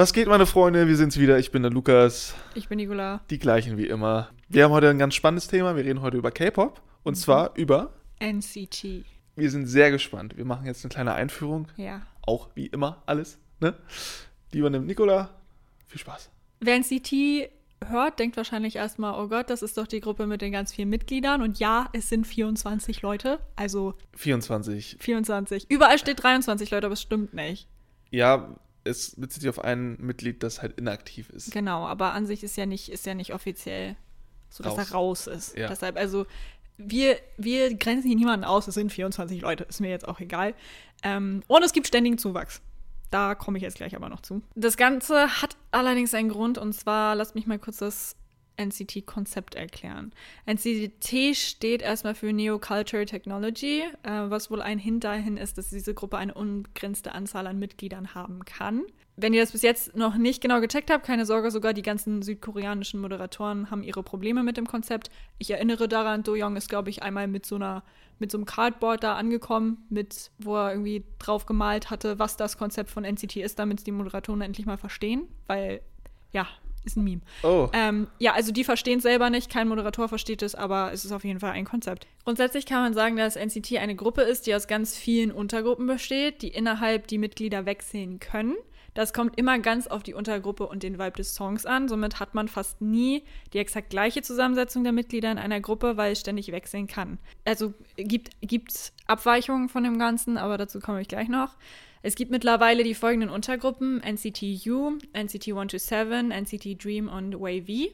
[0.00, 0.88] Was geht, meine Freunde?
[0.88, 1.38] Wir sind's wieder.
[1.38, 2.34] Ich bin der Lukas.
[2.54, 3.20] Ich bin Nicola.
[3.28, 4.30] Die gleichen wie immer.
[4.48, 5.76] Wir haben heute ein ganz spannendes Thema.
[5.76, 6.80] Wir reden heute über K-Pop.
[7.02, 7.20] Und Mhm.
[7.20, 7.92] zwar über.
[8.18, 9.04] NCT.
[9.36, 10.38] Wir sind sehr gespannt.
[10.38, 11.68] Wir machen jetzt eine kleine Einführung.
[11.76, 12.00] Ja.
[12.22, 13.36] Auch wie immer alles.
[13.60, 13.74] Ne?
[14.52, 15.28] Lieber nimmt Nicola.
[15.86, 16.30] Viel Spaß.
[16.60, 17.50] Wer NCT
[17.86, 20.88] hört, denkt wahrscheinlich erstmal, oh Gott, das ist doch die Gruppe mit den ganz vielen
[20.88, 21.42] Mitgliedern.
[21.42, 23.38] Und ja, es sind 24 Leute.
[23.54, 24.96] Also 24.
[24.98, 25.70] 24.
[25.70, 27.68] Überall steht 23 Leute, aber es stimmt nicht.
[28.10, 31.52] Ja, es bezieht sich auf ein Mitglied, das halt inaktiv ist.
[31.52, 33.96] Genau, aber an sich ist ja nicht, ist ja nicht offiziell
[34.48, 34.78] so, dass Raus.
[34.78, 35.56] er raus ist.
[35.56, 35.68] Ja.
[35.68, 36.26] Deshalb, also
[36.76, 40.54] wir, wir grenzen hier niemanden aus, es sind 24 Leute, ist mir jetzt auch egal.
[41.02, 42.62] Ähm, und es gibt ständigen Zuwachs.
[43.10, 44.42] Da komme ich jetzt gleich aber noch zu.
[44.54, 48.16] Das Ganze hat allerdings einen Grund und zwar, lasst mich mal kurz das
[48.60, 50.12] NCT-Konzept erklären.
[50.46, 55.70] NCT steht erstmal für Neo Culture Technology, äh, was wohl ein Hint dahin ist, dass
[55.70, 58.82] diese Gruppe eine unbegrenzte Anzahl an Mitgliedern haben kann.
[59.16, 62.22] Wenn ihr das bis jetzt noch nicht genau gecheckt habt, keine Sorge, sogar die ganzen
[62.22, 65.10] südkoreanischen Moderatoren haben ihre Probleme mit dem Konzept.
[65.38, 67.82] Ich erinnere daran, Do Young ist, glaube ich, einmal mit so einer
[68.20, 72.58] mit so einem Cardboard da angekommen, mit, wo er irgendwie drauf gemalt hatte, was das
[72.58, 75.80] Konzept von NCT ist, damit die Moderatoren endlich mal verstehen, weil,
[76.30, 76.46] ja,
[76.84, 77.22] ist ein Meme.
[77.42, 77.68] Oh.
[77.72, 81.12] Ähm, ja, also die verstehen es selber nicht, kein Moderator versteht es, aber es ist
[81.12, 82.06] auf jeden Fall ein Konzept.
[82.24, 86.42] Grundsätzlich kann man sagen, dass NCT eine Gruppe ist, die aus ganz vielen Untergruppen besteht,
[86.42, 88.56] die innerhalb die Mitglieder wechseln können.
[88.94, 91.88] Das kommt immer ganz auf die Untergruppe und den Vibe des Songs an.
[91.88, 96.12] Somit hat man fast nie die exakt gleiche Zusammensetzung der Mitglieder in einer Gruppe, weil
[96.12, 97.18] es ständig wechseln kann.
[97.44, 101.56] Also gibt gibt Abweichungen von dem Ganzen, aber dazu komme ich gleich noch.
[102.02, 107.92] Es gibt mittlerweile die folgenden Untergruppen: NCT U, NCT 127, NCT Dream und Wavy.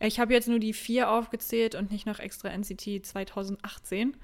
[0.00, 4.16] Ich habe jetzt nur die vier aufgezählt und nicht noch extra NCT 2018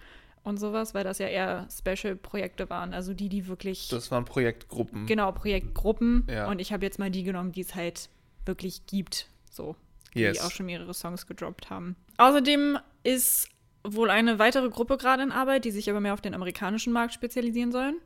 [0.42, 2.92] und sowas, weil das ja eher Special-Projekte waren.
[2.92, 3.88] Also die, die wirklich.
[3.88, 5.06] Das waren Projektgruppen.
[5.06, 6.26] Genau, Projektgruppen.
[6.28, 6.48] Ja.
[6.48, 8.08] Und ich habe jetzt mal die genommen, die es halt
[8.46, 9.28] wirklich gibt.
[9.50, 9.76] So.
[10.14, 10.40] Die Yes.
[10.40, 11.94] auch schon mehrere Songs gedroppt haben.
[12.16, 13.48] Außerdem ist
[13.84, 17.14] wohl eine weitere Gruppe gerade in Arbeit, die sich aber mehr auf den amerikanischen Markt
[17.14, 17.96] spezialisieren sollen.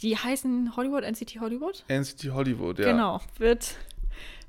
[0.00, 1.84] Die heißen Hollywood, NCT Hollywood.
[1.88, 2.90] NCT Hollywood, ja.
[2.92, 3.20] Genau.
[3.38, 3.76] Wird,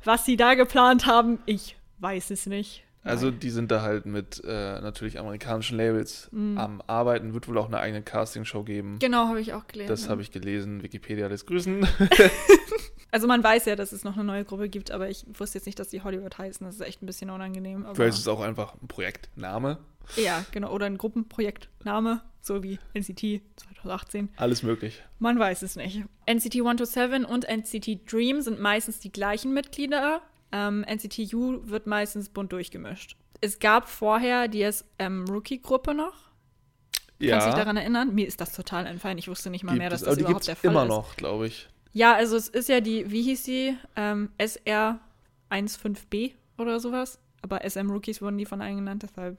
[0.03, 2.83] was sie da geplant haben, ich weiß es nicht.
[3.03, 6.57] Also die sind da halt mit äh, natürlich amerikanischen Labels Mhm.
[6.57, 7.33] am Arbeiten.
[7.33, 8.99] Wird wohl auch eine eigene Castingshow geben.
[8.99, 9.87] Genau, habe ich auch gelesen.
[9.87, 10.83] Das habe ich gelesen.
[10.83, 11.87] Wikipedia lässt grüßen.
[13.09, 15.65] Also man weiß ja, dass es noch eine neue Gruppe gibt, aber ich wusste jetzt
[15.65, 16.67] nicht, dass die Hollywood heißen.
[16.67, 17.85] Das ist echt ein bisschen unangenehm.
[17.93, 19.77] Vielleicht ist es auch einfach ein Projektname.
[20.17, 20.71] Ja, genau.
[20.73, 23.41] Oder ein Gruppenprojektname, so wie NCT
[23.81, 24.29] 2018.
[24.37, 25.03] Alles möglich.
[25.19, 26.03] Man weiß es nicht.
[26.25, 30.21] NCT 127 und NCT Dream sind meistens die gleichen Mitglieder.
[30.51, 33.15] Ähm, NCT U wird meistens bunt durchgemischt.
[33.41, 36.13] Es gab vorher die SM Rookie-Gruppe noch.
[37.19, 37.31] Ja.
[37.31, 38.13] Kannst du dich daran erinnern?
[38.13, 39.17] Mir ist das total entfallen.
[39.17, 40.89] Ich wusste nicht mal gibt mehr, dass es, das überhaupt der Fall immer ist.
[40.89, 41.67] noch, glaube ich.
[41.93, 43.75] Ja, also es ist ja die, wie hieß sie?
[43.95, 47.19] Ähm, SR15B oder sowas.
[47.41, 49.37] Aber SM Rookies wurden die von allen genannt, deshalb.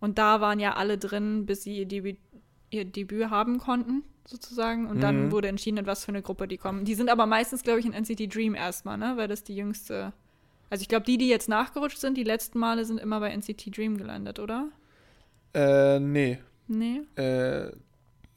[0.00, 2.18] Und da waren ja alle drin, bis sie ihr Debüt,
[2.72, 4.86] ihr Debüt haben konnten, sozusagen.
[4.86, 5.32] Und dann Mhm.
[5.32, 6.84] wurde entschieden, in was für eine Gruppe die kommen.
[6.84, 9.12] Die sind aber meistens, glaube ich, in NCT Dream erstmal, ne?
[9.16, 10.12] Weil das die jüngste.
[10.70, 13.76] Also ich glaube, die, die jetzt nachgerutscht sind, die letzten Male sind immer bei NCT
[13.76, 14.68] Dream gelandet, oder?
[15.54, 16.38] Äh, nee.
[16.66, 17.02] Nee.
[17.16, 17.72] Äh,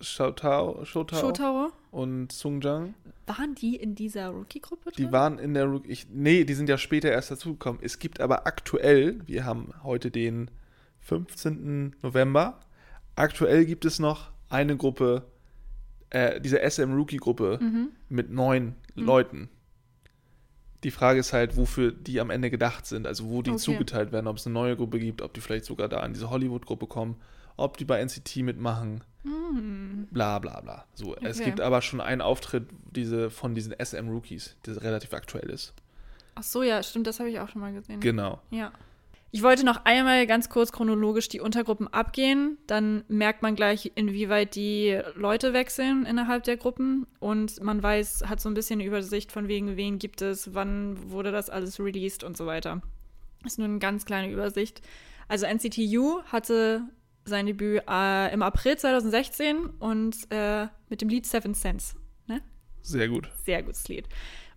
[0.01, 1.71] Shotao, Shotao Shotaro?
[1.91, 2.93] und Sungjang.
[3.27, 4.91] Waren die in dieser Rookie-Gruppe?
[4.97, 7.79] Die waren in der Rook- ich Nee, die sind ja später erst dazugekommen.
[7.81, 10.51] Es gibt aber aktuell, wir haben heute den
[10.99, 11.95] 15.
[12.01, 12.59] November,
[13.15, 15.23] aktuell gibt es noch eine Gruppe,
[16.09, 17.89] äh, diese SM Rookie-Gruppe Mhm.
[18.09, 19.49] mit neun Leuten.
[20.83, 23.59] Die Frage ist halt, wofür die am Ende gedacht sind, also wo die Okay.
[23.59, 26.29] zugeteilt werden, ob es eine neue Gruppe gibt, ob die vielleicht sogar da an diese
[26.29, 27.15] Hollywood-Gruppe kommen,
[27.57, 30.07] ob die bei NCT mitmachen, Hm.
[30.11, 30.85] bla bla bla.
[30.93, 31.45] So, es Okay.
[31.49, 35.73] gibt aber schon einen Auftritt diese, von diesen SM Rookies, der relativ aktuell ist.
[36.35, 37.99] Ach so, ja, stimmt, das habe ich auch schon mal gesehen.
[38.01, 38.39] Genau.
[38.51, 38.71] Ja.
[39.35, 42.57] Ich wollte noch einmal ganz kurz chronologisch die Untergruppen abgehen.
[42.67, 47.05] Dann merkt man gleich, inwieweit die Leute wechseln innerhalb der Gruppen.
[47.19, 51.11] Und man weiß, hat so ein bisschen eine Übersicht von wegen, wen gibt es, wann
[51.11, 52.81] wurde das alles released und so weiter.
[53.43, 54.81] Ist nur eine ganz kleine Übersicht.
[55.27, 56.83] Also NCT U hatte
[57.25, 61.97] sein Debüt äh, im April 2016 und äh, mit dem Lied Seven Cents.
[62.27, 62.39] Ne?
[62.83, 63.29] Sehr gut.
[63.43, 64.07] Sehr gutes Lied.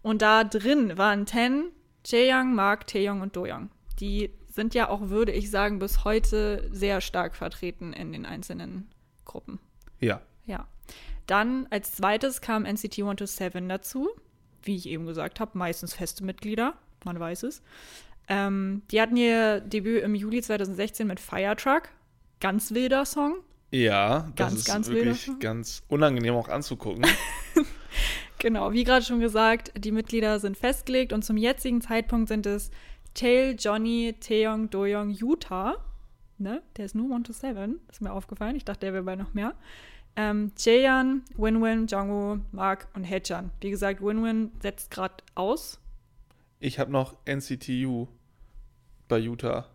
[0.03, 1.73] Und da drin waren Ten,
[2.07, 3.71] Jaeyoung, Mark, Taeyong und Doyoung.
[3.99, 8.89] Die sind ja auch, würde ich sagen, bis heute sehr stark vertreten in den einzelnen
[9.25, 9.61] Gruppen.
[10.01, 10.21] Ja.
[10.47, 10.67] Ja.
[11.29, 14.09] Dann als zweites kam NCT 127 dazu.
[14.65, 16.75] Wie ich eben gesagt habe, meistens feste Mitglieder.
[17.05, 17.63] Man weiß es.
[18.27, 21.91] Ähm, die hatten ihr Debüt im Juli 2016 mit Fire Truck.
[22.41, 23.37] Ganz wilder Song.
[23.71, 27.07] Ja, das Ganz, ist ganz wilder wirklich ganz unangenehm auch anzugucken.
[28.39, 32.71] Genau, wie gerade schon gesagt, die Mitglieder sind festgelegt und zum jetzigen Zeitpunkt sind es
[33.19, 35.77] Tail, Johnny, Taeyong, Doyoung, Yuta.
[36.39, 36.63] Ne?
[36.77, 38.55] Der ist nur 1 to 7, ist mir aufgefallen.
[38.55, 39.55] Ich dachte, der wäre bei noch mehr.
[40.15, 43.51] Ähm, Jaeyeon, Winwin, Jongwoo, Mark und Haechan.
[43.61, 45.81] Wie gesagt, Winwin setzt gerade aus.
[46.61, 48.07] Ich habe noch NCTU
[49.09, 49.67] bei Utah.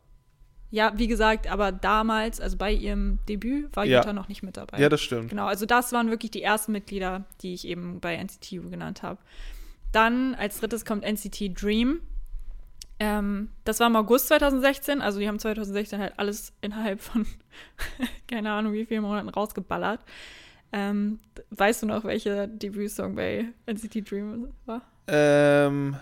[0.72, 4.00] Ja, wie gesagt, aber damals, also bei ihrem Debüt, war Ja.
[4.00, 4.80] Utah noch nicht mit dabei.
[4.80, 5.30] Ja, das stimmt.
[5.30, 9.04] Genau, also das waren wirklich die ersten Mitglieder, die ich eben bei NCT U genannt
[9.04, 9.20] habe.
[9.92, 12.02] Dann als drittes kommt NCT Dream.
[13.06, 17.26] Ähm, das war im August 2016, also die haben 2016 halt alles innerhalb von
[18.30, 20.00] keine Ahnung wie vielen Monaten rausgeballert.
[20.72, 21.20] Ähm,
[21.50, 24.82] weißt du noch, welcher Debütsong bei NCT Dream war?
[25.08, 25.98] Ähm.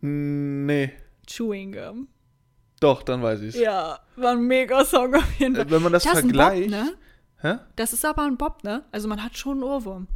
[0.00, 0.92] Nee.
[1.26, 2.08] Chewing Gum.
[2.80, 3.58] Doch, dann weiß ich's.
[3.58, 5.66] Ja, war ein mega Song auf jeden Fall.
[5.66, 6.70] Äh, Wenn man das, Das ist ein vergleicht.
[6.70, 6.94] Bob, ne?
[7.40, 7.58] Hä?
[7.74, 8.84] Das ist aber ein Bob, ne?
[8.92, 10.06] Also man hat schon einen Ohrwurm.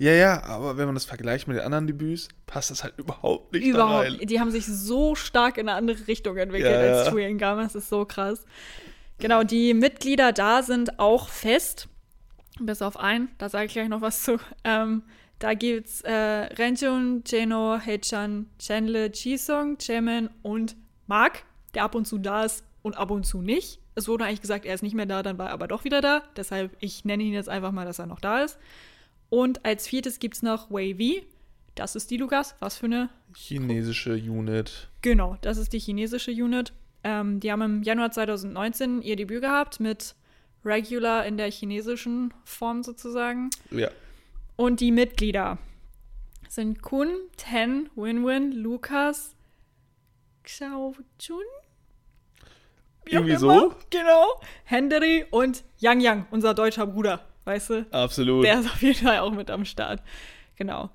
[0.00, 3.52] Ja, ja, aber wenn man das vergleicht mit den anderen Debüts, passt das halt überhaupt
[3.52, 4.04] nicht Überhaupt.
[4.04, 4.18] rein.
[4.22, 7.10] Die haben sich so stark in eine andere Richtung entwickelt Ja, als ja.
[7.12, 7.58] Chewing Gum.
[7.58, 8.44] Das ist so krass.
[9.18, 11.88] Genau, die Mitglieder da sind auch fest.
[12.60, 14.38] Bis auf einen, da sage ich gleich noch was zu.
[14.64, 15.02] Ähm,
[15.40, 22.18] da gibt's äh, Renjun, Jeno, Haechan, Chandler, Jisung, Jaemin und Mark, der ab und zu
[22.18, 23.80] da ist und ab und zu nicht.
[23.94, 26.00] Es wurde eigentlich gesagt, er ist nicht mehr da, dann war er aber doch wieder
[26.00, 26.22] da.
[26.36, 28.58] Deshalb, ich nenne ihn jetzt einfach mal, dass er noch da ist.
[29.30, 31.24] Und als viertes gibt's noch Wavy.
[31.74, 32.56] Das ist die Lukas.
[32.60, 34.88] Was für eine Chinesische Unit.
[35.02, 36.72] Genau, das ist die chinesische Unit.
[37.04, 40.14] Ähm, die haben im Januar 2019 ihr Debüt gehabt mit
[40.64, 43.50] Regular in der chinesischen Form sozusagen.
[43.70, 43.90] Ja.
[44.56, 45.58] Und die Mitglieder
[46.48, 49.36] sind Kun, Ten, Winwin, Lukas,
[50.42, 51.44] Xiaojun.
[53.04, 53.74] Irgendwie so?
[53.90, 54.40] Genau.
[54.64, 57.24] Henry und Yang Yang, unser deutscher Bruder.
[57.48, 57.86] Weißt du?
[57.92, 58.44] Absolut.
[58.44, 60.02] Der ist auf jeden Fall auch mit am Start.
[60.56, 60.90] Genau.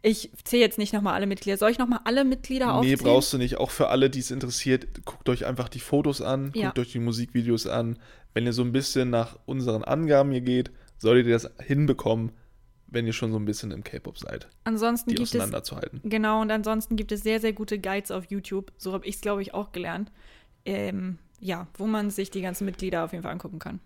[0.00, 1.58] Ich zähle jetzt nicht nochmal alle Mitglieder.
[1.58, 2.98] Soll ich nochmal alle Mitglieder Nee, aufzählen?
[3.00, 3.58] brauchst du nicht.
[3.58, 6.66] Auch für alle, die es interessiert, guckt euch einfach die Fotos an, Ja.
[6.68, 7.98] guckt euch die Musikvideos an.
[8.32, 12.32] Wenn ihr so ein bisschen nach unseren Angaben hier geht, solltet ihr das hinbekommen,
[12.86, 16.00] wenn ihr schon so ein bisschen im K-Pop seid, Ansonsten die gibt es auseinanderzuhalten.
[16.04, 18.72] genau und ansonsten gibt es sehr sehr gute Guides auf YouTube.
[18.78, 20.10] So habe ich es glaube ich auch gelernt.
[20.64, 23.80] Ähm, ja, wo man sich die ganzen Mitglieder auf jeden Fall angucken kann.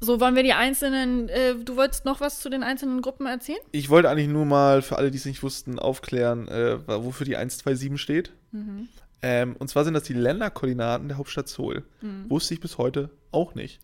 [0.00, 1.28] So wollen wir die einzelnen.
[1.28, 3.60] Äh, du wolltest noch was zu den einzelnen Gruppen erzählen?
[3.70, 7.36] Ich wollte eigentlich nur mal für alle, die es nicht wussten, aufklären, äh, wofür die
[7.36, 8.32] 127 steht.
[8.52, 8.88] Mhm.
[9.22, 11.84] Ähm, und zwar sind das die Länderkoordinaten der Hauptstadt Seoul.
[12.00, 12.30] Mhm.
[12.30, 13.80] Wusste ich bis heute auch nicht.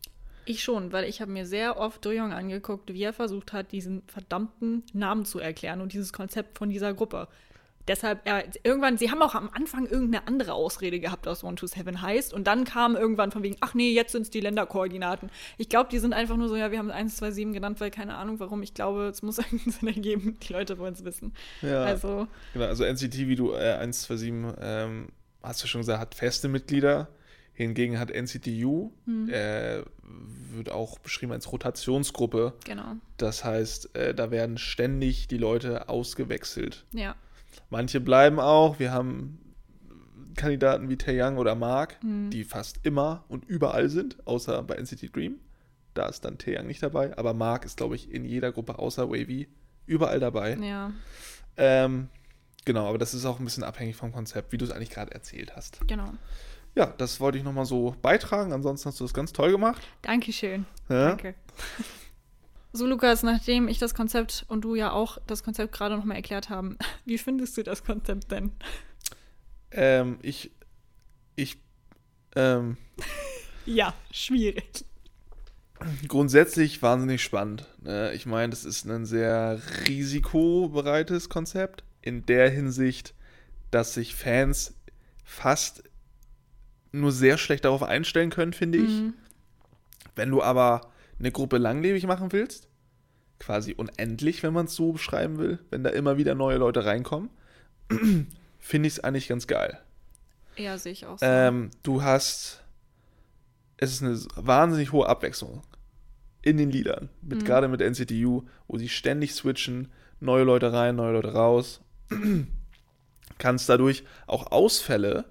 [0.47, 4.03] Ich schon, weil ich habe mir sehr oft Doyoung angeguckt, wie er versucht hat, diesen
[4.07, 7.29] verdammten Namen zu erklären und dieses Konzept von dieser Gruppe.
[7.89, 11.67] Deshalb, er, irgendwann, sie haben auch am Anfang irgendeine andere Ausrede gehabt, was One to
[11.67, 12.35] Seven heißt.
[12.35, 15.31] Und dann kam irgendwann von wegen, ach nee, jetzt sind es die Länderkoordinaten.
[15.59, 17.91] Ich glaube, die sind einfach nur so, ja, wir haben 1, 2, 7 genannt, weil
[17.91, 18.63] keine Ahnung warum.
[18.63, 20.37] Ich glaube, es muss irgendeinen Sinn ergeben.
[20.43, 21.33] Die Leute wollen es wissen.
[21.63, 21.85] Ja.
[21.85, 25.09] Also, Genau, also NCT, wie du äh, 127, ähm,
[25.43, 27.09] hast du schon gesagt, hat feste Mitglieder.
[27.55, 29.31] Hingegen hat NCTU, Mhm.
[29.31, 29.83] äh,
[30.53, 32.53] wird auch beschrieben als Rotationsgruppe.
[32.65, 32.97] genau.
[33.17, 36.85] Das heißt, äh, da werden ständig die Leute ausgewechselt.
[36.93, 37.15] Ja.
[37.71, 38.79] Manche bleiben auch.
[38.79, 39.39] Wir haben
[40.37, 42.31] Kandidaten wie Taeyang oder Mark, Mhm.
[42.31, 45.37] die fast immer und überall sind, außer bei NCT Dream.
[45.95, 47.17] Da ist dann Taeyang nicht dabei.
[47.17, 49.49] Aber Mark ist, glaube ich, in jeder Gruppe außer Wavy
[49.87, 50.55] überall dabei.
[50.57, 50.93] Ja,
[51.57, 52.09] Ähm,
[52.67, 55.13] genau, aber das ist auch ein bisschen abhängig vom Konzept, wie du es eigentlich gerade
[55.13, 55.81] erzählt hast.
[55.89, 56.13] genau.
[56.75, 58.53] Ja, das wollte ich nochmal so beitragen.
[58.53, 59.81] Ansonsten hast du das ganz toll gemacht.
[60.03, 60.67] Dankeschön.
[60.91, 61.09] Ja?
[61.09, 61.35] Danke.
[62.73, 66.51] So, Lukas, nachdem ich das Konzept und du ja auch das Konzept gerade nochmal erklärt
[66.51, 68.53] haben, wie findest du das Konzept denn?
[69.71, 70.51] Ähm, ich,
[71.37, 71.59] ich,
[72.35, 72.77] ähm,
[73.67, 74.85] Ja, schwierig.
[76.07, 77.67] grundsätzlich wahnsinnig spannend.
[77.83, 78.13] Ne?
[78.15, 81.83] Ich meine, das ist ein sehr risikobereites Konzept.
[82.01, 83.15] In der Hinsicht,
[83.73, 84.75] dass sich Fans
[85.25, 85.83] fast
[86.93, 88.91] nur sehr schlecht darauf einstellen können, finde ich.
[88.91, 89.15] Mhm.
[90.15, 92.69] Wenn du aber eine Gruppe langlebig machen willst,
[93.39, 97.31] quasi unendlich, wenn man es so beschreiben will, wenn da immer wieder neue Leute reinkommen,
[98.59, 99.79] finde ich es eigentlich ganz geil.
[100.57, 101.27] Ja, sehe ich auch so.
[101.27, 102.63] Ähm, du hast,
[103.77, 105.63] es ist eine wahnsinnig hohe Abwechslung
[106.43, 107.45] in den Liedern, mit, Mhm.
[107.45, 109.89] gerade mit NCTU, wo sie ständig switchen,
[110.21, 111.81] neue Leute rein, neue Leute raus.
[113.39, 115.27] Kannst dadurch auch Ausfälle,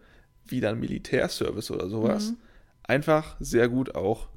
[0.46, 2.38] wie dann Militärservice oder sowas, Mhm.
[2.84, 4.28] einfach sehr gut auch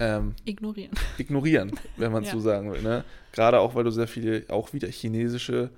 [0.00, 0.90] ähm, Ignorieren.
[1.18, 2.32] ignorieren, wenn man Ja.
[2.32, 2.82] so sagen will.
[2.82, 3.04] Ne?
[3.32, 5.70] Gerade auch, weil du sehr viele, auch wieder chinesische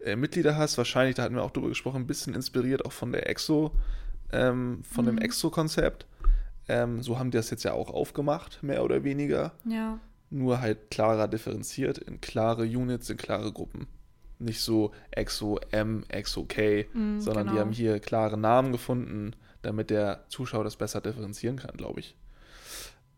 [0.00, 0.78] äh, Mitglieder hast.
[0.78, 3.72] Wahrscheinlich, da hatten wir auch drüber gesprochen, ein bisschen inspiriert auch von der EXO,
[4.32, 5.22] ähm, von dem Mhm.
[5.22, 6.06] EXO-Konzept.
[6.68, 9.52] Ähm, so haben die das jetzt ja auch aufgemacht, mehr oder weniger.
[9.68, 9.98] Ja.
[10.30, 13.86] nur halt klarer differenziert in klare Units, in klare Gruppen.
[14.40, 17.60] Nicht so EXO M, EXO K, Mm, sondern die genau.
[17.60, 22.16] haben hier klare Namen gefunden, damit der Zuschauer das besser differenzieren kann, glaube ich.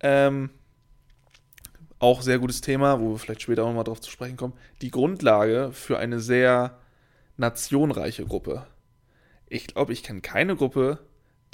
[0.00, 0.50] Ähm,
[1.98, 4.54] auch sehr gutes Thema, wo wir vielleicht später auch nochmal drauf zu sprechen kommen.
[4.82, 6.78] Die Grundlage für eine sehr
[7.36, 8.66] nationreiche Gruppe.
[9.48, 10.98] Ich glaube, ich kenne keine Gruppe,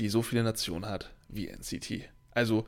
[0.01, 2.09] die so viele Nationen hat wie NCT.
[2.33, 2.67] Also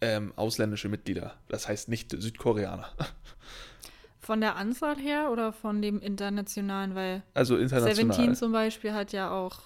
[0.00, 1.34] ähm, ausländische Mitglieder.
[1.48, 2.88] Das heißt nicht Südkoreaner.
[4.20, 6.94] Von der Anzahl her oder von dem internationalen?
[6.94, 7.94] Weil Also international.
[7.94, 9.62] Seventeen zum Beispiel hat ja auch,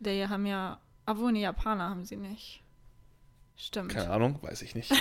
[0.00, 2.63] der haben ja, obwohl, nee, Japaner haben sie nicht.
[3.56, 3.92] Stimmt.
[3.92, 4.92] Keine Ahnung, weiß ich nicht.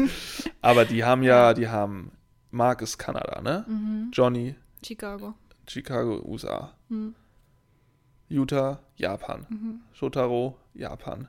[0.60, 2.12] Aber die haben ja, die haben,
[2.50, 3.64] Mark ist Kanada, ne?
[3.68, 4.10] Mhm.
[4.12, 4.54] Johnny,
[4.84, 5.34] Chicago.
[5.68, 6.74] Chicago, USA.
[6.88, 7.14] Mhm.
[8.28, 9.46] Utah, Japan.
[9.48, 9.80] Mhm.
[9.92, 11.28] Shotaro, Japan.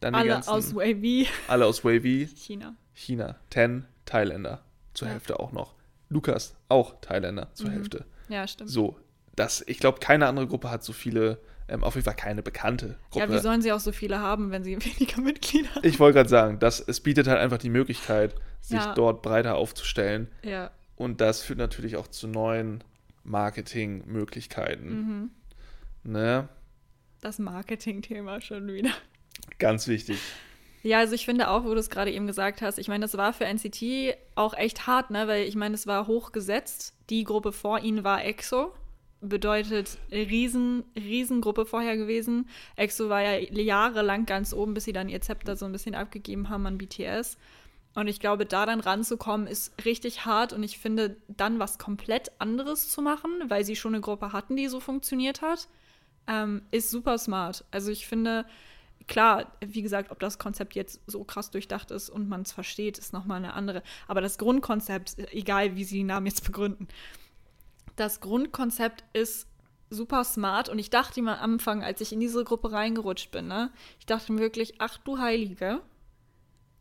[0.00, 2.74] Dann Alle ganzen, aus Wavy, alle aus Wavy, China.
[2.94, 3.36] China.
[3.50, 4.62] Ten, Thailänder.
[4.94, 5.14] Zur Ja.
[5.14, 5.74] Hälfte auch noch.
[6.08, 7.72] Lukas, auch Thailänder, zur Mhm.
[7.72, 8.04] Hälfte.
[8.28, 8.70] Ja, stimmt.
[8.70, 8.98] So,
[9.34, 12.98] das, ich glaube, keine andere Gruppe hat so viele, ähm, auf jeden Fall keine bekannte
[13.10, 13.26] Gruppe.
[13.26, 15.84] Ja, wie sollen sie auch so viele haben, wenn sie weniger Mitglieder haben?
[15.86, 18.94] ich wollte gerade sagen, das, es bietet halt einfach die Möglichkeit, sich Ja.
[18.94, 20.28] dort breiter aufzustellen.
[20.42, 20.70] Ja.
[20.96, 22.82] Und das führt natürlich auch zu neuen
[23.24, 24.90] Marketingmöglichkeiten.
[24.90, 25.30] Mhm.
[26.12, 26.48] Ne?
[27.20, 28.90] Das Marketing-Thema schon wieder.
[29.58, 30.18] Ganz wichtig.
[30.82, 33.16] Ja, also ich finde auch, wo du es gerade eben gesagt hast, ich meine, das
[33.16, 35.26] war für NCT auch echt hart, ne?
[35.26, 36.94] Weil ich meine, es war hochgesetzt.
[37.10, 38.72] Die Gruppe vor ihnen war EXO.
[39.20, 42.48] Bedeutet riesen, Riesengruppe vorher gewesen.
[42.76, 46.48] EXO war ja jahrelang ganz oben, bis sie dann ihr Zepter so ein bisschen abgegeben
[46.48, 47.38] haben an BTS.
[47.96, 50.52] Und ich glaube, da dann ranzukommen, ist richtig hart.
[50.52, 54.54] Und ich finde, dann was komplett anderes zu machen, weil sie schon eine Gruppe hatten,
[54.54, 55.66] die so funktioniert hat,
[56.26, 57.64] ähm, ist super smart.
[57.70, 58.44] Also ich finde,
[59.06, 62.98] klar, wie gesagt, ob das Konzept jetzt so krass durchdacht ist und man es versteht,
[62.98, 63.82] ist nochmal eine andere.
[64.08, 66.88] Aber das Grundkonzept, egal wie sie die Namen jetzt begründen,
[67.96, 69.48] das Grundkonzept ist
[69.90, 73.46] super smart und ich dachte mir am Anfang, als ich in diese Gruppe reingerutscht bin,
[73.48, 75.80] ne, ich dachte mir wirklich, ach du Heilige,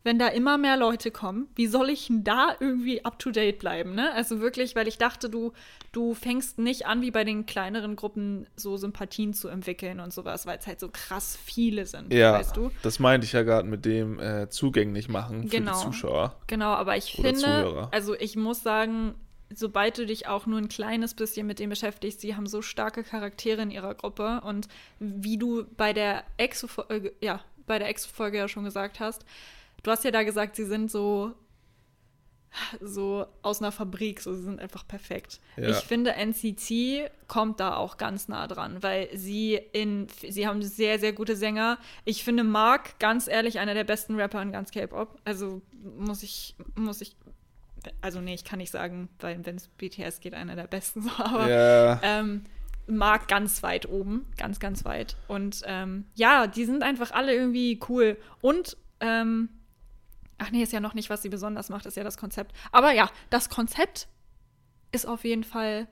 [0.03, 3.57] wenn da immer mehr Leute kommen, wie soll ich denn da irgendwie up to date
[3.57, 4.11] bleiben, ne?
[4.13, 5.51] Also wirklich, weil ich dachte, du,
[5.93, 10.45] du fängst nicht an, wie bei den kleineren Gruppen so Sympathien zu entwickeln und sowas,
[10.45, 12.69] weil es halt so krass viele sind, Ja, weißt du?
[12.83, 15.73] das meinte ich ja gerade mit dem äh, zugänglich machen für Genau.
[15.79, 16.35] die Zuschauer.
[16.45, 17.89] Genau, aber ich finde, Zuhörer.
[17.91, 19.15] also ich muss sagen,
[19.53, 23.03] sobald du dich auch nur ein kleines bisschen mit dem beschäftigst, sie haben so starke
[23.03, 24.67] Charaktere in ihrer Gruppe und
[24.99, 29.25] wie du bei der Exo-Folge, ja, bei der Exo-Folge ja schon gesagt hast,
[29.83, 31.33] du hast ja da gesagt, sie sind so
[32.81, 35.39] so aus einer Fabrik, so sie sind einfach perfekt.
[35.57, 35.69] Ja.
[35.69, 40.99] Ich finde, NCT kommt da auch ganz nah dran, weil sie in, sie haben sehr,
[40.99, 41.77] sehr gute Sänger.
[42.05, 45.19] Ich finde Mark, ganz ehrlich, einer der besten Rapper in ganz K-Pop.
[45.25, 45.61] Also
[45.97, 47.15] muss ich, muss ich,
[48.01, 51.09] also nee, ich kann nicht sagen, weil wenn es BTS geht, einer der besten so,
[51.17, 52.45] aber ja, ähm,
[52.87, 55.15] Mark ganz weit oben, ganz, ganz weit.
[55.27, 58.17] Und ähm, ja, die sind einfach alle irgendwie cool.
[58.41, 59.49] Und, ähm,
[60.37, 62.55] ach nee, ist ja noch nicht, was sie besonders macht, ist ja das Konzept.
[62.71, 64.07] Aber ja, das Konzept
[64.91, 65.87] ist auf jeden Fall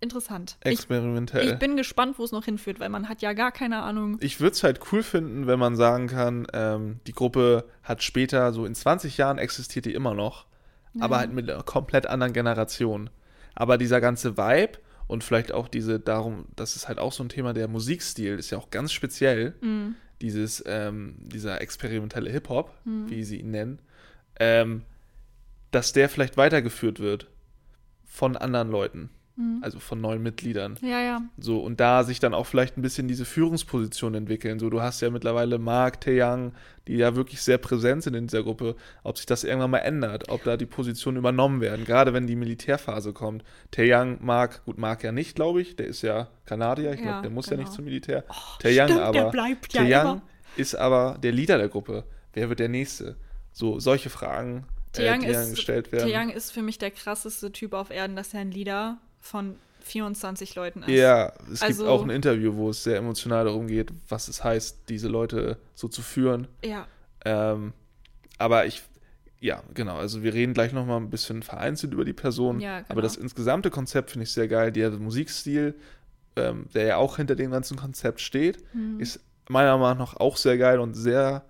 [0.00, 0.56] interessant.
[0.64, 1.48] Ich, experimentell.
[1.48, 4.18] ich bin gespannt, wo es noch hinführt, weil man hat ja gar keine Ahnung.
[4.20, 8.52] ich würde es halt cool finden, wenn man sagen kann, ähm, die Gruppe hat später,
[8.52, 10.46] so in 20 Jahren existiert die immer noch,
[11.00, 13.10] aber halt mit einer komplett anderen Generation.
[13.54, 17.28] Aber dieser ganze Vibe und vielleicht auch diese, darum, das ist halt auch so ein
[17.28, 19.94] Thema, der Musikstil ist ja auch ganz speziell, Mhm.
[20.20, 23.10] dieses, ähm, dieser experimentelle Hip-Hop, Mhm.
[23.10, 23.78] wie sie ihn nennen,
[24.40, 24.82] ähm,
[25.70, 27.28] dass der vielleicht weitergeführt wird
[28.04, 29.58] von anderen Leuten, Mhm.
[29.62, 30.76] also von neuen Mitgliedern.
[30.82, 31.22] Ja, ja.
[31.38, 34.58] So, und da sich dann auch vielleicht ein bisschen diese Führungsposition entwickeln.
[34.58, 36.52] So, du hast ja mittlerweile Mark, Taeyang,
[36.86, 40.28] die ja wirklich sehr präsent sind in dieser Gruppe, ob sich das irgendwann mal ändert,
[40.28, 43.42] ob da die Positionen übernommen werden, gerade wenn die Militärphase kommt.
[43.70, 47.22] Taeyang, Mark, gut, Mark ja nicht, glaube ich, der ist ja Kanadier, ich glaube, Ja,
[47.22, 47.62] der muss ja genau.
[47.62, 48.24] nicht zum Militär.
[48.58, 50.22] Taeyang stimmt, aber, der bleibt ja Taeyang
[50.56, 52.04] ist aber der Leader der Gruppe.
[52.32, 53.16] Wer wird der Nächste?
[53.52, 56.08] So, solche Fragen, Taeyang äh, die ist, gestellt werden.
[56.08, 60.54] Taeyang ist für mich der krasseste Typ auf Erden, dass er ein Leader von 24
[60.54, 60.90] Leuten ist.
[60.90, 64.44] Ja, es Also- gibt auch ein Interview, wo es sehr emotional darum geht, was es
[64.44, 66.46] heißt, diese Leute so zu führen.
[66.64, 66.86] Ja.
[67.24, 67.72] Ähm,
[68.38, 68.82] aber ich,
[69.40, 72.60] ja, genau, also wir reden gleich nochmal ein bisschen vereinzelt über die Person.
[72.60, 72.90] Ja, genau.
[72.90, 74.70] Aber das insgesamte Konzept finde ich sehr geil.
[74.70, 75.74] Der Musikstil,
[76.36, 79.00] ähm, der ja auch hinter dem ganzen Konzept steht, Mhm.
[79.00, 81.44] ist meiner Meinung nach auch sehr geil und sehr,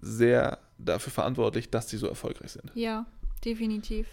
[0.00, 2.70] sehr dafür verantwortlich, dass die so erfolgreich sind.
[2.74, 3.06] Ja,
[3.44, 4.06] definitiv.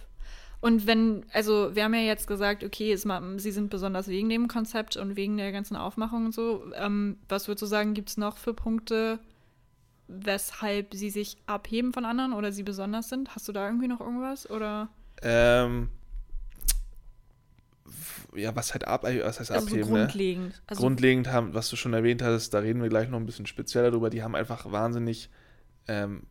[0.64, 4.30] Und wenn, also wir haben ja jetzt gesagt, okay, es, ma- sie sind besonders wegen
[4.30, 6.64] dem Konzept und wegen der ganzen Aufmachung und so.
[6.76, 9.20] Ähm, was würdest du sagen, gibt es noch für Punkte,
[10.08, 13.36] weshalb sie sich abheben von anderen oder sie besonders sind?
[13.36, 14.50] Hast du da irgendwie noch irgendwas?
[14.50, 14.88] Oder?
[15.22, 15.90] Ähm,
[18.34, 20.00] ja, was halt ab, was heißt Also so abheben, ne?
[20.00, 20.62] grundlegend.
[20.68, 23.48] Also, Grundlegend haben, was du schon erwähnt hattest, da reden wir gleich noch ein bisschen
[23.48, 25.30] spezieller drüber, die haben einfach wahnsinnig
[25.90, 26.24] ähm,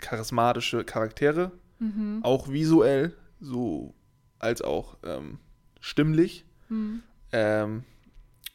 [0.00, 2.18] charismatische Charaktere, mhm.
[2.24, 3.94] auch visuell, so
[4.38, 5.38] als auch ähm,
[5.80, 6.44] stimmlich.
[6.68, 7.02] Mhm.
[7.32, 7.84] Ähm,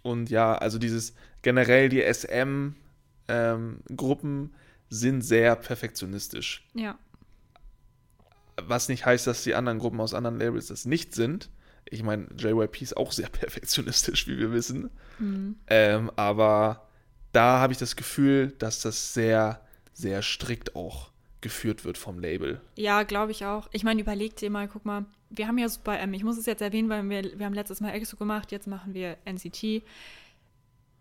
[0.02, 2.46] und ja, also dieses generell die SM-Gruppen
[4.90, 6.68] sind sehr perfektionistisch.
[6.74, 6.98] Ja.
[8.62, 11.50] Was nicht heißt, dass die anderen Gruppen aus anderen Labels das nicht sind.
[11.90, 14.92] Ich meine, JYP ist auch sehr perfektionistisch, wie wir wissen.
[15.20, 15.56] Mhm.
[15.68, 16.88] Ähm, aber
[17.32, 19.62] da habe ich das Gefühl, dass das sehr,
[19.94, 21.13] sehr strikt auch
[21.44, 22.60] geführt wird vom Label.
[22.76, 23.70] Ja, glaube ich auch.
[23.72, 26.48] Ich meine, überleg dir mal, guck mal, wir haben ja Super M, ich muss es
[26.48, 29.84] jetzt erwähnen, weil wir, wir haben letztes Mal EXO gemacht, jetzt machen wir NCT.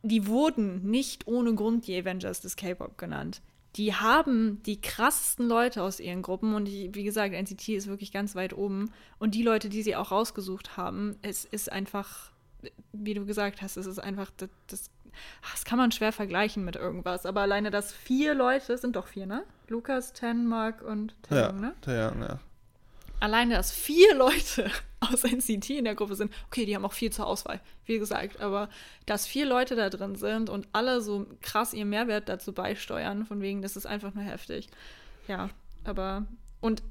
[0.03, 3.41] Die wurden nicht ohne Grund die Avengers des K-Pop genannt.
[3.77, 8.13] Die haben die krassesten Leute aus ihren Gruppen und die, wie gesagt, NCT ist wirklich
[8.13, 8.91] ganz weit oben.
[9.19, 12.33] Und die Leute, die sie auch rausgesucht haben, es ist einfach,
[12.93, 14.91] wie du gesagt hast, es ist einfach, das, das,
[15.51, 17.27] das kann man schwer vergleichen mit irgendwas.
[17.27, 19.45] Aber alleine, dass vier Leute, sind doch vier, ne?
[19.69, 21.75] Lukas, Ten, Mark und Ja, Taeyong, ne?
[21.87, 22.41] ja, ja.
[23.21, 27.11] alleine, dass vier Leute aus NCT in der Gruppe sind, okay, die haben auch viel
[27.11, 28.69] zur Auswahl, wie gesagt, aber
[29.07, 33.41] dass vier Leute da drin sind und alle so krass ihren Mehrwert dazu beisteuern, von
[33.41, 34.69] wegen, das ist einfach nur heftig.
[35.27, 35.51] Ja,
[35.85, 36.27] aber
[36.61, 36.83] und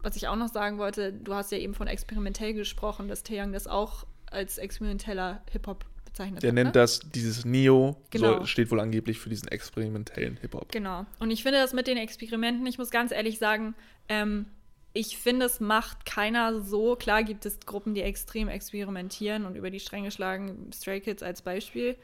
[0.00, 3.52] was ich auch noch sagen wollte, du hast ja eben von experimentell gesprochen, dass Taeyang
[3.52, 6.54] das auch als experimenteller Hip-Hop bezeichnet Der hat.
[6.54, 6.72] nennt ne?
[6.72, 8.38] das, dieses Neo, Genau.
[8.38, 10.72] soll, steht wohl angeblich für diesen experimentellen Hip-Hop.
[10.72, 11.06] Genau.
[11.18, 13.74] Und ich finde das mit den Experimenten, ich muss ganz ehrlich sagen,
[14.08, 14.46] ähm,
[14.94, 16.96] ich finde, es macht keiner so.
[16.96, 21.42] Klar gibt es Gruppen, die extrem experimentieren und über die Stränge schlagen, Stray Kids als
[21.42, 21.96] Beispiel.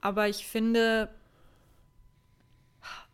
[0.00, 1.10] Aber ich finde,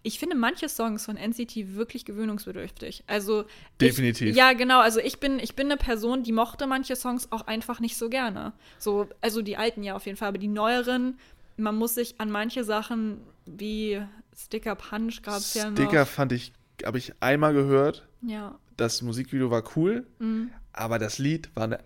[0.07, 3.05] ich finde manche Songs von NCT wirklich gewöhnungsbedürftig.
[3.07, 3.45] Also
[3.81, 4.31] Definitiv.
[4.31, 4.81] Ich, ja, genau.
[4.81, 8.09] Also ich bin, ich bin eine Person, die mochte manche Songs auch einfach nicht so
[8.09, 8.53] gerne.
[8.79, 11.19] So, also die alten ja auf jeden Fall, aber die neueren,
[11.57, 14.01] man muss sich an manche Sachen wie
[14.37, 15.77] Sticker Punch gab es ja noch.
[15.77, 16.53] Sticker fand ich,
[16.85, 18.07] habe ich einmal gehört.
[18.23, 18.59] Ja.
[18.77, 20.51] Das Musikvideo war cool, Mhm.
[20.73, 21.79] aber das Lied war, ne,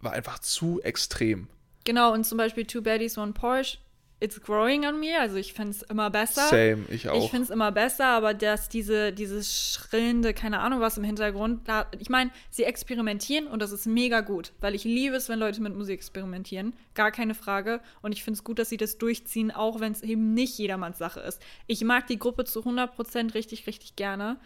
[0.00, 1.48] war einfach zu extrem.
[1.84, 3.78] Genau, und zum Beispiel Two Baddies, One Porsche,
[4.20, 5.18] It's Growing on Me.
[5.18, 6.48] Also ich finde es immer besser.
[6.48, 7.22] Same, ich auch.
[7.22, 11.68] Ich finde es immer besser, aber dass diese, dieses schrillende, keine Ahnung was im Hintergrund,
[11.68, 15.38] da, ich meine, sie experimentieren und das ist mega gut, weil ich liebe es, wenn
[15.38, 17.80] Leute mit Musik experimentieren, gar keine Frage.
[18.02, 20.98] Und ich finde es gut, dass sie das durchziehen, auch wenn es eben nicht jedermanns
[20.98, 21.40] Sache ist.
[21.68, 24.38] Ich mag die Gruppe zu 100% richtig, richtig gerne.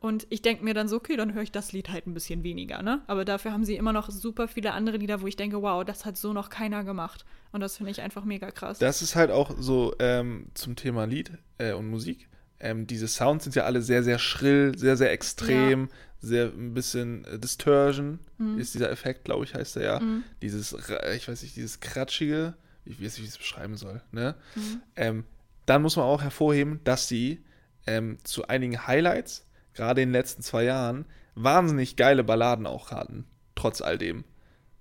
[0.00, 2.42] Und ich denke mir dann so, okay, dann höre ich das Lied halt ein bisschen
[2.42, 3.02] weniger, ne?
[3.06, 6.06] Aber dafür haben sie immer noch super viele andere Lieder, wo ich denke, wow, das
[6.06, 7.26] hat so noch keiner gemacht.
[7.52, 8.78] Und das finde ich einfach mega krass.
[8.78, 12.28] Das ist halt auch so ähm, zum Thema Lied äh, und Musik.
[12.60, 17.24] Ähm, diese Sounds sind ja alle sehr, sehr schrill, sehr, sehr extrem, sehr ein bisschen
[17.26, 18.20] äh, Distortion
[18.58, 20.00] ist dieser Effekt, glaube ich, heißt er ja.
[20.00, 20.24] Mhm.
[20.40, 20.72] Dieses,
[21.14, 24.00] ich weiß nicht, dieses kratschige, ich weiß nicht, wie ich es beschreiben soll.
[24.12, 24.34] Ne?
[24.54, 24.80] Mhm.
[24.96, 25.24] Ähm,
[25.66, 27.44] dann muss man auch hervorheben, dass sie
[27.86, 29.46] ähm, zu einigen Highlights,
[29.80, 34.24] gerade in den letzten zwei Jahren, wahnsinnig geile Balladen auch hatten, trotz all dem.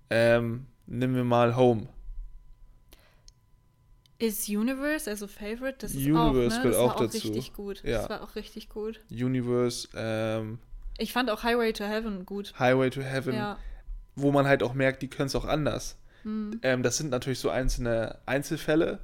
[0.09, 1.88] Ähm, nehmen wir mal Home.
[4.17, 6.69] Ist Universe, also Favorite, das ist Universe auch, ne?
[6.69, 7.27] das auch war auch dazu.
[7.29, 7.81] richtig gut.
[7.85, 7.99] Ja.
[7.99, 8.99] Das war auch richtig gut.
[9.09, 10.59] Universe, ähm,
[10.97, 12.53] Ich fand auch Highway to Heaven gut.
[12.59, 13.57] Highway to Heaven, Ja.
[14.17, 15.97] wo man halt auch merkt, die können es auch anders.
[16.23, 16.59] Hm.
[16.63, 18.99] Ähm, das sind natürlich so einzelne Einzelfälle.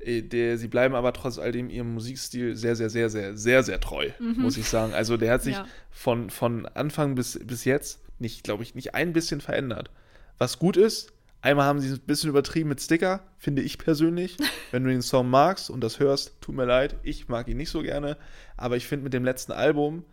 [0.00, 3.62] Äh, Der, sie bleiben aber trotz all dem ihrem Musikstil sehr, sehr, sehr, sehr, sehr,
[3.62, 4.92] sehr treu, muss ich sagen.
[4.94, 5.66] Also der hat sich Ja.
[5.90, 9.90] von, von Anfang bis, bis jetzt nicht, glaube ich, nicht ein bisschen verändert.
[10.38, 14.36] Was gut ist, einmal haben sie es ein bisschen übertrieben mit Sticker, finde ich persönlich.
[14.70, 17.70] Wenn du den Song magst und das hörst, tut mir leid, ich mag ihn nicht
[17.70, 18.16] so gerne.
[18.56, 20.04] Aber ich finde mit dem letzten Album,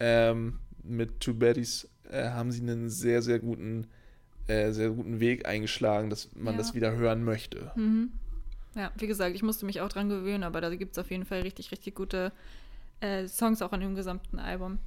[0.00, 3.88] ähm, mit Two Baddies, äh, haben sie einen sehr, sehr guten,
[4.46, 6.58] äh, sehr guten Weg eingeschlagen, dass man Ja.
[6.58, 7.72] das wieder hören möchte.
[7.74, 8.10] Mhm.
[8.76, 11.24] Ja, wie gesagt, ich musste mich auch dran gewöhnen, aber da gibt es auf jeden
[11.24, 12.30] Fall richtig, richtig gute
[13.00, 14.78] äh, Songs auch an dem gesamten Album.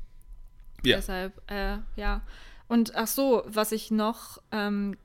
[0.83, 0.97] Ja.
[0.97, 2.21] Deshalb, äh, ja.
[2.67, 4.95] Und ach so, was ich noch, ähm,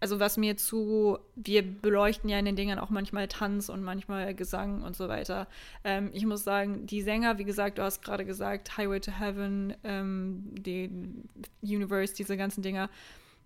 [0.00, 4.34] also was mir zu, wir beleuchten ja in den Dingern auch manchmal Tanz und manchmal
[4.34, 5.46] Gesang und so weiter.
[5.84, 9.74] Ähm, ich muss sagen, die Sänger, wie gesagt, du hast gerade gesagt, Highway to Heaven,
[9.84, 10.90] ähm, die
[11.62, 12.90] Universe, diese ganzen Dinger,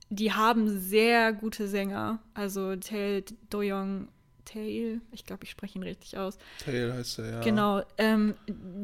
[0.08, 2.18] die haben sehr gute Sänger.
[2.32, 4.08] Also Tae Do-young
[4.44, 6.37] Tail, ich glaube, ich spreche ihn richtig aus.
[6.64, 7.40] Tail heißt er, ja.
[7.40, 8.35] Genau, ähm,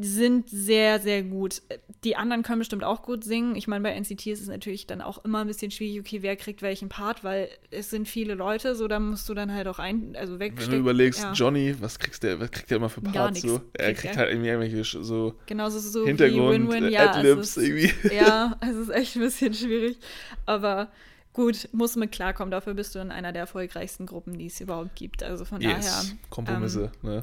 [0.00, 1.60] sind sehr, sehr gut.
[2.04, 3.54] Die anderen können bestimmt auch gut singen.
[3.56, 6.36] Ich meine, bei NCT ist es natürlich dann auch immer ein bisschen schwierig, okay, wer
[6.36, 9.78] kriegt welchen Part, weil es sind viele Leute, so da musst du dann halt auch
[9.78, 10.72] ein, also wegstecken.
[10.72, 11.32] Wenn du überlegst, ja.
[11.32, 13.60] Johnny, was kriegst der, was kriegt der immer für Parts so?
[13.74, 17.12] Er kriegt kriegt halt irgendwie irgendwelche so Genauso so wie Hintergrund, Win-Win, äh, ja.
[17.12, 17.92] Adlibs irgendwie.
[18.14, 19.98] Ja, es ist echt ein bisschen schwierig.
[20.46, 20.90] Aber
[21.36, 22.50] gut, muss mit klarkommen.
[22.50, 25.22] Dafür bist du in einer der erfolgreichsten Gruppen, die es überhaupt gibt.
[25.22, 27.22] Also von Yes, daher, Kompromisse, ne?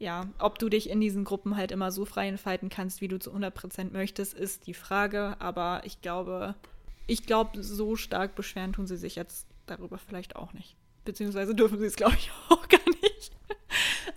[0.00, 3.20] ja, ob du dich in diesen Gruppen halt immer so frei entfalten kannst, wie du
[3.20, 5.36] zu 100% möchtest, ist die Frage.
[5.38, 6.56] Aber ich glaube,
[7.06, 10.74] ich glaube, so stark beschweren tun sie sich jetzt darüber vielleicht auch nicht.
[11.04, 13.30] Beziehungsweise dürfen sie es, glaube ich, auch gar nicht.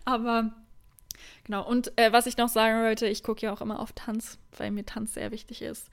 [0.06, 0.52] Aber
[1.44, 1.70] genau.
[1.70, 4.72] Und äh, was ich noch sagen wollte, ich gucke ja auch immer auf Tanz, weil
[4.72, 5.92] mir Tanz sehr wichtig ist.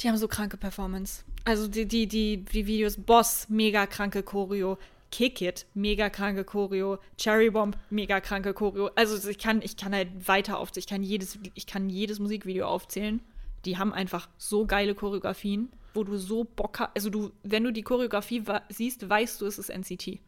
[0.00, 1.24] Die haben so kranke Performance.
[1.44, 4.78] Also die, die, die, die Videos Boss, mega kranke Choreo.
[5.10, 6.98] Kick It, mega kranke Choreo.
[7.16, 8.90] Cherry Bomb, mega kranke Choreo.
[8.94, 10.82] Also ich kann, ich kann halt weiter aufzählen.
[10.82, 13.20] Ich kann jedes, ich kann jedes Musikvideo aufzählen.
[13.64, 16.90] Die haben einfach so geile Choreografien, wo du so Bock hast.
[16.94, 20.20] Also du, wenn du die Choreografie siehst, weißt du, es ist NCT.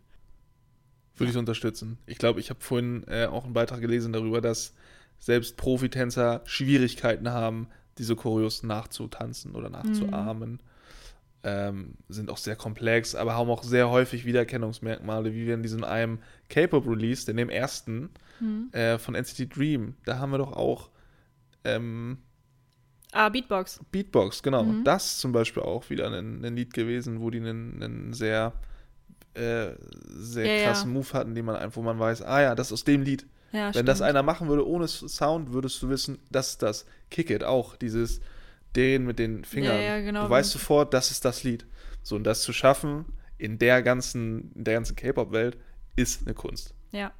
[1.16, 1.98] Würde ich unterstützen.
[2.06, 4.74] Ich glaube, ich habe vorhin äh, auch einen Beitrag gelesen darüber, dass
[5.18, 7.68] selbst Profitänzer Schwierigkeiten haben,
[8.00, 10.60] diese Choreos nachzutanzen oder nachzuahmen.
[11.42, 15.84] Ähm, sind auch sehr komplex, aber haben auch sehr häufig Wiedererkennungsmerkmale, wie wir in diesem
[15.84, 16.18] einem
[16.50, 18.10] K-Pop-Release, in dem ersten
[18.72, 20.90] äh, von NCT Dream, da haben wir doch auch
[21.64, 22.18] ähm,
[23.12, 23.80] Ah, Beatbox.
[23.90, 24.62] Beatbox, genau.
[24.64, 24.84] Mhm.
[24.84, 28.52] Das zum Beispiel auch wieder ein, ein Lied gewesen, wo die einen, einen sehr,
[29.34, 29.70] äh,
[30.06, 30.64] sehr Ja, ja.
[30.66, 33.02] krassen Move hatten, den man einfach, wo man weiß, ah ja, das ist aus dem
[33.02, 33.26] Lied.
[33.52, 34.10] Ja, Wenn das stimmt.
[34.10, 36.86] einer machen würde ohne Sound, würdest du wissen, das ist das.
[37.10, 38.20] Kick It auch, dieses
[38.72, 39.76] Drehen mit den Fingern.
[39.76, 40.24] Ja, ja, genau.
[40.24, 41.66] Du weißt sofort, das ist das Lied.
[42.02, 43.06] So, und das zu schaffen
[43.38, 45.56] in der ganzen, in der ganzen K-Pop-Welt
[45.96, 46.74] ist eine Kunst.
[46.92, 47.12] Ja.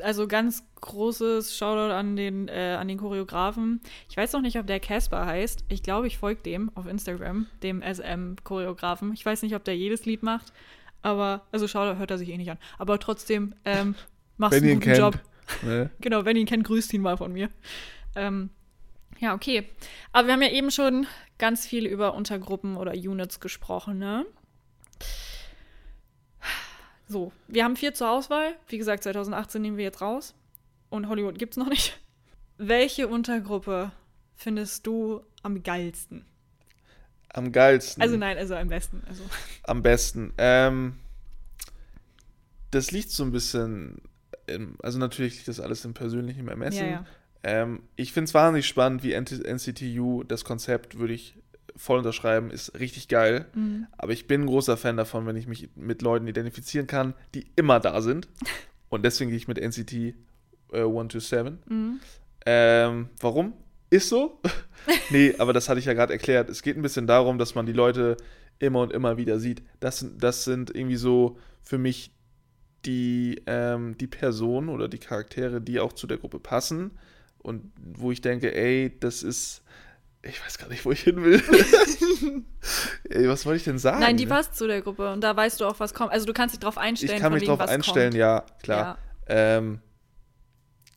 [0.00, 3.80] Also ganz großes Shoutout an den, äh, an den Choreografen.
[4.08, 5.64] Ich weiß noch nicht, ob der Casper heißt.
[5.68, 9.12] Ich glaube, ich folge dem auf Instagram, dem SM-Choreografen.
[9.12, 10.52] Ich weiß nicht, ob der jedes Lied macht,
[11.02, 12.58] aber, also Shoutout hört er sich eh nicht an.
[12.78, 13.96] Aber trotzdem, ähm,
[14.36, 14.98] machst einen guten kennt.
[14.98, 15.18] Job.
[15.62, 15.90] Ne?
[16.00, 17.50] Genau, wenn ihr ihn kennt, grüßt ihn mal von mir.
[18.14, 18.50] Ähm,
[19.18, 19.68] ja, okay.
[20.12, 21.06] Aber wir haben ja eben schon
[21.38, 24.26] ganz viel über Untergruppen oder Units gesprochen, ne?
[27.08, 28.54] So, wir haben vier zur Auswahl.
[28.68, 30.34] Wie gesagt, 2018 nehmen wir jetzt raus.
[30.90, 31.98] Und Hollywood gibt's noch nicht.
[32.58, 33.92] Welche Untergruppe
[34.34, 36.24] findest du am geilsten?
[37.28, 38.02] Am geilsten.
[38.02, 39.02] Also nein, also am besten.
[39.06, 39.22] Also,
[39.64, 40.32] Am besten.
[40.38, 40.96] Ähm,
[42.70, 44.00] das liegt so ein bisschen,
[44.82, 46.84] also natürlich liegt das alles im persönlichen Ermessen.
[46.84, 47.06] ja, ja.
[47.42, 51.36] Ähm, ich finde es wahnsinnig spannend, wie NCTU, das Konzept würde ich
[51.76, 53.46] voll unterschreiben, ist richtig geil.
[53.54, 53.86] Mhm.
[53.96, 57.46] Aber ich bin ein großer Fan davon, wenn ich mich mit Leuten identifizieren kann, die
[57.54, 58.28] immer da sind.
[58.88, 60.14] Und deswegen gehe ich mit NCT äh,
[60.72, 61.58] 127.
[61.68, 62.00] Mhm.
[62.46, 63.52] Ähm, warum?
[63.90, 64.40] Ist so?
[65.10, 66.48] nee, aber das hatte ich ja gerade erklärt.
[66.50, 68.16] Es geht ein bisschen darum, dass man die Leute
[68.58, 69.62] immer und immer wieder sieht.
[69.80, 72.10] Das, sind- das sind irgendwie so für mich
[72.86, 76.92] die, ähm, die Personen oder die Charaktere, die auch zu der Gruppe passen.
[77.38, 79.62] Und wo ich denke, ey, das ist.
[80.22, 81.40] Ich weiß gar nicht, wo ich hin will.
[83.10, 84.00] ey, was wollte ich denn sagen?
[84.00, 86.10] Nein, die passt zu der Gruppe und da weißt du auch, was kommt.
[86.10, 87.14] Also du kannst dich drauf einstellen.
[87.14, 88.18] ich kann mich wegen, drauf einstellen, kommt.
[88.18, 88.98] ja, klar.
[89.28, 89.58] Ja.
[89.58, 89.80] Ähm,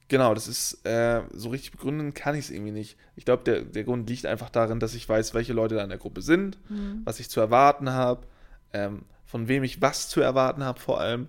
[0.08, 2.98] genau, das ist, äh, so richtig begründen kann ich es irgendwie nicht.
[3.16, 5.90] Ich glaube, der, der Grund liegt einfach darin, dass ich weiß, welche Leute da in
[5.90, 7.02] der Gruppe sind, Mhm.
[7.06, 8.26] was ich zu erwarten habe,
[8.74, 11.28] ähm, von wem ich was zu erwarten habe vor allem.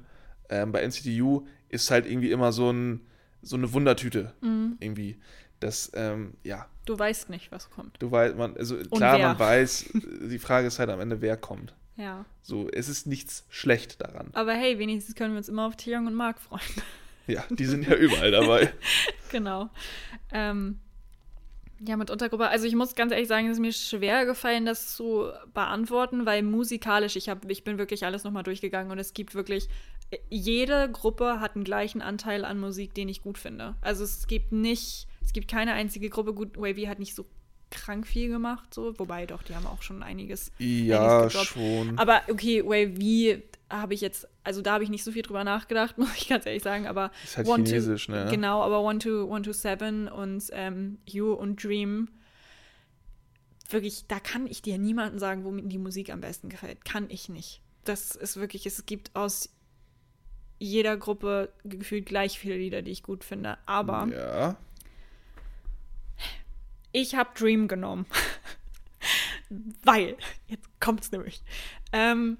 [0.50, 3.00] Ähm, bei NCTU ist halt irgendwie immer so, ein,
[3.42, 4.76] so eine Wundertüte Mhm.
[4.80, 5.16] irgendwie.
[5.60, 7.96] Das, ähm, ja, Du weißt nicht, was kommt.
[8.02, 9.28] du weißt, man, also klar, wer?
[9.28, 9.90] man weiß,
[10.30, 11.74] die Frage ist halt am Ende, wer kommt.
[11.96, 12.24] Ja.
[12.42, 14.28] So, es ist nichts schlecht daran.
[14.32, 16.62] Aber hey, wenigstens können wir uns immer auf Theon und Mark freuen.
[17.26, 18.72] Ja, die sind ja überall dabei.
[19.30, 19.68] genau.
[20.32, 20.80] Ähm,
[21.86, 22.48] ja, mit Untergruppe.
[22.48, 26.42] Also ich muss ganz ehrlich sagen, es ist mir schwer gefallen, das zu beantworten, weil
[26.42, 29.68] musikalisch, ich, hab, ich bin wirklich alles nochmal durchgegangen und es gibt wirklich,
[30.28, 33.74] jede Gruppe hat einen gleichen Anteil an Musik, den ich gut finde.
[33.80, 37.26] Also es gibt nicht, es gibt keine einzige Gruppe, gut, Wavy hat nicht so
[37.70, 41.46] krank viel gemacht, so, wobei doch, die haben auch schon einiges Ja, gedroppt.
[41.46, 41.96] schon.
[41.98, 45.96] Aber okay, Wavy habe ich jetzt, also da habe ich nicht so viel drüber nachgedacht,
[45.98, 48.26] muss ich ganz ehrlich sagen, aber Ist halt One to- chinesisch, ne?
[48.28, 52.08] Genau, aber One to, One to Seven und ähm, You und Dream,
[53.68, 56.84] wirklich, da kann ich dir niemanden sagen, wo mir die Musik am besten gefällt.
[56.84, 57.60] Kann ich nicht.
[57.84, 59.48] Das ist wirklich, es gibt aus
[60.60, 63.58] jeder Gruppe gefühlt gleich viele Lieder, die ich gut finde.
[63.66, 64.56] Aber Ja.
[66.92, 68.06] ich habe Dream genommen.
[69.84, 71.42] Weil, jetzt kommt's nämlich.
[71.92, 72.38] Ähm,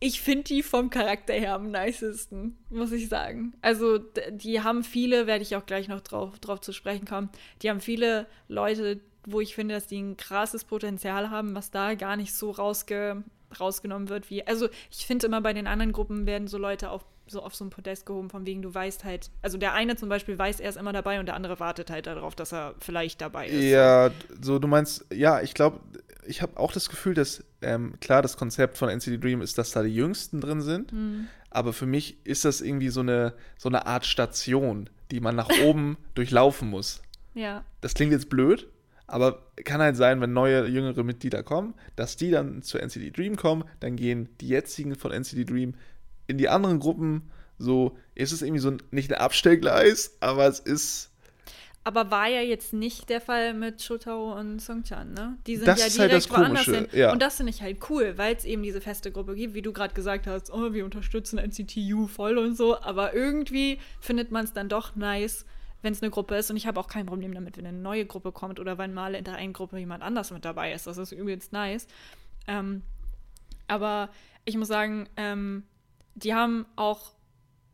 [0.00, 3.54] ich finde die vom Charakter her am nicesten, muss ich sagen.
[3.62, 3.98] Also,
[4.30, 7.30] die haben viele, werde ich auch gleich noch drauf, drauf zu sprechen kommen,
[7.62, 11.94] die haben viele Leute, wo ich finde, dass die ein krasses Potenzial haben, was da
[11.94, 13.24] gar nicht so rausge
[13.60, 14.44] rausgenommen wird wie.
[14.46, 17.64] Also ich finde immer bei den anderen Gruppen werden so Leute auf so auf so
[17.64, 20.68] ein Podest gehoben, von wegen du weißt halt, also der eine zum Beispiel weiß, er
[20.68, 23.64] ist immer dabei und der andere wartet halt darauf, dass er vielleicht dabei ist.
[23.64, 24.10] Ja,
[24.40, 25.80] so du meinst, ja, ich glaube,
[26.26, 29.72] ich habe auch das Gefühl, dass ähm, klar, das Konzept von NCT Dream ist, dass
[29.72, 31.26] da die Jüngsten drin sind, mhm.
[31.50, 35.50] aber für mich ist das irgendwie so eine, so eine Art Station, die man nach
[35.64, 37.02] oben durchlaufen muss.
[37.34, 37.64] Ja.
[37.80, 38.68] Das klingt jetzt blöd,
[39.06, 43.36] aber kann halt sein, wenn neue, jüngere Mitglieder kommen, dass die dann zu NCT Dream
[43.36, 45.74] kommen, dann gehen die jetzigen von NCT Dream
[46.26, 47.30] in die anderen Gruppen.
[47.58, 51.10] So ist es irgendwie so nicht ein Abstellgleis, aber es ist.
[51.84, 55.38] Aber war ja jetzt nicht der Fall mit Shotaro und Songchan, ne?
[55.46, 57.00] Die sind das ja ist halt direkt das woanders Komische, hin.
[57.00, 57.12] ja.
[57.12, 59.72] Und das finde ich halt cool, weil es eben diese feste Gruppe gibt, wie du
[59.72, 62.80] gerade gesagt hast, oh, wir unterstützen NCTU voll und so.
[62.80, 65.46] Aber irgendwie findet man es dann doch nice,
[65.82, 66.50] wenn es eine Gruppe ist.
[66.50, 69.14] Und ich habe auch kein Problem damit, wenn eine neue Gruppe kommt oder wenn mal
[69.14, 70.88] in der einen Gruppe jemand anders mit dabei ist.
[70.88, 71.86] Das ist übelst nice.
[72.48, 72.82] Ähm,
[73.68, 74.10] aber
[74.44, 75.62] ich muss sagen, ähm,
[76.16, 77.12] die haben auch,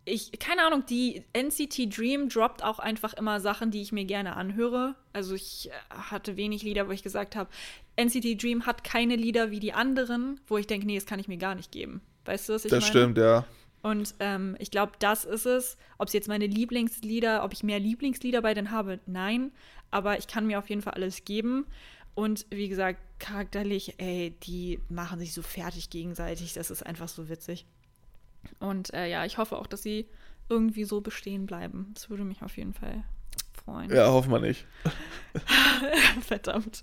[0.05, 4.37] ich, keine Ahnung, die NCT Dream droppt auch einfach immer Sachen, die ich mir gerne
[4.37, 4.97] anhöre.
[5.13, 7.49] Also ich äh, hatte wenig Lieder, wo ich gesagt habe,
[7.97, 11.29] NCT Dream hat keine Lieder wie die anderen, wo ich denke, nee, das kann ich
[11.29, 12.03] mir gar nicht geben.
[12.25, 12.91] Weißt du, was ich Das meine?
[12.91, 13.47] stimmt, ja.
[13.83, 15.77] Und ähm, ich glaube, das ist es.
[15.99, 19.51] Ob es jetzt meine Lieblingslieder, ob ich mehr Lieblingslieder bei denen habe, nein.
[19.91, 21.67] Aber ich kann mir auf jeden Fall alles geben.
[22.15, 26.53] Und wie gesagt, charakterlich, ey, die machen sich so fertig gegenseitig.
[26.55, 27.67] Das ist einfach so witzig.
[28.61, 30.09] Und äh, ja, ich hoffe auch, dass sie
[30.49, 31.91] irgendwie so bestehen bleiben.
[31.95, 33.05] Das würde mich auf jeden Fall
[33.65, 33.91] freuen.
[33.91, 34.67] Ja, hoffen wir nicht.
[36.23, 36.83] Verdammt.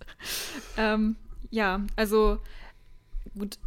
[0.78, 1.16] Ähm,
[1.50, 2.40] ja, also
[3.38, 3.58] gut.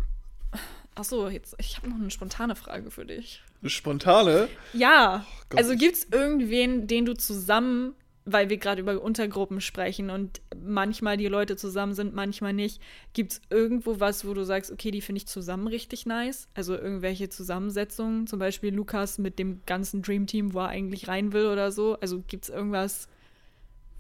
[0.95, 3.43] Achso, jetzt, ich habe noch eine spontane Frage für dich.
[3.61, 4.49] Eine spontane.
[4.73, 5.59] Ja, Gott.
[5.59, 7.95] also gibt es irgendwen, den du zusammen,
[8.25, 12.81] weil wir gerade über Untergruppen sprechen und manchmal die Leute zusammen sind, manchmal nicht,
[13.15, 16.49] gibt es irgendwo was, wo du sagst, okay, die finde ich zusammen richtig nice?
[16.55, 21.33] Also irgendwelche Zusammensetzungen, zum Beispiel Lukas mit dem ganzen Dream Team, wo er eigentlich rein
[21.33, 21.99] will oder so?
[22.01, 23.09] Also gibt es irgendwas,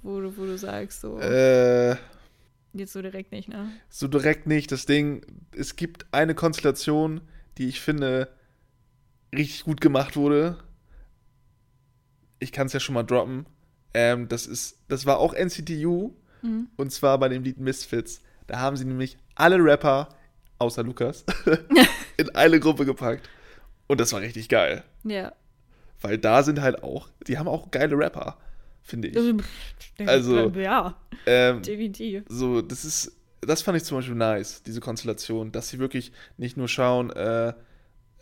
[0.02, 1.96] wo du, wo du sagst, so, Äh,
[2.74, 3.72] jetzt so direkt nicht, ne?
[3.88, 4.70] so direkt nicht.
[4.70, 5.22] Das Ding,
[5.56, 7.22] es gibt eine Konstellation,
[7.58, 8.28] die ich finde
[9.34, 10.58] richtig gut gemacht wurde.
[12.38, 13.46] Ich kann es ja schon mal droppen.
[13.94, 16.68] Ähm, das ist, das war auch NCTU Mhm.
[16.76, 18.20] und zwar bei dem Lied Misfits.
[18.48, 20.08] Da haben sie nämlich alle Rapper
[20.58, 21.24] außer Lukas
[22.16, 23.28] in eine Gruppe gepackt
[23.86, 25.32] und das war richtig geil, Ja.
[26.00, 28.38] weil da sind halt auch, die haben auch geile Rapper,
[28.82, 29.16] finde ich.
[30.06, 32.24] Also- ja, Ähm, definitiv.
[32.28, 36.56] so, das ist, das fand ich zum Beispiel nice, diese Konstellation, dass sie wirklich nicht
[36.56, 37.52] nur schauen, äh,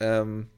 [0.00, 0.48] ähm,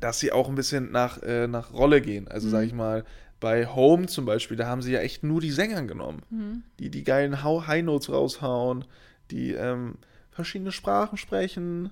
[0.00, 2.28] dass sie auch ein bisschen nach, äh, nach Rolle gehen.
[2.28, 2.50] Also, Mhm.
[2.52, 3.04] sag ich mal,
[3.44, 6.62] bei Home zum Beispiel, da haben sie ja echt nur die Sänger genommen, Mhm.
[6.78, 8.86] die die geilen High Notes raushauen,
[9.30, 9.96] die ähm,
[10.30, 11.90] verschiedene Sprachen sprechen,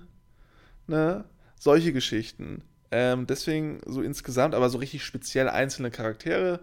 [0.87, 1.25] ne?
[1.59, 2.63] Solche Geschichten.
[2.89, 6.59] Ähm, deswegen so insgesamt, aber so richtig speziell einzelne Charaktere.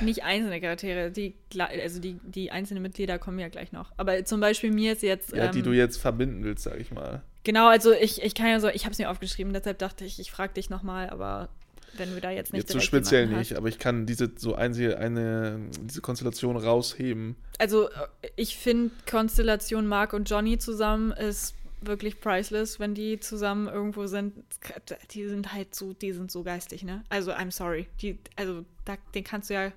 [0.00, 3.92] Nicht einzelne Charaktere, die, also die, die einzelnen Mitglieder kommen ja gleich noch.
[3.96, 5.32] Aber zum Beispiel mir ist jetzt.
[5.32, 7.22] Ja, die ähm, du jetzt verbinden willst, sag ich mal.
[7.44, 10.18] Genau, also ich, ich kann ja so, ich habe es mir aufgeschrieben, deshalb dachte ich,
[10.18, 11.48] ich frage dich nochmal, aber
[11.94, 13.58] wenn du da jetzt nicht Jetzt so speziell nicht, hast.
[13.58, 17.36] aber ich kann diese so eine, eine diese Konstellation rausheben.
[17.58, 23.68] Also äh, ich finde Konstellation Mark und Johnny zusammen ist wirklich priceless, wenn die zusammen
[23.68, 24.34] irgendwo sind.
[25.12, 27.04] Die sind halt so, die sind so geistig, ne?
[27.08, 29.72] Also I'm sorry, die, also da, den kannst du ja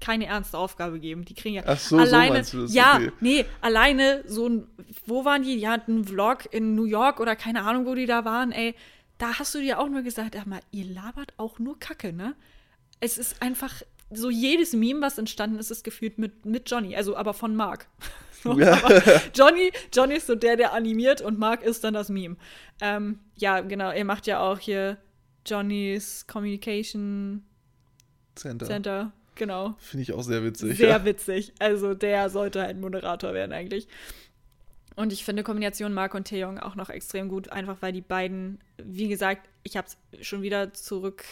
[0.00, 1.24] keine ernste Aufgabe geben.
[1.24, 3.12] Die kriegen ja Ach so, so alleine, das, ja, okay.
[3.20, 4.66] nee, alleine so ein,
[5.06, 5.56] wo waren die?
[5.58, 8.74] Die hatten einen Vlog in New York oder keine Ahnung, wo die da waren, ey.
[9.20, 12.34] Da hast du dir auch nur gesagt, ach mal, ihr labert auch nur Kacke, ne?
[13.00, 17.14] Es ist einfach so jedes Meme, was entstanden ist, ist gefühlt mit, mit Johnny, also
[17.16, 17.86] aber von Mark.
[18.42, 18.80] So, Ja.
[19.34, 22.36] Johnny, Johnny ist so der, der animiert und Mark ist dann das Meme.
[22.80, 24.96] Ähm, ja, genau, er macht ja auch hier
[25.44, 27.44] Johnnys Communication
[28.36, 28.64] Center.
[28.64, 29.74] Center, genau.
[29.76, 30.78] Finde ich auch sehr witzig.
[30.78, 31.04] Sehr ja.
[31.04, 31.52] witzig.
[31.58, 33.88] Also der sollte halt Moderator werden eigentlich.
[34.96, 38.58] Und ich finde Kombination Mark und Taeyong auch noch extrem gut, einfach weil die beiden,
[38.82, 41.24] wie gesagt, ich habe es schon wieder zurück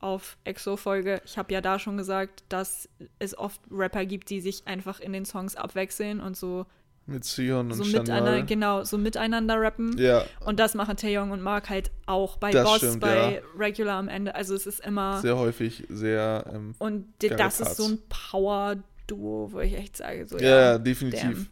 [0.00, 1.20] auf EXO-Folge.
[1.24, 5.12] Ich habe ja da schon gesagt, dass es oft Rapper gibt, die sich einfach in
[5.12, 6.66] den Songs abwechseln und so,
[7.06, 9.96] Mit Sion und so miteinander, genau, so miteinander rappen.
[9.98, 13.40] Ja, Und das machen Taeyong und Mark halt auch bei Das Boss, stimmt, bei ja.
[13.56, 14.34] Regular am Ende.
[14.34, 15.20] Also es ist immer.
[15.20, 16.44] sehr häufig, sehr.
[16.52, 17.76] Ähm, Und das ist Parts.
[17.76, 21.20] so ein Power-Duo, wo ich echt sage, so, ja, ja, definitiv.
[21.22, 21.46] damn.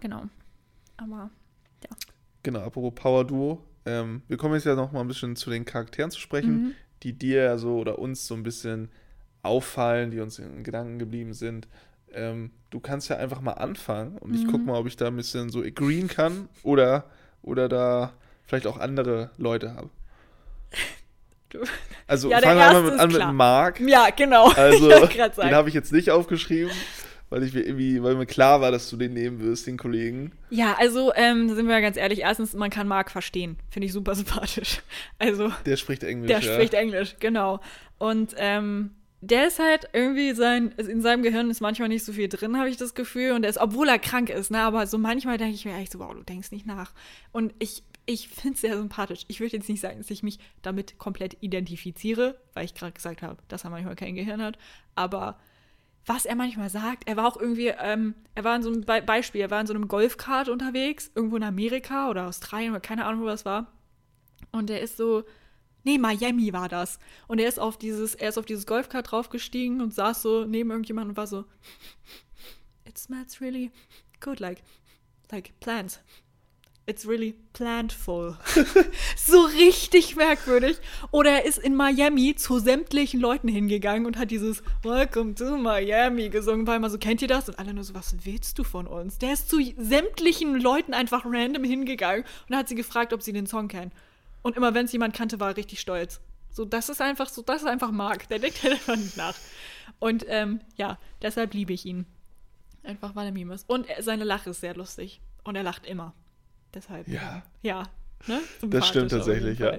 [0.00, 0.24] Genau.
[0.96, 1.30] Aber
[2.42, 3.62] Genau, apropos Power Duo.
[3.84, 6.72] Ähm, wir kommen jetzt ja noch mal ein bisschen zu den Charakteren zu sprechen, Mhm.
[7.02, 8.90] die dir so oder uns so ein bisschen
[9.42, 11.68] auffallen, die uns in Gedanken geblieben sind.
[12.12, 14.50] Ähm, du kannst ja einfach mal anfangen und ich Mhm.
[14.52, 17.04] guck mal, ob ich da ein bisschen so agreeen kann oder,
[17.42, 18.12] oder da
[18.46, 19.90] vielleicht auch andere Leute habe.
[21.50, 21.58] Du-
[22.06, 23.32] Also Ja, fangen wir mal mit, an mit klar.
[23.32, 23.80] Marc.
[23.80, 24.50] Ja, genau.
[24.56, 26.70] Also, Ich den habe ich jetzt nicht aufgeschrieben,
[27.30, 30.32] weil ich mir irgendwie, weil mir klar war, dass du den nehmen wirst, den Kollegen.
[30.50, 33.56] Ja, also, ähm, sind wir ganz ehrlich, erstens, man kann Marc verstehen.
[33.70, 34.82] Finde ich super sympathisch.
[35.18, 36.28] Also, Der spricht Englisch.
[36.28, 36.52] der ja.
[36.52, 37.60] spricht Englisch, genau.
[37.98, 38.90] Und ähm,
[39.20, 42.70] der ist halt irgendwie sein, in seinem Gehirn ist manchmal nicht so viel drin, habe
[42.70, 43.32] ich das Gefühl.
[43.32, 45.92] Und er ist, obwohl er krank ist, ne, aber so manchmal denke ich mir echt
[45.92, 46.92] so, wow, du denkst nicht nach.
[47.30, 49.24] Und ich, ich finde es sehr sympathisch.
[49.28, 53.22] Ich würde jetzt nicht sagen, dass ich mich damit komplett identifiziere, weil ich gerade gesagt
[53.22, 54.56] habe, dass er manchmal kein Gehirn hat.
[54.94, 55.38] Aber
[56.06, 59.02] was er manchmal sagt, er war auch irgendwie, ähm, er war in so einem Be
[59.02, 63.04] Beispiel, er war in so einem Golfkart unterwegs, irgendwo in Amerika oder Australien oder keine
[63.04, 63.72] Ahnung, wo das war.
[64.50, 65.24] Und er ist so,
[65.84, 66.98] nee, Miami war das.
[67.28, 70.70] Und er ist auf dieses, er ist auf dieses Golfkart draufgestiegen und saß so neben
[70.70, 71.44] irgendjemandem und war so,
[72.86, 73.70] it smells really
[74.20, 74.62] good, like,
[75.30, 76.00] like plants.
[76.90, 78.36] It's really plantful.
[79.16, 80.76] so richtig merkwürdig.
[81.12, 86.30] Oder er ist in Miami zu sämtlichen Leuten hingegangen und hat dieses Welcome to Miami
[86.30, 87.48] gesungen, weil man so, kennt ihr das?
[87.48, 89.18] Und alle nur so, was willst du von uns?
[89.18, 93.46] Der ist zu sämtlichen Leuten einfach random hingegangen und hat sie gefragt, ob sie den
[93.46, 93.92] Song kennen.
[94.42, 96.20] Und immer wenn es jemand kannte, war er richtig stolz.
[96.50, 98.28] So, das ist einfach so, das ist einfach Mark.
[98.30, 99.36] Der denkt halt einfach nicht nach.
[100.00, 102.06] Und ähm, ja, deshalb liebe ich ihn.
[102.82, 103.70] Einfach weil er Meme ist.
[103.70, 105.20] Und seine Lache ist sehr lustig.
[105.44, 106.14] Und er lacht immer.
[106.74, 107.08] Deshalb.
[107.08, 107.42] Ja.
[107.62, 107.84] Ja.
[108.26, 108.40] Ne?
[108.62, 109.78] Das stimmt tatsächlich, ja.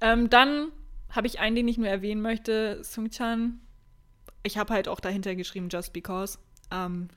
[0.00, 0.68] Ähm, dann
[1.10, 3.60] habe ich einen, den ich nur erwähnen möchte, Sung-chan.
[4.42, 6.38] Ich habe halt auch dahinter geschrieben, Just Because.
[6.70, 7.08] Ähm,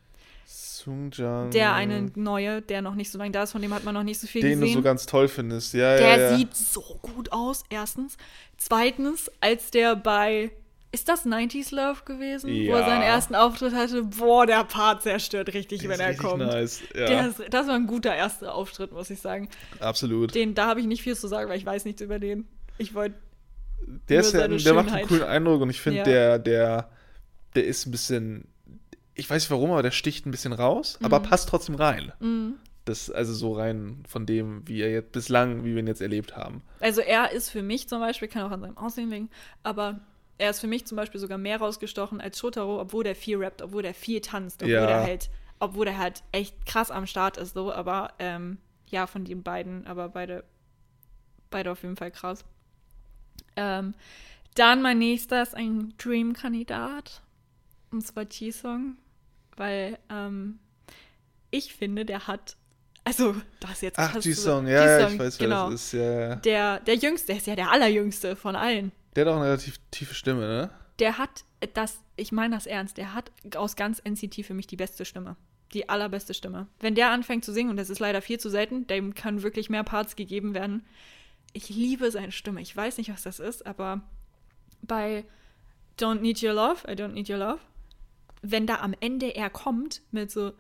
[0.46, 1.52] Sungjang.
[1.52, 4.04] der eine neue, der noch nicht so lange da ist, von dem hat man noch
[4.04, 4.68] nicht so viel Den gesehen.
[4.76, 5.74] du so ganz toll findest.
[5.74, 6.38] Ja, Der ja, ja.
[6.38, 8.18] sieht so gut aus, erstens.
[8.58, 10.52] Zweitens, als der bei.
[10.98, 12.50] Ist das 90s Love gewesen?
[12.50, 12.86] Wo er Ja.
[12.88, 14.02] seinen ersten Auftritt hatte?
[14.02, 16.40] Boah, der Part zerstört richtig, Der wenn er richtig kommt.
[16.44, 16.82] Nice.
[16.96, 19.48] Ja, ist, das war ein guter erster Auftritt, muss ich sagen.
[19.80, 20.34] absolut.
[20.34, 22.48] Den, da habe ich nicht viel zu sagen, weil ich weiß nichts über den.
[22.80, 23.16] Ich wollte.
[24.10, 26.04] der ist ja, der macht einen coolen Eindruck und ich finde, Ja.
[26.06, 26.90] der, der,
[27.54, 28.48] der ist ein bisschen,
[29.14, 32.12] ich weiß nicht warum, aber der sticht ein bisschen raus, aber passt trotzdem rein.
[32.20, 32.56] Mhm.
[32.86, 36.36] Das, also so rein von dem, wie er jetzt bislang, wie wir ihn jetzt erlebt
[36.38, 36.64] haben.
[36.80, 39.30] Also er ist für mich zum Beispiel, kann auch an seinem Aussehen liegen,
[39.62, 40.00] aber
[40.38, 43.62] er ist für mich zum Beispiel sogar mehr rausgestochen als Shotaro, obwohl der viel rappt,
[43.62, 44.86] obwohl der viel tanzt, obwohl Ja.
[44.88, 48.58] der halt, obwohl der halt echt krass am Start ist, so, aber ähm,
[48.90, 50.44] ja, von den beiden, aber beide,
[51.50, 52.46] beide auf jeden Fall krass.
[53.56, 53.94] Ähm,
[54.56, 57.22] dann mein nächster ist ein Dream-Kandidat,
[57.92, 58.98] und zwar G-Song,
[59.56, 60.60] weil ähm,
[61.52, 62.58] ich finde, der hat,
[63.04, 65.48] also das ist jetzt Ach, krass die zu- Song, ja, ja, G-Song, ich weiß, wer
[65.48, 65.72] genau.
[65.72, 65.94] das ist.
[65.94, 66.36] Ja.
[66.36, 68.92] Der, der Jüngste, der ist ja der Allerjüngste von allen.
[69.18, 70.70] Der hat auch eine relativ tiefe Stimme, ne?
[71.00, 74.76] Der hat das, ich meine das ernst, der hat aus ganz NCT für mich die
[74.76, 75.36] beste Stimme.
[75.74, 76.68] Die allerbeste Stimme.
[76.80, 79.72] Wenn der anfängt zu singen, und das ist leider viel zu selten, dem kann wirklich
[79.72, 80.86] mehr Parts gegeben werden.
[81.52, 82.62] Ich liebe seine Stimme.
[82.62, 84.02] Ich weiß nicht, was das ist, aber
[84.84, 85.26] bei
[86.00, 87.60] Don't Need Your Love, I Don't Need Your Love,
[88.44, 90.54] wenn da am Ende er kommt mit so,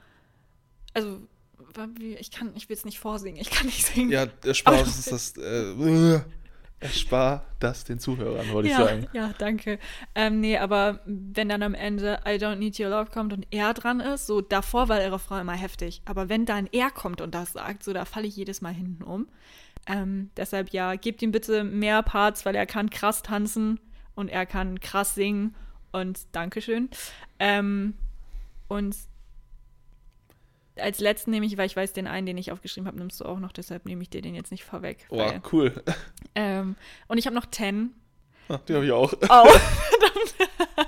[0.95, 1.21] also,
[1.99, 4.09] ich kann, ich will es nicht vorsingen, ich kann nicht singen.
[4.11, 6.21] Ja, erspar Aber- uns das, äh,
[6.79, 9.07] erspar das den Zuhörern, wollte ich ja, sagen.
[9.13, 9.79] Ja, danke.
[10.13, 13.73] Ähm, nee, aber wenn dann am Ende I Don't Need Your Love kommt und er
[13.73, 16.01] dran ist, so davor war der Refrain immer heftig.
[16.05, 19.03] Aber wenn dann er kommt und das sagt, so da falle ich jedes Mal hinten
[19.03, 19.27] um.
[19.87, 23.79] Ähm, deshalb ja, gebt ihm bitte mehr Parts, weil er kann krass tanzen
[24.15, 25.55] und er kann krass singen
[25.91, 26.89] und Dankeschön.
[27.39, 27.95] Ähm,
[28.67, 28.95] und
[30.79, 33.25] als letzten nehme ich, weil ich weiß, den einen, den ich aufgeschrieben habe, nimmst du
[33.25, 35.05] auch noch, deshalb nehme ich dir den jetzt nicht vorweg.
[35.09, 35.83] Oh, Weil, cool.
[36.35, 36.75] ähm,
[37.07, 37.91] und ich habe noch Ten,
[38.49, 39.11] Ah, Den habe ich auch.
[39.13, 39.17] Oh,
[39.49, 40.35] verdammt.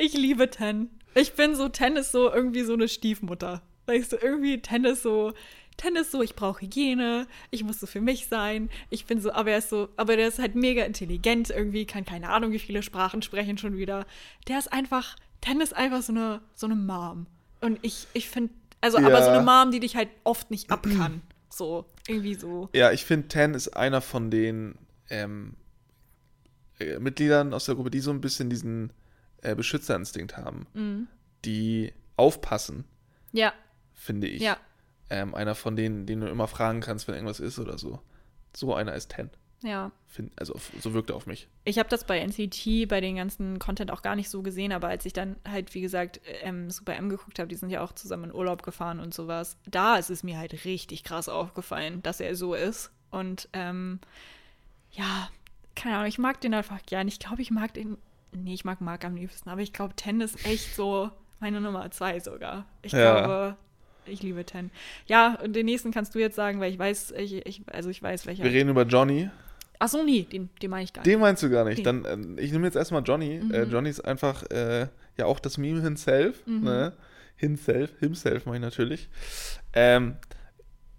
[0.00, 0.90] Ich liebe Ten.
[1.14, 3.62] Ich bin so, Ten ist so irgendwie so eine Stiefmutter.
[3.86, 5.32] Weißt du, irgendwie Ten ist so,
[5.76, 8.70] Ten ist so, ich brauche Hygiene, ich muss so für mich sein.
[8.90, 12.04] Ich bin so, aber er ist so, aber der ist halt mega intelligent irgendwie, kann
[12.04, 14.06] keine Ahnung, wie viele Sprachen sprechen schon wieder.
[14.46, 17.26] Der ist einfach, Ten ist einfach so eine, so eine Mom.
[17.60, 19.22] Und ich, ich finde, also, aber Ja.
[19.24, 21.22] so eine Mom, die dich halt oft nicht ab kann.
[21.50, 22.68] So, irgendwie so.
[22.74, 24.76] Ja, ich finde, Ten ist einer von den
[25.10, 25.54] ähm,
[26.78, 28.92] äh, Mitgliedern aus der Gruppe, die so ein bisschen diesen
[29.42, 30.66] äh, Beschützerinstinkt haben.
[30.74, 31.08] Mhm.
[31.44, 32.84] Die aufpassen,
[33.32, 33.52] Ja,
[33.94, 34.42] finde ich.
[34.42, 34.56] ja.
[35.10, 38.00] Ähm, einer von denen, den du immer fragen kannst, wenn irgendwas ist oder so.
[38.54, 39.30] So einer ist Ten.
[39.62, 39.90] Ja.
[40.36, 41.48] Also so wirkt er auf mich.
[41.64, 44.88] Ich habe das bei NCT, bei den ganzen Content auch gar nicht so gesehen, aber
[44.88, 47.92] als ich dann halt, wie gesagt, ähm, Super M geguckt habe, die sind ja auch
[47.92, 52.20] zusammen in Urlaub gefahren und sowas, da ist es mir halt richtig krass aufgefallen, dass
[52.20, 52.90] er so ist.
[53.10, 54.00] Und ähm,
[54.92, 55.28] ja,
[55.74, 57.08] keine Ahnung, ich mag den einfach gern.
[57.08, 57.98] Ich glaube, ich mag den.
[58.32, 61.90] Nee, ich mag Mark am liebsten, aber ich glaube, Ten ist echt so meine Nummer
[61.90, 62.66] zwei sogar.
[62.82, 62.98] Ich Ja.
[63.20, 63.56] glaube,
[64.06, 64.70] ich liebe Ten.
[65.06, 68.02] Ja, und den nächsten kannst du jetzt sagen, weil ich weiß, ich, ich, also ich
[68.02, 68.44] weiß, welcher.
[68.44, 69.30] Wir reden über Johnny.
[69.78, 71.12] Achso, nee, den, den meine ich gar nicht.
[71.12, 71.78] Den meinst du gar nicht.
[71.78, 71.84] Nee.
[71.84, 73.40] Dann, äh, ich nehme jetzt erstmal Johnny.
[73.52, 76.44] Äh, Johnny ist einfach äh, ja auch das Meme himself.
[76.46, 76.92] Ne?
[77.36, 79.08] Himself, himself meine ich natürlich.
[79.72, 80.16] Ähm,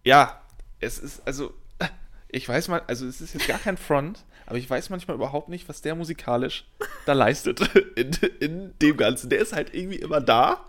[0.05, 0.41] ja,
[0.79, 1.53] es ist, also,
[2.29, 5.49] ich weiß mal, also es ist jetzt gar kein Front, aber ich weiß manchmal überhaupt
[5.49, 6.65] nicht, was der musikalisch
[7.05, 7.59] da leistet
[7.95, 9.29] in, in dem Ganzen.
[9.29, 10.65] Der ist halt irgendwie immer da,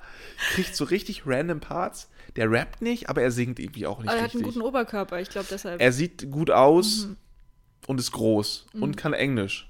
[0.53, 2.11] kriegt so richtig random Parts.
[2.37, 4.55] Der rappt nicht, aber er singt irgendwie auch nicht Aber er hat einen richtig.
[4.55, 5.81] guten Oberkörper, ich glaube deshalb.
[5.81, 7.09] Er sieht gut aus
[7.87, 9.69] und ist groß und kann Englisch.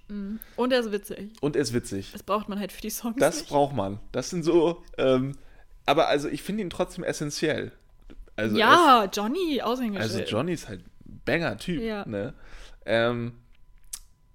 [0.56, 1.32] Und er ist witzig.
[1.40, 2.10] Und er ist witzig.
[2.12, 3.48] Das braucht man halt für die Songs Das nicht.
[3.48, 3.98] braucht man.
[4.12, 5.36] Das sind so, ähm,
[5.86, 7.72] aber also ich finde ihn trotzdem essentiell.
[8.36, 10.12] Also ja, Johnny, es, Aushängeschild.
[10.20, 11.82] also Johnny ist halt ein Banger-Typ.
[11.82, 12.06] Ja.
[12.06, 12.34] Ne?
[12.86, 13.32] Ähm,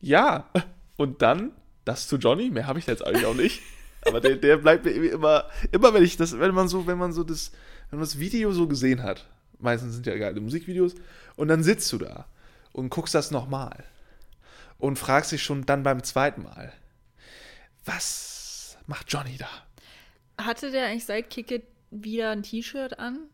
[0.02, 0.50] ja,
[0.98, 1.52] und dann
[1.86, 3.62] das zu Johnny, mehr habe ich jetzt eigentlich auch nicht.
[4.08, 7.14] Aber der, der bleibt mir immer, immer wenn ich das, wenn man so, wenn man
[7.14, 7.52] so das,
[7.90, 9.28] wenn man das Video so gesehen hat,
[9.60, 10.96] meistens sind ja geile Musikvideos,
[11.36, 12.26] und dann sitzt du da
[12.76, 13.86] und guckst das nochmal
[14.78, 16.74] und fragst dich schon dann beim zweiten Mal,
[17.86, 19.48] was macht Johnny da?
[20.44, 23.30] Hatte der eigentlich seit Kick It wieder ein T-Shirt an?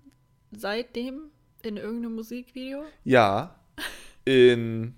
[0.52, 1.32] Seitdem?
[1.64, 2.84] In irgendeinem Musikvideo?
[3.04, 3.56] Ja,
[4.26, 4.96] in.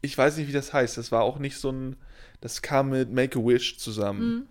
[0.00, 0.96] Ich weiß nicht, wie das heißt.
[0.98, 1.96] Das war auch nicht so ein.
[2.40, 4.48] Das kam mit Make a Wish zusammen.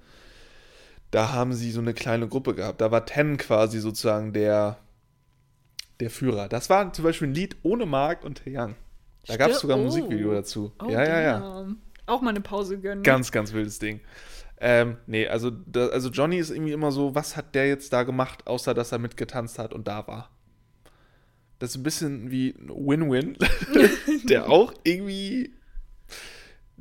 [1.12, 2.82] Da haben sie so eine kleine Gruppe gehabt.
[2.82, 4.80] Da war Ten quasi sozusagen der,
[6.02, 6.50] der Führer.
[6.50, 8.76] Das war zum Beispiel ein Lied ohne Mark und Young.
[9.28, 9.86] Da gab es sogar ein Oh.
[9.86, 10.74] Musikvideo dazu.
[10.84, 11.68] Oh, ja, ja, ja.
[12.08, 13.04] Auch mal eine Pause gönnen.
[13.04, 14.02] Ganz, ganz wildes Ding.
[14.60, 18.04] Ähm, nee, also, da, also Johnny ist irgendwie immer so, was hat der jetzt da
[18.04, 20.30] gemacht, außer dass er mitgetanzt hat und da war.
[21.60, 23.38] Das ist ein bisschen wie ein Win-Win,
[24.30, 25.54] der auch irgendwie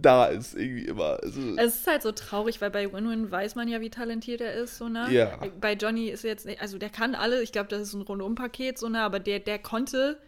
[0.03, 1.19] da ist, irgendwie immer.
[1.23, 4.55] Also, Es ist halt so traurig, weil bei Win-Win weiß man ja, wie talentiert er
[4.55, 5.07] ist, so, ne?
[5.11, 5.39] Ja.
[5.61, 8.79] Bei Johnny ist jetzt nicht, also der kann alle, ich glaube, das ist ein Rundum-Paket,
[8.79, 9.03] so, ne?
[9.03, 10.19] Aber der, der konnte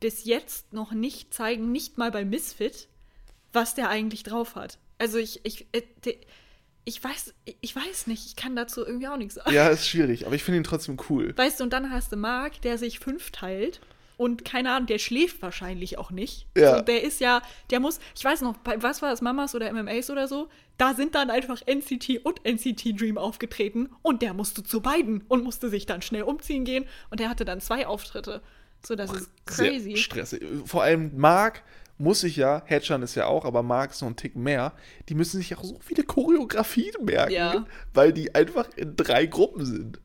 [0.00, 2.88] bis jetzt noch nicht zeigen, nicht mal bei Misfit,
[3.52, 4.78] was der eigentlich drauf hat.
[4.98, 5.82] Also ich, ich, äh,
[6.84, 9.52] ich weiß, ich weiß nicht, ich kann dazu irgendwie auch nichts sagen.
[9.52, 11.36] ja, ist schwierig, aber ich finde ihn trotzdem cool.
[11.36, 13.80] Weißt du, und dann hast du Mark, der sich fünf teilt.
[14.18, 16.48] Und keine Ahnung, der schläft wahrscheinlich auch nicht.
[16.56, 16.76] Ja.
[16.76, 17.40] So, der ist ja,
[17.70, 20.48] der muss, ich weiß noch, bei, was war das, Mamas oder MMAs oder so?
[20.76, 25.44] Da sind dann einfach NCT und NCT Dream aufgetreten und der musste zu beiden und
[25.44, 28.42] musste sich dann schnell umziehen gehen und der hatte dann zwei Auftritte.
[28.84, 29.96] So, das ist crazy.
[29.96, 30.42] Stressig.
[30.64, 31.62] Vor allem Mark
[31.96, 34.72] muss sich ja, Hedgehog ist ja auch, aber Mark ist noch ein Tick mehr,
[35.08, 37.66] die müssen sich auch so viele Choreografien merken, Ja.
[37.94, 40.00] weil die einfach in drei Gruppen sind.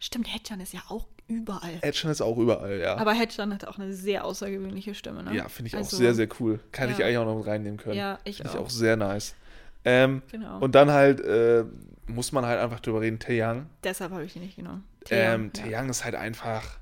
[0.00, 1.78] Stimmt, Hedjan ist ja auch überall.
[1.82, 2.96] Hedgehog ist auch überall, ja.
[2.96, 5.34] Aber Hedjan hat auch eine sehr außergewöhnliche Stimme, ne?
[5.34, 6.60] Ja, finde ich Also, auch sehr, sehr cool.
[6.72, 7.06] Kann ich ja.
[7.06, 7.96] eigentlich auch noch mit reinnehmen können.
[7.96, 8.64] Ja, ich Finde ich auch.
[8.64, 9.34] auch sehr nice.
[9.84, 10.58] Ähm, Genau.
[10.60, 11.64] Und dann halt, äh,
[12.06, 13.66] muss man halt einfach drüber reden, Taeyang.
[13.82, 14.84] Deshalb habe ich ihn nicht genommen.
[15.10, 15.82] Ähm, ja.
[15.82, 16.78] Ist halt einfach,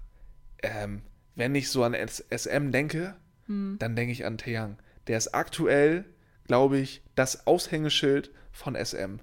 [0.63, 1.03] ähm,
[1.35, 3.15] wenn ich so an S SM denke,
[3.47, 3.77] Hm.
[3.81, 4.77] dann denke ich an Taeyang.
[5.09, 6.05] Der ist aktuell,
[6.47, 9.19] glaube ich, das Aushängeschild von SM.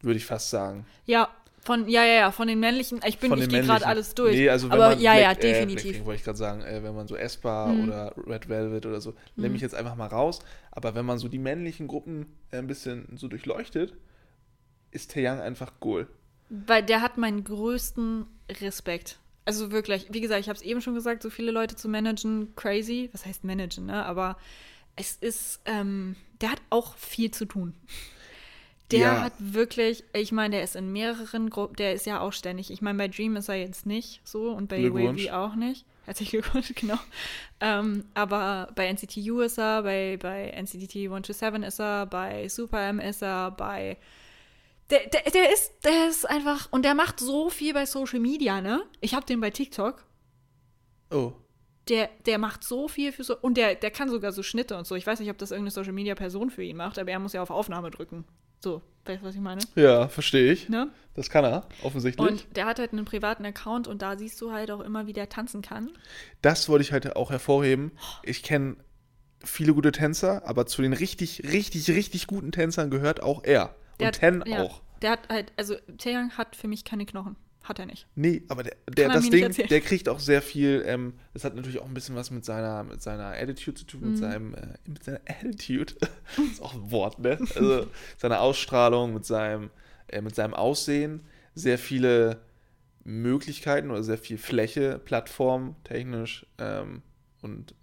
[0.00, 0.86] Würde ich fast sagen.
[1.04, 1.28] Ja,
[1.66, 4.34] von, ja, ja, ja, von den männlichen, ich bin, ich gehe gerade alles durch.
[4.36, 5.82] Nee, also wenn aber man ja, ja, Black- äh, definitiv.
[5.82, 7.84] Blackpink wollte ich gerade sagen, äh, wenn man so Espa Mhm.
[7.84, 10.38] oder Red Velvet oder so, nehme ich jetzt einfach mal raus.
[10.70, 13.94] Aber wenn man so die männlichen Gruppen äh, ein bisschen so durchleuchtet,
[14.92, 16.06] ist Taeyang einfach Goal.
[16.48, 18.26] Weil der hat meinen größten
[18.60, 19.18] Respekt.
[19.44, 22.54] Also wirklich, wie gesagt, ich habe es eben schon gesagt, so viele Leute zu managen,
[22.56, 23.10] crazy.
[23.12, 24.04] Was heißt managen, ne?
[24.04, 24.36] Aber
[24.96, 27.74] es ist, ähm, der hat auch viel zu tun.
[28.92, 29.20] Der Ja.
[29.22, 32.70] hat wirklich, ich meine, der ist in mehreren Gruppen, der ist ja auch ständig.
[32.70, 34.92] Ich meine, bei Dream ist er jetzt nicht so und bei.
[34.92, 35.84] Wavy auch nicht.
[36.04, 36.98] Herzlichen Glückwunsch, genau.
[37.60, 42.80] Ähm, aber bei NCT U ist er, bei, bei NCT 127 ist er, bei Super
[42.88, 43.96] M ist er, bei
[44.90, 48.60] der, der, der ist, der ist einfach, und der macht so viel bei Social Media,
[48.60, 48.84] ne?
[49.00, 50.04] Ich hab den bei TikTok.
[51.10, 51.32] Oh.
[51.88, 54.86] Der, der macht so viel für so, und der, der kann sogar so Schnitte und
[54.86, 54.94] so.
[54.94, 57.32] Ich weiß nicht, ob das irgendeine Social Media Person für ihn macht, aber er muss
[57.32, 58.24] ja auf Aufnahme drücken.
[58.66, 59.60] So, weißt du, was ich meine?
[59.76, 60.68] Ja, verstehe ich.
[60.68, 60.90] Ne?
[61.14, 62.28] Das kann er, offensichtlich.
[62.28, 65.12] Und der hat halt einen privaten Account und da siehst du halt auch immer, wie
[65.12, 65.90] der tanzen kann.
[66.42, 67.92] das wollte ich halt auch hervorheben.
[68.24, 68.74] Ich kenne
[69.44, 73.76] viele gute Tänzer, aber zu den richtig, richtig, richtig guten Tänzern gehört auch er.
[74.00, 74.82] Der Und hat- Ten ja, auch.
[75.00, 77.36] Der hat halt, also Taeyang hat für mich keine Knochen.
[77.68, 78.06] Hat er nicht.
[78.14, 81.54] Nee, aber der, der er das Ding, der kriegt auch sehr viel, ähm, das hat
[81.56, 84.08] natürlich auch ein bisschen was mit seiner, mit seiner Attitude zu tun, Mhm.
[84.10, 85.94] mit seinem, äh, mit seiner Attitude.
[86.52, 87.38] ist auch ein Wort, ne?
[87.56, 87.86] Also
[88.18, 89.70] seiner Ausstrahlung, mit seinem,
[90.08, 91.20] äh, mit seinem Aussehen.
[91.54, 92.40] Sehr viele
[93.04, 97.02] Möglichkeiten oder sehr viel Fläche, plattformtechnisch ähm,
[97.42, 97.74] und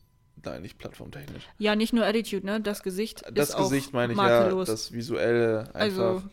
[0.44, 1.44] nein, nicht plattformtechnisch.
[1.58, 2.62] Ja, nicht nur Attitude, ne?
[2.62, 4.68] Das Gesicht Das ist Gesicht auch meine ich makellos.
[4.68, 5.80] ja, das Visuelle einfach.
[6.16, 6.24] Also-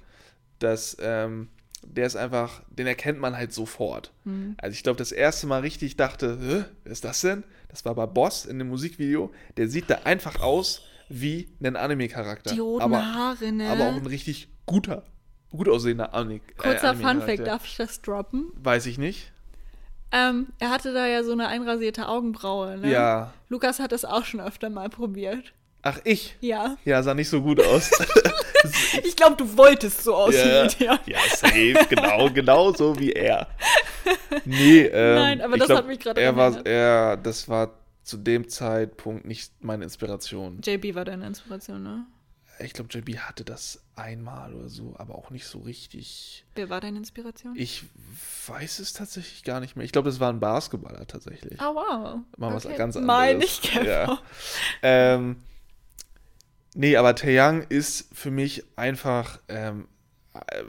[0.59, 1.49] das, ähm,
[1.83, 4.13] der ist einfach, den erkennt man halt sofort.
[4.25, 4.55] Mhm.
[4.59, 7.45] Also ich glaube, das erste Mal richtig dachte, Hä, wer ist das denn?
[7.69, 9.33] Das war bei Boss in dem Musikvideo.
[9.57, 12.53] Der sieht da einfach aus wie ein Anime-Charakter.
[12.53, 13.69] Die roten aber, Haare, ne?
[13.69, 15.05] aber auch ein richtig guter,
[15.51, 16.41] gut aussehender Anime.
[16.57, 18.51] Kurzer äh, Funfact, darf ich das droppen?
[18.55, 19.33] Weiß ich nicht.
[20.13, 22.91] Ähm, er hatte da ja so eine einrasierte Augenbraue, ne?
[22.91, 23.33] Ja.
[23.49, 25.53] Lukas hat das auch schon öfter mal probiert.
[25.83, 26.37] Ach, ich?
[26.41, 26.77] Ja.
[26.85, 27.91] Ja, sah nicht so gut aus.
[29.05, 31.15] Ich glaube, du wolltest so aussehen ja, der.
[31.15, 33.47] ja, safe, genau, genau so wie er.
[34.45, 37.73] Nee, ähm, Nein, aber das glaub, hat mich gerade er war, er, Das war
[38.03, 40.61] zu dem Zeitpunkt nicht meine Inspiration.
[40.63, 42.05] JB war deine Inspiration, ne?
[42.59, 46.45] Ich glaube, JB hatte das einmal oder so, aber auch nicht so richtig.
[46.55, 47.55] Wer war deine Inspiration?
[47.57, 47.85] Ich
[48.47, 49.87] weiß es tatsächlich gar nicht mehr.
[49.87, 51.59] Ich glaube, das war ein Basketballer tatsächlich.
[51.59, 52.19] Ah, wow.
[52.37, 52.77] Mal was Okay.
[52.77, 53.07] ganz anderes.
[53.17, 53.87] Meine ich, Kevin.
[53.87, 54.19] Ja.
[54.83, 55.37] Ähm,
[56.81, 59.39] nee, aber Taeyang ist für mich einfach.
[59.49, 59.87] Ähm,
[60.35, 60.65] äh,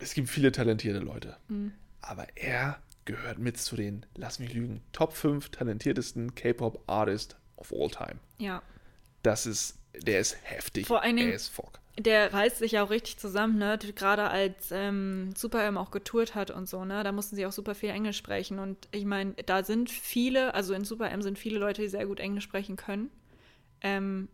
[0.00, 1.36] es gibt viele talentierte Leute.
[1.48, 1.72] Mhm.
[2.00, 7.90] Aber er gehört mit zu den, lass mich lügen, Top 5 talentiertesten K-Pop-Artist of all
[7.90, 8.20] time.
[8.38, 8.62] Ja.
[9.22, 10.86] Das ist, der ist heftig.
[10.86, 11.80] Vor allen Dingen- er ist fuck.
[11.98, 13.76] Der reißt sich ja auch richtig zusammen, ne?
[13.96, 17.02] Gerade als ähm, Super M auch getourt hat und so, ne?
[17.02, 18.60] Da mussten sie auch super viel Englisch sprechen.
[18.60, 22.06] Und ich meine, da sind viele, also in Super M sind viele Leute, die sehr
[22.06, 23.10] gut Englisch sprechen können.
[23.80, 24.28] Ähm,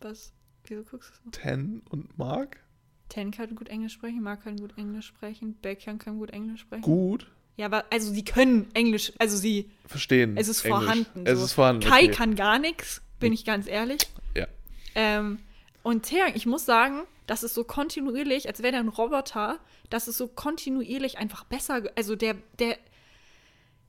[0.00, 0.32] was?
[0.64, 1.30] Wieso guckst du so?
[1.30, 2.58] Ten und Mark?
[3.08, 6.82] Ten kann gut Englisch sprechen, Mark kann gut Englisch sprechen, Baekhyun kann gut Englisch sprechen.
[6.82, 7.30] Gut.
[7.56, 10.36] Ja, aber also sie können Englisch, also sie, Verstehen.
[10.36, 10.84] es ist Englisch.
[10.84, 11.26] vorhanden.
[11.26, 11.44] Es so.
[11.46, 11.88] ist vorhanden.
[11.88, 12.10] Kai okay.
[12.10, 14.00] kann gar nichts, bin ich ganz ehrlich.
[14.36, 14.46] Ja.
[14.94, 15.38] Ähm,
[15.82, 19.58] und Taeyang, ich muss sagen, das ist so kontinuierlich, als wäre der ein Roboter,
[19.90, 21.82] das ist so kontinuierlich einfach besser.
[21.96, 22.78] Also der, der,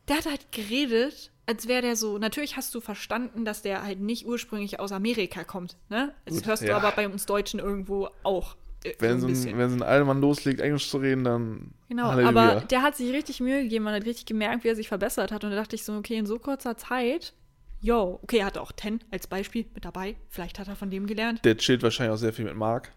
[0.09, 2.17] der hat halt geredet, als wäre der so.
[2.17, 5.77] Natürlich hast du verstanden, dass der halt nicht ursprünglich aus Amerika kommt.
[5.89, 6.13] Ne?
[6.25, 6.77] Das Gut, hörst du ja.
[6.77, 8.55] aber bei uns Deutschen irgendwo auch.
[8.83, 9.57] äh, Wenn so ein bisschen.
[9.57, 11.73] wenn so ein alter Mann loslegt, Englisch zu reden, dann.
[11.87, 12.29] Genau, Halleluja.
[12.51, 15.31] aber der hat sich richtig Mühe gegeben, man hat richtig gemerkt, wie er sich verbessert
[15.31, 15.43] hat.
[15.43, 17.33] Und da dachte ich so, okay, in so kurzer Zeit,
[17.81, 20.15] yo, okay, er hatte auch Ten als Beispiel mit dabei.
[20.29, 21.43] Vielleicht hat er von dem gelernt.
[21.45, 22.91] Der chillt wahrscheinlich auch sehr viel mit Mark.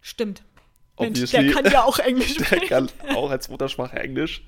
[0.00, 0.42] Stimmt.
[0.98, 2.68] Mensch, der kann ja auch Englisch Der sprechen.
[2.68, 4.44] kann auch als Muttersprache Englisch.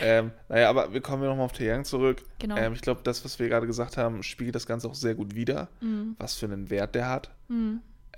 [0.00, 2.24] Ähm, naja, aber wir kommen ja nochmal auf Taeyang zurück.
[2.38, 2.56] Genau.
[2.56, 5.34] Ähm, ich glaube, das, was wir gerade gesagt haben, spiegelt das Ganze auch sehr gut
[5.34, 6.16] wider, Mhm.
[6.18, 7.30] was für einen Wert der hat.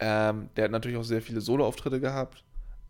[0.00, 2.44] Ähm, der hat natürlich auch sehr viele Solo-Auftritte gehabt.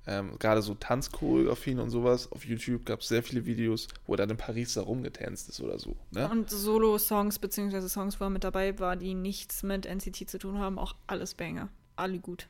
[0.06, 2.32] Ähm, gerade so Tanzchoreografien und sowas.
[2.32, 5.60] Auf YouTube gab es sehr viele Videos, wo er dann in Paris da rumgetanzt ist
[5.60, 5.96] oder so.
[6.12, 6.28] Ne?
[6.30, 10.58] Und Solo-Songs beziehungsweise Songs, wo er mit dabei war, die nichts mit NCT zu tun
[10.58, 11.68] haben, auch alles Banger.
[11.96, 12.46] Alle gut.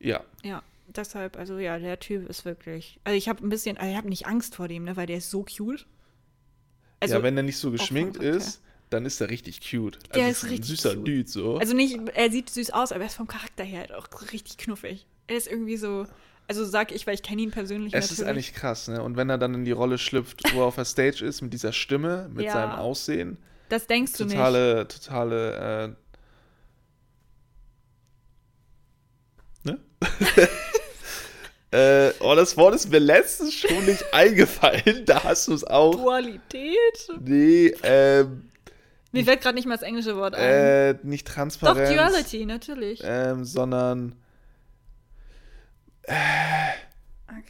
[0.00, 3.00] Ja, Ja, deshalb, also ja, der Typ ist wirklich.
[3.04, 5.18] Also ich habe ein bisschen, also ich habe nicht Angst vor dem, ne, weil der
[5.18, 5.86] ist so cute.
[7.00, 8.36] Also, ja, wenn er nicht so geschminkt Charakter.
[8.38, 9.96] ist, dann ist er richtig cute.
[9.96, 11.08] Also Der ist ein richtig süßer cute.
[11.08, 11.56] Dude so.
[11.58, 14.56] also nicht, er sieht süß aus, aber er ist vom Charakter her halt auch richtig
[14.58, 15.06] knuffig.
[15.26, 16.06] Er ist irgendwie so,
[16.48, 18.28] also sag ich, weil ich kenne ihn persönlich Es ist natürlich.
[18.30, 19.02] eigentlich krass, ne?
[19.02, 21.52] Und wenn er dann in die Rolle schlüpft, wo er auf der Stage ist, mit
[21.52, 22.52] dieser Stimme, mit Ja.
[22.52, 23.36] seinem Aussehen,
[23.68, 24.34] das denkst du nicht.
[24.34, 25.94] totale, totale,
[29.64, 29.78] äh, ne?
[31.76, 35.94] äh, oh, das Wort ist mir letztens schon nicht eingefallen, da hast du es auch.
[35.94, 37.08] Dualität?
[37.20, 38.50] Nee, ähm,
[39.12, 40.42] Mir fällt gerade nicht mal das englische Wort ein.
[40.42, 41.90] äh, nicht Doch, Transparenz.
[41.90, 43.00] Duality, natürlich.
[43.04, 44.14] Ähm, sondern,
[47.28, 47.42] Okay.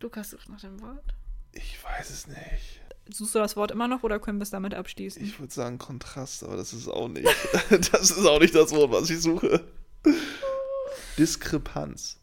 [0.00, 1.04] Lukas sucht nach dem Wort.
[1.52, 2.80] ich weiß es nicht.
[3.12, 5.22] Suchst du das Wort immer noch oder können wir es damit abschließen?
[5.22, 7.26] Ich würde sagen Kontrast, aber das ist auch nicht.
[7.92, 9.60] das ist auch nicht das Wort, was ich suche.
[11.18, 12.18] Diskrepanz.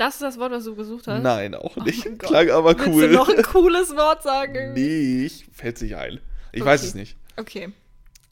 [0.00, 1.22] Das ist das Wort, was du gesucht hast?
[1.22, 2.04] Nein, auch nicht.
[2.04, 2.30] mein Gott.
[2.30, 3.08] Klang aber Willst cool.
[3.08, 4.72] du noch ein cooles Wort sagen?
[4.72, 6.20] nee, ich fällt sich ein.
[6.52, 6.70] Ich Okay.
[6.70, 7.16] weiß es nicht.
[7.36, 7.72] Okay.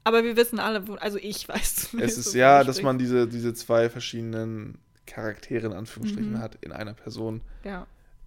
[0.04, 3.28] Aber wir wissen alle, wo, also ich weiß Es zumindest, ist ja, dass man diese,
[3.28, 6.38] diese zwei verschiedenen Charaktere in Anführungsstrichen Mhm.
[6.40, 7.86] hat in einer Person, Ja.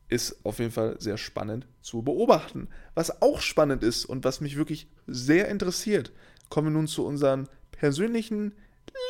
[0.09, 2.67] ist auf jeden Fall sehr spannend zu beobachten.
[2.93, 6.11] Was auch spannend ist und was mich wirklich sehr interessiert,
[6.49, 8.53] kommen wir nun zu unseren persönlichen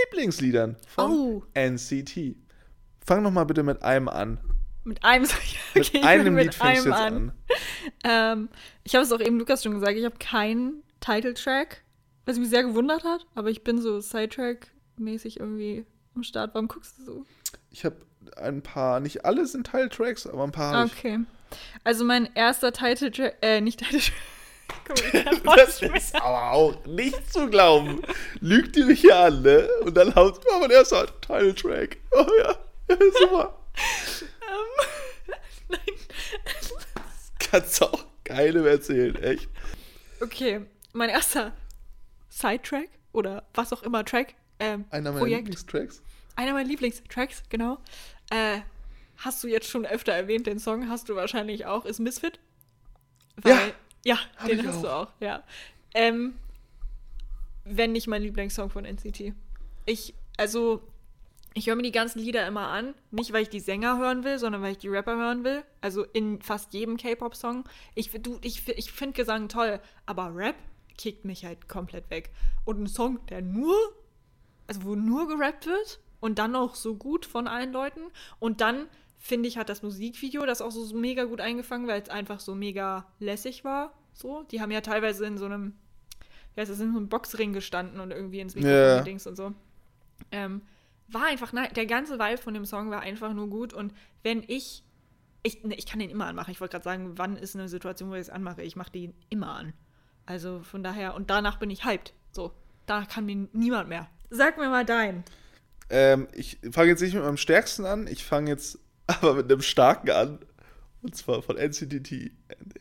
[0.05, 1.43] Lieblingsliedern von Oh.
[1.53, 2.35] NCT.
[3.05, 4.39] Fang noch mal bitte mit einem an.
[4.83, 5.31] Mit einem Mit
[5.87, 7.31] okay, ich einem Lied fängst du jetzt an.
[8.03, 8.49] Ähm,
[8.83, 11.83] ich habe es auch eben Lukas schon gesagt, ich habe keinen Titeltrack,
[12.25, 15.85] was mich sehr gewundert hat, aber ich bin so Sidetrack-mäßig irgendwie
[16.15, 16.53] am Start.
[16.53, 17.25] Warum guckst du so?
[17.69, 17.97] Ich habe
[18.37, 20.85] ein paar, nicht alle sind Teiltracks, aber ein paar.
[20.85, 21.19] Okay.
[21.83, 23.81] Also mein erster Title-Track, äh, nicht
[24.85, 24.95] kann
[25.43, 28.01] Das nicht ist aber auch nicht zu glauben.
[28.39, 29.67] Lügt ihr mich hier an, ne?
[29.83, 31.97] Und dann haut oh, mein erster Titeltrack.
[32.11, 32.57] Oh ja
[33.19, 33.57] super.
[34.41, 35.35] Ähm,
[35.69, 35.79] nein.
[37.39, 39.49] Kannst auch keinem erzählen, echt.
[40.21, 40.61] Okay,
[40.93, 41.53] mein erster
[42.29, 45.47] Sidetrack oder was auch immer Track, ähm, Einer meiner Projekt.
[45.47, 46.01] Lieblingstracks.
[46.35, 47.79] Einer meiner Lieblingstracks, genau.
[48.29, 48.61] Äh,
[49.17, 52.39] hast du jetzt schon öfter erwähnt, den Song hast du wahrscheinlich auch, ist Misfit.
[53.45, 53.59] Ja.
[54.05, 54.81] ja, Hab den hast auch.
[54.81, 55.43] du auch, ja.
[55.93, 56.35] Ähm,
[57.65, 59.33] wenn nicht mein Lieblingssong von NCT.
[59.85, 60.81] Ich, also,
[61.53, 64.39] ich höre mir die ganzen Lieder immer an, nicht weil ich die Sänger hören will,
[64.39, 65.63] sondern weil ich die Rapper hören will.
[65.81, 67.65] Also in fast jedem K-Pop-Song.
[67.95, 70.55] Ich, du, ich, ich finde Gesang toll, aber Rap
[70.97, 72.29] kickt mich halt komplett weg.
[72.63, 73.75] Und ein Song, der nur,
[74.67, 78.01] also wo nur gerappt wird und dann auch so gut von allen Leuten
[78.39, 78.87] und dann
[79.17, 82.55] finde ich, hat das Musikvideo das auch so mega gut eingefangen, weil es einfach so
[82.55, 83.93] mega lässig war.
[84.13, 85.73] So, die haben ja teilweise in so einem,
[86.55, 88.97] wie heißt das, in so einem Boxring gestanden und irgendwie ins Mikrofon Ja.
[88.99, 89.53] gedingst und so.
[90.31, 90.61] Ähm,
[91.13, 93.93] war einfach, nein, der ganze Vibe von dem Song war einfach nur gut und
[94.23, 94.83] wenn ich,
[95.43, 96.51] ich, ne, ich kann den immer anmachen.
[96.51, 98.61] Ich wollte gerade sagen, wann ist eine Situation, wo ich es anmache?
[98.61, 99.73] Ich mache den immer an.
[100.25, 102.13] Also von daher, und danach bin ich hyped.
[102.31, 102.53] So,
[102.85, 104.07] danach kann mir niemand mehr.
[104.29, 105.23] Sag mir mal dein.
[105.89, 109.61] Ähm, ich fange jetzt nicht mit meinem stärksten an, ich fange jetzt aber mit einem
[109.61, 110.39] starken an.
[111.01, 112.31] Und zwar von NCT.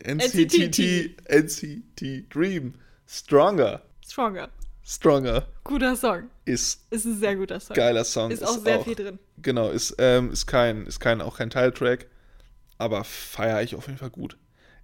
[0.03, 1.17] NCT.
[1.27, 2.75] NCT Dream.
[3.07, 3.81] Stronger.
[4.05, 4.49] Stronger.
[4.83, 6.29] Stronger Guter Song.
[6.45, 7.75] ist Ist ein sehr guter Song.
[7.75, 8.31] geiler Song.
[8.31, 9.19] Ist auch sehr viel drin.
[9.37, 12.07] Genau, ist, ähm, ist kein, ist kein, auch kein Teiltrack,
[12.77, 14.37] aber feiere ich auf jeden Fall gut.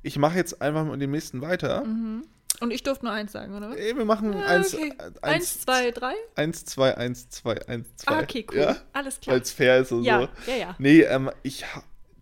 [0.03, 1.81] Ich mache jetzt einfach mit dem nächsten weiter.
[1.81, 3.69] Und ich durfte nur eins sagen, oder?
[3.71, 3.75] was?
[3.77, 4.93] Ey, wir machen Ah, eins, okay.
[4.99, 6.13] eins, Eins, zwei, drei?
[6.35, 8.15] eins, zwei, eins, zwei, eins, zwei.
[8.15, 8.57] Ah, okay, cool.
[8.59, 9.35] Ja, Alles klar.
[9.35, 10.51] weil es fair ist und Ja, so.
[10.51, 10.75] ja, ja.
[10.79, 11.65] Nee, ähm, ich,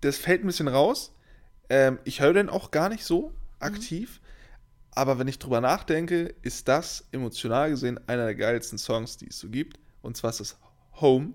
[0.01, 1.13] das fällt ein bisschen raus.
[1.69, 4.19] Ähm, ich höre den auch gar nicht so aktiv.
[4.96, 9.39] Aber wenn ich drüber nachdenke, ist das emotional gesehen einer der geilsten Songs, die es
[9.39, 9.78] so gibt.
[10.02, 10.58] Und zwar ist es
[11.02, 11.34] Home.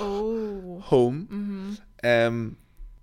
[0.00, 0.82] Oh.
[0.90, 1.26] Home.
[1.30, 1.78] Mhm.
[2.02, 2.56] Ähm,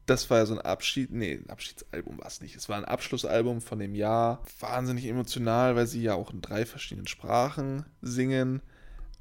[0.06, 2.56] das war ja so ein Abschied, nee, ein Abschiedsalbum war es nicht.
[2.58, 4.44] Es war ein Abschlussalbum von dem Jahr.
[4.60, 8.62] Wahnsinnig emotional, weil sie ja auch in drei verschiedenen Sprachen singen.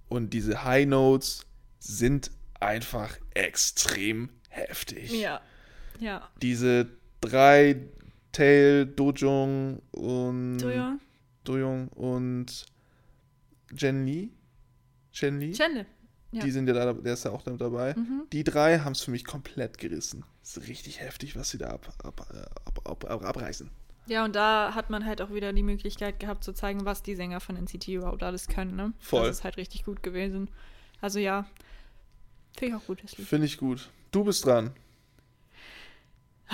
[0.09, 1.47] Und diese High Notes
[1.78, 5.12] sind einfach extrem heftig.
[5.12, 5.41] Ja.
[6.01, 6.28] Ja.
[6.43, 6.89] Diese
[7.20, 7.76] drei
[8.33, 10.59] Tail, Dojong und?
[11.45, 12.66] Dojong und
[13.76, 14.30] Jen Lee.
[15.12, 15.53] Jen Lee.
[15.53, 15.87] Chandler.
[16.30, 16.41] Ja.
[16.41, 16.45] Mhm.
[16.47, 17.95] Die sind ja da, der ist ja auch damit dabei.
[18.33, 20.24] Die drei haben es für mich komplett gerissen.
[20.41, 22.26] Das ist richtig heftig, was sie da ab, ab,
[22.64, 23.70] ab, ab, ab, abreißen.
[24.07, 27.14] Ja, und da hat man halt auch wieder die Möglichkeit gehabt zu zeigen, was die
[27.14, 28.93] Sänger von NCT überhaupt alles können, ne?
[28.99, 29.26] Voll.
[29.26, 30.51] Das ist halt richtig gut gewesen.
[31.01, 31.47] Also ja,
[32.57, 33.01] finde ich auch gut.
[33.01, 33.91] Finde ich gut.
[34.11, 34.72] Du bist dran.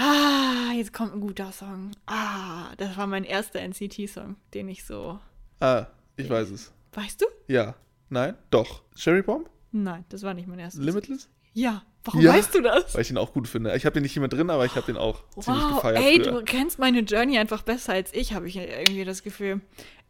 [0.00, 1.90] Ah, jetzt kommt ein guter Song.
[2.06, 5.18] Ah, das war mein erster NCT-Song, den ich so.
[5.58, 5.86] Ah,
[6.16, 6.72] ich weiß es.
[6.92, 7.26] Weißt du?
[7.48, 7.74] Ja.
[8.08, 8.36] Nein?
[8.50, 8.82] Doch.
[8.94, 9.50] Cherry Bomb?
[9.72, 10.80] Nein, das war nicht mein erster.
[10.82, 11.28] Limitless?
[11.52, 11.82] Ja.
[12.04, 12.32] Warum Ja.
[12.32, 12.94] weißt du das?
[12.94, 13.74] Weil ich ihn auch gut finde.
[13.76, 15.98] Ich habe den nicht mit drin, aber ich habe den auch ziemlich Wow, gefeiert.
[16.04, 16.32] ey, früher.
[16.38, 19.60] du kennst meine Journey einfach besser als ich, habe ich irgendwie das Gefühl.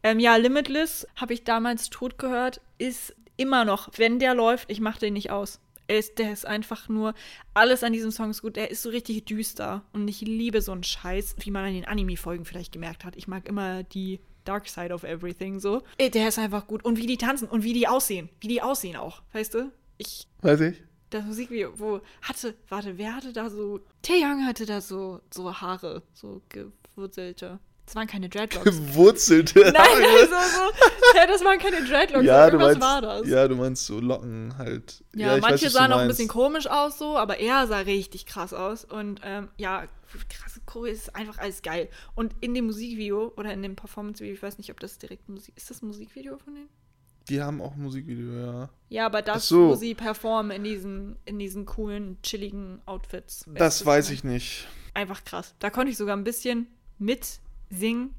[0.03, 4.79] Ähm, ja, Limitless habe ich damals tot gehört, ist immer noch, wenn der läuft, ich
[4.81, 5.59] mache den nicht aus.
[5.89, 7.15] Ist, der ist einfach nur,
[7.55, 10.71] alles an diesem Song ist gut, der ist so richtig düster und ich liebe so
[10.71, 13.15] einen Scheiß, wie man an den Anime-Folgen vielleicht gemerkt hat.
[13.15, 15.81] Ich mag immer die Dark Side of Everything so.
[15.97, 18.61] Ey, Der ist einfach gut und wie die tanzen und wie die aussehen, wie die
[18.61, 19.71] aussehen auch, weißt du?
[19.97, 20.81] Ich, Weiß ich?
[21.09, 26.03] das Musikvideo, wo hatte, warte, wer hatte da so, Taeyang hatte da so, so Haare,
[26.13, 27.59] so gewurzelte.
[27.89, 28.65] Das waren keine Dreadlocks.
[28.65, 29.61] Gewurzelte.
[29.61, 33.27] Nein, also so, ja, das waren keine Dreadlocks, ja, du meinst, war das.
[33.27, 35.03] Ja, ja, du meinst so Locken halt.
[35.11, 38.53] ich manche weiß, sahen auch ein bisschen komisch aus so, aber er sah richtig krass
[38.53, 39.87] aus und ähm, ja,
[40.29, 41.89] krasse Choreo ist einfach alles geil.
[42.13, 45.57] Und in dem Musikvideo oder in dem Performance-Video, ich weiß nicht, ob das direkt Musik,
[45.57, 46.69] ist das Musikvideo von denen?
[47.27, 48.69] Die haben auch ein Musikvideo, ja.
[48.89, 49.69] Ja, aber das, so.
[49.69, 53.45] wo sie performen in diesen, in diesen coolen, chilligen Outfits.
[53.47, 54.67] Das weiß ich nicht.
[54.93, 55.55] Einfach krass.
[55.57, 56.67] Da konnte ich sogar ein bisschen
[57.69, 58.13] mitsingen.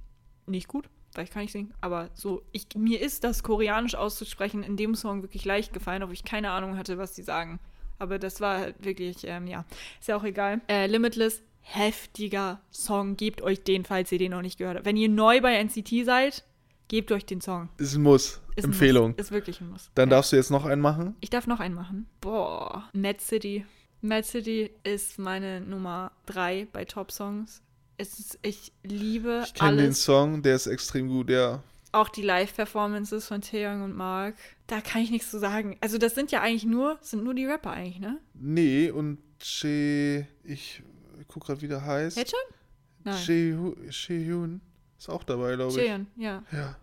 [0.46, 4.62] Nicht gut, weil ich kann nicht singen, aber so, ich, mir ist das Koreanisch auszusprechen
[4.62, 7.60] in dem Song wirklich leicht gefallen, obwohl ich keine Ahnung hatte, was sie sagen.
[7.98, 9.64] Aber das war halt wirklich, ähm, ja,
[10.00, 10.60] ist ja auch egal.
[10.68, 13.16] Äh, Limitless, heftiger Song.
[13.16, 14.86] Gebt euch den, falls ihr den noch nicht gehört habt.
[14.86, 16.44] Wenn ihr neu bei NCT seid,
[16.88, 17.68] gebt euch den Song.
[17.76, 18.40] Ist ein Muss.
[18.56, 19.10] Ist ein Empfehlung.
[19.10, 19.20] Muss.
[19.20, 19.90] Ist wirklich ein Muss.
[19.94, 20.16] Dann ja.
[20.16, 21.14] darfst du jetzt noch einen machen.
[21.20, 22.06] Ich darf noch einen machen.
[22.22, 22.88] Boah.
[22.94, 23.66] Mad City.
[24.00, 27.62] Mad City ist meine Nummer drei bei Top Songs.
[28.00, 29.92] Es ist, ich liebe Ich kenne den.
[29.92, 31.62] Song, der ist extrem gut, ja.
[31.92, 34.36] auch die Live-Performances von Taeyong und Mark,
[34.66, 35.76] da kann ich nichts zu sagen.
[35.80, 38.18] Also das sind ja eigentlich nur, sind nur die Rapper eigentlich, ne?
[38.34, 40.82] Nee, und Che, ich
[41.28, 42.16] guck gerade, wie der heißt.
[42.16, 42.56] Jetzt schon?
[43.04, 43.16] Nein.
[43.16, 44.60] Che Hyun
[44.98, 45.86] ist auch dabei, glaube ich.
[45.86, 46.42] Cheon, ja.
[46.52, 46.76] Ja.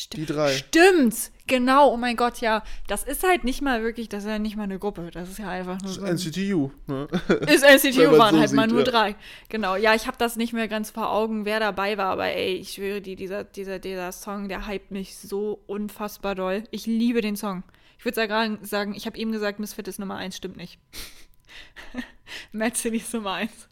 [0.00, 0.52] Sti- Die drei.
[0.52, 1.92] Stimmt, genau.
[1.92, 2.62] Oh mein Gott, ja.
[2.88, 5.10] Das ist halt nicht mal wirklich, das ist ja nicht mal eine Gruppe.
[5.12, 6.04] Das ist ja einfach nur Das so.
[6.04, 6.70] ist ein- NCTU.
[6.86, 7.06] Ne?
[7.48, 8.90] Ist NCTU waren so halt mal sieht, nur ja.
[8.90, 9.16] drei.
[9.50, 9.76] Genau.
[9.76, 12.72] Ja, ich habe das nicht mehr ganz vor Augen, wer dabei war, aber ey, ich
[12.72, 16.64] schwöre dir, dieser, dieser, dieser Song, der hypt mich so unfassbar doll.
[16.70, 17.62] Ich liebe den Song.
[17.98, 20.78] Ich würde sagen, sagen, ich habe eben gesagt, Misfit ist Nummer eins, stimmt nicht.
[22.52, 23.68] Mad City ist Nummer eins.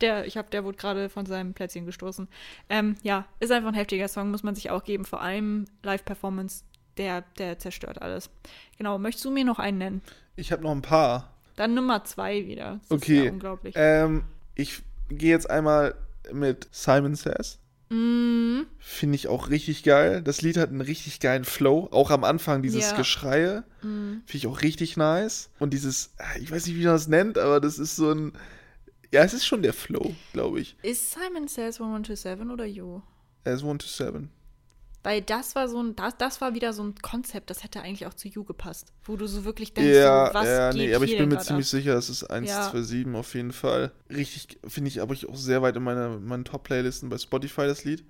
[0.00, 2.28] Der, ich habe, der wurde gerade von seinem Plätzchen gestoßen.
[2.68, 5.04] Ähm, ja, ist einfach ein heftiger Song, muss man sich auch geben.
[5.04, 6.64] Vor allem Live-Performance,
[6.96, 8.30] der, der zerstört alles.
[8.78, 10.02] Genau, möchtest du mir noch einen nennen?
[10.36, 11.32] Ich habe noch ein paar.
[11.56, 12.80] Dann Nummer zwei wieder.
[12.88, 13.24] Das Okay.
[13.26, 13.74] ja unglaublich.
[13.76, 15.94] Ähm, ich gehe jetzt einmal
[16.32, 17.58] mit Simon Says.
[17.90, 20.22] Mm, Finde ich auch richtig geil.
[20.22, 21.88] Das Lied hat einen richtig geilen Flow.
[21.92, 22.96] Auch am Anfang dieses Ja.
[22.96, 23.62] Geschreie.
[23.82, 24.22] mm.
[24.24, 25.50] Finde ich auch richtig nice.
[25.58, 28.32] Und dieses, ah, ich weiß nicht, wie man das nennt, aber das ist so ein.
[29.14, 30.76] Ja, es ist schon der Flow, glaube ich.
[30.82, 33.00] Ist Simon Says 1127 oder You?
[33.44, 34.28] As 1 to 7.
[35.04, 38.06] Weil das war so ein, das, das war wieder so ein Konzept, das hätte eigentlich
[38.06, 38.92] auch zu You gepasst.
[39.04, 41.38] Wo du so wirklich denkst, Ja, so, was ja, geht nee, aber ich bin mir
[41.38, 41.70] ziemlich ab?
[41.70, 42.68] sicher, es ist 1, Ja.
[42.72, 43.92] 2, 7 auf jeden Fall.
[44.10, 47.84] Richtig, finde ich, aber ich auch sehr weit in meiner, meinen Top-Playlisten bei Spotify das
[47.84, 48.04] Lied.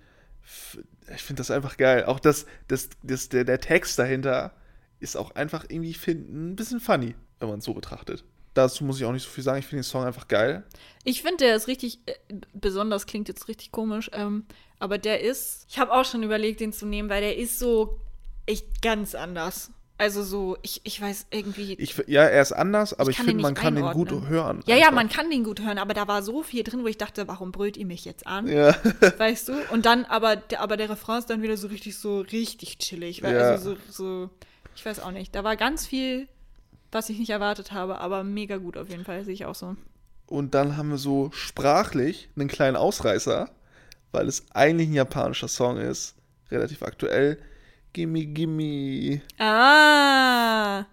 [1.14, 2.06] Ich finde das einfach geil.
[2.06, 4.54] Auch das, das, das, der, der Text dahinter
[5.00, 8.24] ist auch einfach irgendwie, ich finde, ein bisschen funny, wenn man es so betrachtet.
[8.54, 9.58] Dazu muss ich auch nicht so viel sagen.
[9.58, 10.62] Ich finde den Song einfach geil.
[11.04, 12.14] Ich finde, der ist richtig, äh,
[12.54, 14.46] besonders klingt jetzt richtig komisch, ähm,
[14.78, 17.98] aber der ist, ich habe auch schon überlegt, den zu nehmen, weil der ist so
[18.46, 19.70] echt ganz anders.
[19.96, 21.74] Also so, ich, ich weiß irgendwie.
[21.74, 24.28] Ich, ja, er ist anders, aber Ich ich, finde, man kann den gut einordnen.
[24.28, 24.62] hören.
[24.66, 24.94] ja, ja, einfach.
[24.96, 27.52] man kann den gut hören, aber da war so viel drin, wo ich dachte, warum
[27.52, 28.48] brüllt ihr mich jetzt an?
[28.48, 28.74] Ja.
[29.18, 29.52] weißt du?
[29.70, 33.22] Und dann, aber der, aber der Refrain ist dann wieder so richtig so richtig chillig.
[33.22, 33.50] Weil, Ja.
[33.52, 34.30] Also so, so,
[34.74, 35.32] ich weiß auch nicht.
[35.32, 36.26] Da war ganz viel,
[36.94, 39.76] was ich nicht erwartet habe, aber mega gut auf jeden Fall, sehe ich auch so.
[40.26, 43.50] Und dann haben wir so sprachlich einen kleinen Ausreißer,
[44.12, 46.14] weil es eigentlich ein japanischer Song ist,
[46.50, 47.38] relativ aktuell.
[47.92, 49.20] Gimme, gimme.
[49.38, 50.86] Ah!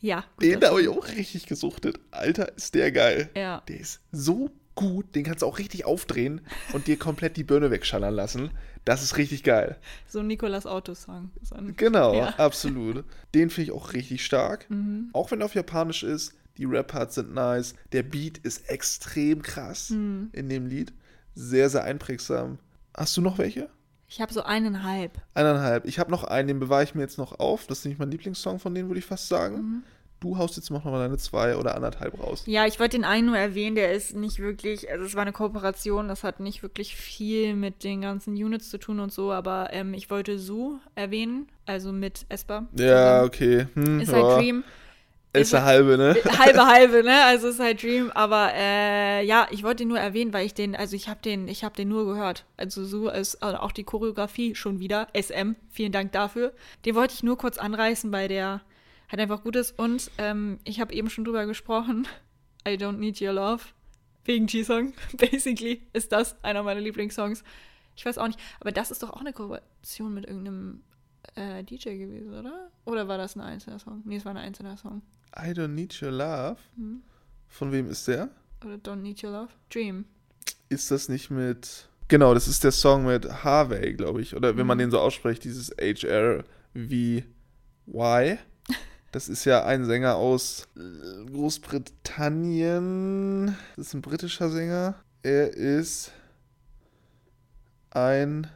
[0.00, 0.24] Ja.
[0.40, 1.98] Den habe ich auch richtig gesuchtet.
[2.10, 3.30] Alter, ist der geil.
[3.36, 3.62] Ja.
[3.68, 6.40] Der ist so gut, den kannst du auch richtig aufdrehen
[6.72, 8.50] und dir komplett die Birne wegschallern lassen.
[8.88, 9.76] Das ist richtig geil.
[10.06, 11.30] So ein Nikolas Auto-Song.
[11.42, 12.28] So Genau, Ja.
[12.38, 13.04] absolut.
[13.34, 14.64] Den finde ich auch richtig stark.
[14.70, 15.10] Mhm.
[15.12, 17.74] Auch wenn er auf Japanisch ist, die Rap-Parts sind nice.
[17.92, 20.30] Der Beat ist extrem krass Mhm.
[20.32, 20.94] in dem Lied.
[21.34, 22.58] Sehr, sehr einprägsam.
[22.96, 23.68] Hast du noch welche?
[24.08, 25.20] Ich habe so eineinhalb.
[25.34, 25.84] Eineinhalb.
[25.84, 27.66] Ich habe noch einen, den bewahre ich mir jetzt noch auf.
[27.66, 29.56] Das ist nicht mein Lieblingssong von denen, würde ich fast sagen.
[29.56, 29.82] Mhm.
[30.20, 32.42] Du haust jetzt noch mal deine zwei oder anderthalb raus.
[32.46, 35.32] Ja, ich wollte den einen nur erwähnen, der ist nicht wirklich, also es war eine
[35.32, 39.68] Kooperation, das hat nicht wirklich viel mit den ganzen Units zu tun und so, aber
[39.72, 42.66] ähm, ich wollte Su erwähnen, also mit Esper.
[42.76, 43.68] Ja, okay.
[43.74, 44.22] Hm, Ist ja.
[44.22, 44.64] halt Dream.
[45.34, 46.16] Ist eine halbe, ne?
[46.38, 47.14] halbe halbe, ne?
[47.26, 50.74] Also ist halt Dream, aber äh, ja, ich wollte ihn nur erwähnen, weil ich den,
[50.74, 52.44] also ich habe den, ich habe den nur gehört.
[52.56, 55.54] Also so ist also auch die Choreografie schon wieder SM.
[55.70, 56.52] Vielen Dank dafür.
[56.84, 58.62] Den wollte ich nur kurz anreißen, weil der
[59.10, 62.06] halt einfach gut ist und ähm, ich habe eben schon drüber gesprochen.
[62.66, 63.64] I don't need your love
[64.24, 64.92] wegen G-Song.
[65.16, 67.42] Basically ist das einer meiner Lieblingssongs.
[67.96, 70.82] Ich weiß auch nicht, aber das ist doch auch eine Kooperation mit irgendeinem
[71.34, 72.70] äh, DJ gewesen, oder?
[72.84, 74.02] Oder war das ein einzelner Song?
[74.04, 75.02] Nee, es war ein einzelner Song.
[75.36, 76.56] I don't need your love.
[76.76, 77.02] Hm.
[77.48, 78.28] Von wem ist der?
[78.64, 79.48] Oder Don't Need Your Love?
[79.70, 80.04] Dream.
[80.68, 81.88] Ist das nicht mit.
[82.08, 84.34] Genau, das ist der Song mit Harvey, glaube ich.
[84.36, 84.82] Oder wenn man Mhm.
[84.82, 87.24] den so ausspricht, dieses HRVY.
[89.10, 93.56] Das ist ja ein Sänger aus äh, Großbritannien.
[93.76, 94.96] Das ist ein britischer Sänger.
[95.22, 96.12] Er ist
[97.90, 98.50] ein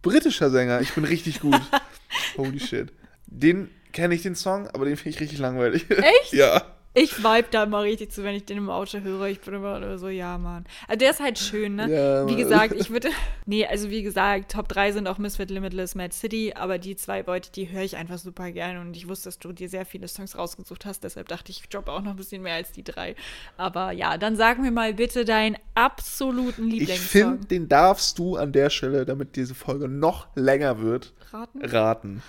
[0.00, 0.80] britischer Sänger.
[0.80, 1.60] Ich bin richtig gut.
[2.36, 2.90] Holy shit.
[3.26, 5.84] Den kenne ich den Song, aber den finde ich richtig langweilig.
[5.90, 6.32] Echt?
[6.38, 6.62] ja.
[6.96, 9.26] Ich vibe da immer richtig zu, wenn ich den im Auto höre.
[9.26, 10.64] Ich bin immer so, ja, Mann.
[10.86, 11.90] Also der ist halt schön, ne?
[11.92, 13.08] Ja, wie gesagt, ich würde.
[13.46, 17.20] Nee, also wie gesagt, Top 3 sind auch Misfit Limitless, Mad City, aber die zwei
[17.20, 20.08] Leute, die höre ich einfach super gerne und ich wusste, dass du dir sehr viele
[20.08, 22.84] Songs rausgesucht hast, deshalb dachte ich, ich droppe auch noch ein bisschen mehr als die
[22.84, 23.16] drei.
[23.58, 27.06] Aber ja, dann sag mir mal bitte deinen absoluten Ich Lieblingssong.
[27.06, 31.64] finde, den darfst du an der Stelle, damit diese Folge noch länger wird, Raten?
[31.66, 32.22] raten.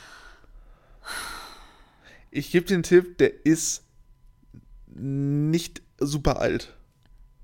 [2.32, 3.85] Ich gebe den Tipp, der ist
[4.96, 6.74] nicht super alt.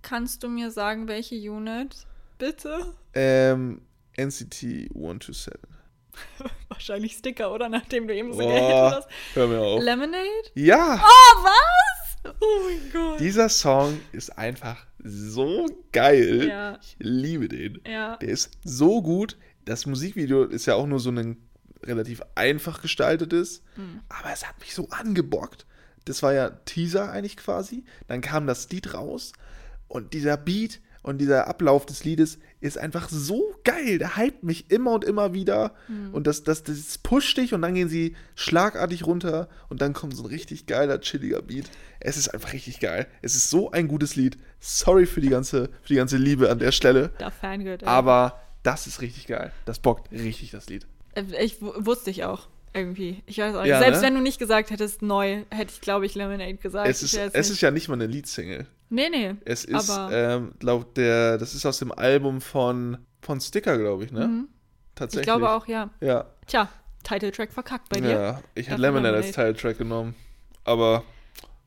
[0.01, 2.07] Kannst du mir sagen, welche Unit?
[2.37, 2.93] Bitte?
[3.13, 3.81] Ähm,
[4.17, 5.53] NCT 127.
[6.69, 7.69] Wahrscheinlich Sticker, oder?
[7.69, 9.35] Nachdem du eben so gehatet hast.
[9.35, 9.81] hör mir auf.
[9.83, 10.25] Lemonade?
[10.55, 12.33] Ja, Oh, was?
[12.39, 13.19] Oh mein Gott.
[13.19, 16.47] dieser Song ist einfach so geil.
[16.47, 16.79] Ja.
[16.81, 17.81] Ich liebe den.
[17.87, 18.17] Ja.
[18.17, 19.37] Der ist so gut.
[19.65, 21.37] Das Musikvideo ist ja auch nur so ein
[21.83, 23.63] relativ einfach gestaltet ist.
[24.09, 25.65] Aber es hat mich so angebockt.
[26.05, 27.83] Das war ja Teaser eigentlich quasi.
[28.07, 29.33] Dann kam das Lied raus
[29.87, 33.97] und dieser Beat und dieser Ablauf des Liedes ist einfach so geil.
[33.97, 35.73] Der hypt mich immer und immer wieder.
[36.11, 40.15] Und das, das, das pusht dich und dann gehen sie schlagartig runter und dann kommt
[40.15, 41.71] so ein richtig geiler, chilliger Beat.
[41.99, 43.07] Es ist einfach richtig geil.
[43.23, 44.37] Es ist so ein gutes Lied.
[44.59, 47.09] Sorry für die ganze, für die ganze Liebe an der Stelle.
[47.17, 47.79] Da Fangirl.
[47.85, 49.51] Aber das ist richtig geil.
[49.65, 50.85] Das bockt richtig, das Lied.
[51.15, 52.47] Äh, Ich wusste ich auch.
[52.73, 53.21] Irgendwie.
[53.25, 53.69] Ich weiß auch nicht.
[53.69, 54.07] Ja, Selbst ne?
[54.07, 56.87] wenn du nicht gesagt hättest, neu, hätte ich, glaube ich, Lemonade gesagt.
[56.87, 58.65] Es ist, es ist ja nicht mal eine Leadsingle.
[58.89, 59.35] Nee, nee.
[59.45, 64.05] Es ist, Aber- ähm, glaub, der, das ist aus dem Album von, von Sticker, glaube
[64.05, 64.27] ich, ne?
[64.27, 64.47] Mhm.
[64.95, 65.21] Tatsächlich.
[65.21, 65.89] Ich glaube auch, ja.
[66.01, 66.25] Ja.
[66.47, 66.69] Tja,
[67.03, 68.09] Titeltrack verkackt bei dir.
[68.09, 69.53] Ja, ich hätte Dafür Lemonade als Lemonade.
[69.53, 70.15] Titeltrack genommen.
[70.63, 71.03] Aber,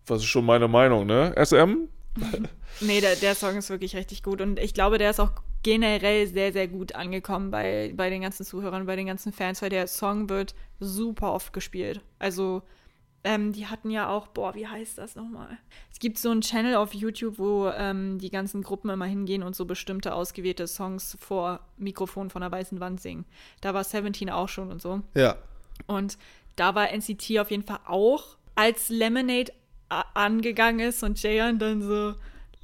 [0.06, 1.34] was ist schon meine Meinung, ne?
[1.42, 1.88] SM?
[2.80, 4.40] Nee, der, der Song ist wirklich richtig gut.
[4.40, 5.30] Und ich glaube, der ist auch
[5.64, 9.70] generell sehr, sehr gut angekommen bei, bei den ganzen Zuhörern, bei den ganzen Fans, weil
[9.70, 12.00] der Song wird super oft gespielt.
[12.20, 12.62] Also,
[13.24, 15.56] ähm, die hatten ja auch, boah, wie heißt das nochmal?
[15.90, 19.56] Es gibt so einen Channel auf YouTube, wo ähm, die ganzen Gruppen immer hingehen und
[19.56, 23.24] so bestimmte ausgewählte Songs vor Mikrofon von der weißen Wand singen.
[23.62, 25.00] Da war Seventeen auch schon und so.
[25.14, 25.38] Ja.
[25.86, 26.18] Und
[26.56, 29.52] da war NCT auf jeden Fall auch, als Lemonade
[29.88, 32.14] angegangen ist und Jaehyun dann so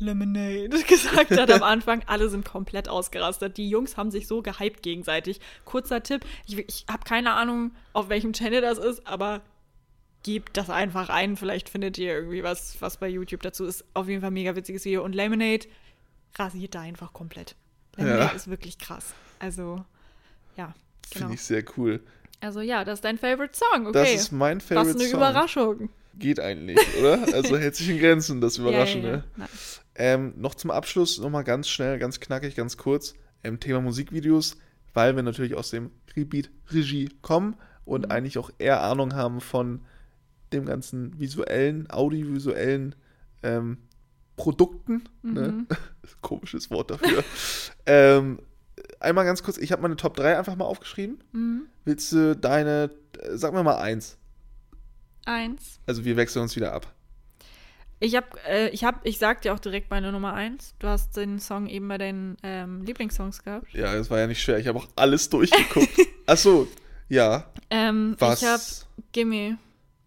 [0.01, 3.57] Lemonade gesagt hat am Anfang, alle sind komplett ausgerastet.
[3.57, 5.41] Die Jungs haben sich so gehypt gegenseitig.
[5.65, 9.43] Kurzer Tipp, ich, ich habe keine Ahnung, auf welchem Channel das ist, aber
[10.23, 11.37] gebt das einfach ein.
[11.37, 13.85] Vielleicht findet ihr irgendwie was, was bei YouTube dazu ist.
[13.95, 15.05] Auf jeden Fall ein mega witziges Video.
[15.05, 15.67] Und Lemonade
[16.37, 17.55] rasiert da einfach komplett.
[17.97, 18.29] Lemonade Ja.
[18.31, 19.15] ist wirklich krass.
[19.39, 19.85] Also,
[20.57, 20.75] ja,
[21.11, 21.27] genau.
[21.27, 22.01] Finde ich sehr cool.
[22.43, 23.93] Also ja, das ist dein Favorite Song, okay.
[23.93, 25.19] Das ist mein Was Favorite eine Song.
[25.19, 25.91] Überraschung.
[26.19, 27.23] Geht eigentlich, oder?
[27.33, 29.25] Also hält sich in Grenzen, das Überraschende.
[29.37, 29.49] Ja, ja, ja.
[29.97, 34.57] Ähm, noch zum Abschluss, nochmal ganz schnell, ganz knackig, ganz kurz, ähm, Thema Musikvideos,
[34.95, 38.11] weil wir natürlich aus dem Repeat-Regie kommen und Mhm.
[38.11, 39.81] eigentlich auch eher Ahnung haben von
[40.53, 42.95] dem ganzen visuellen, audiovisuellen
[43.43, 43.79] ähm,
[44.37, 45.03] Produkten.
[45.23, 45.49] Ne?
[45.49, 45.67] Mhm.
[46.23, 47.23] Komisches Wort dafür.
[47.87, 48.39] ähm,
[49.01, 51.23] einmal ganz kurz, ich habe meine Top 3 einfach mal aufgeschrieben.
[51.33, 51.63] Mhm.
[51.85, 54.17] Willst du deine, äh, sag mir mal eins.
[55.31, 55.81] Eins.
[55.87, 56.93] Also wir wechseln uns wieder ab.
[58.01, 60.75] Ich hab, äh, ich hab, ich sag dir auch direkt meine Nummer eins.
[60.79, 63.73] Du hast den Song eben bei deinen ähm, Lieblingssongs gehabt.
[63.75, 64.59] Ja, das war ja nicht schwer.
[64.59, 65.93] Ich habe auch alles durchgeguckt.
[66.27, 66.67] Ach so,
[67.09, 67.53] ja.
[67.69, 68.43] Ähm, Was?
[68.43, 68.61] Ich hab
[69.13, 69.59] Gimme.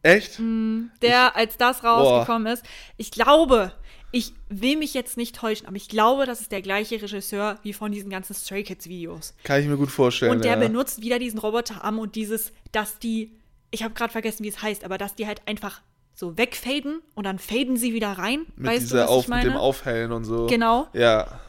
[0.02, 0.40] Echt?
[0.40, 2.64] Mm, Der, als das rausgekommen ist,
[2.98, 3.72] ich glaube,
[4.12, 7.74] ich will mich jetzt nicht täuschen, aber ich glaube, das ist der gleiche Regisseur wie
[7.74, 9.34] von diesen ganzen Stray Kids Videos.
[9.44, 10.32] Kann ich mir gut vorstellen.
[10.32, 10.60] Und der ja.
[10.60, 13.32] benutzt wieder diesen Roboterarm und dieses, dass die,
[13.74, 15.82] ich habe gerade vergessen, wie es heißt, aber dass die halt einfach
[16.16, 18.46] so wegfaden und dann faden sie wieder rein.
[18.56, 19.46] mit weißt dieser du, was Auf, ich meine?
[19.46, 20.46] mit dem Aufhellen und so.
[20.48, 20.88] Genau.
[20.94, 21.40] Ja.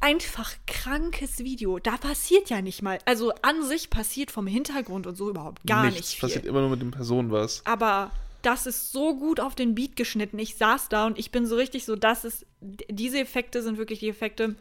[0.00, 1.78] Einfach krankes Video.
[1.78, 2.98] Da passiert ja nicht mal.
[3.04, 6.10] Also an sich passiert vom Hintergrund und so überhaupt gar nichts.
[6.10, 6.50] nicht passiert viel.
[6.50, 7.62] immer nur mit den Personen was.
[7.66, 8.10] Aber
[8.42, 10.40] das ist so gut auf den Beat geschnitten.
[10.40, 13.78] Ich saß da und ich bin so richtig so, das ist, d- diese Effekte sind
[13.78, 14.56] wirklich die Effekte.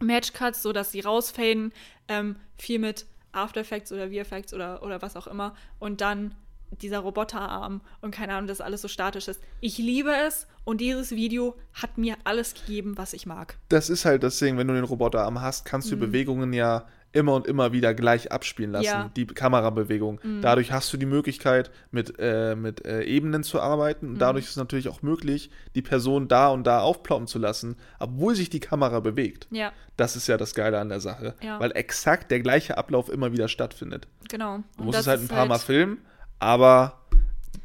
[0.00, 1.72] Matchcuts, so dass sie rausfaden,
[2.08, 5.54] ähm, viel mit After Effects oder VFX oder, oder was auch immer.
[5.78, 6.34] Und dann
[6.70, 9.40] dieser Roboterarm und keine Ahnung, dass alles so statisch ist.
[9.60, 13.56] Ich liebe es und dieses Video hat mir alles gegeben, was ich mag.
[13.68, 16.86] Das ist halt das Ding, wenn du den Roboterarm hast, kannst du die Bewegungen ja
[17.12, 18.84] immer und immer wieder gleich abspielen lassen.
[18.84, 18.90] Mhm.
[18.92, 19.04] Ja.
[19.06, 19.14] Mhm.
[19.14, 20.20] Die Kamerabewegung.
[20.42, 24.06] Dadurch hast du die Möglichkeit, mit, äh, mit äh, Ebenen zu arbeiten.
[24.08, 24.18] Und Mhm.
[24.18, 28.34] dadurch ist es natürlich auch möglich, die Person da und da aufploppen zu lassen, obwohl
[28.34, 29.46] sich die Kamera bewegt.
[29.50, 31.34] Ja, Das ist ja das Geile an der Sache.
[31.42, 31.58] Ja.
[31.58, 34.06] Weil exakt der gleiche Ablauf immer wieder stattfindet.
[34.28, 34.62] genau.
[34.76, 35.98] Du musst es halt ein paar Mal filmen,
[36.38, 37.00] aber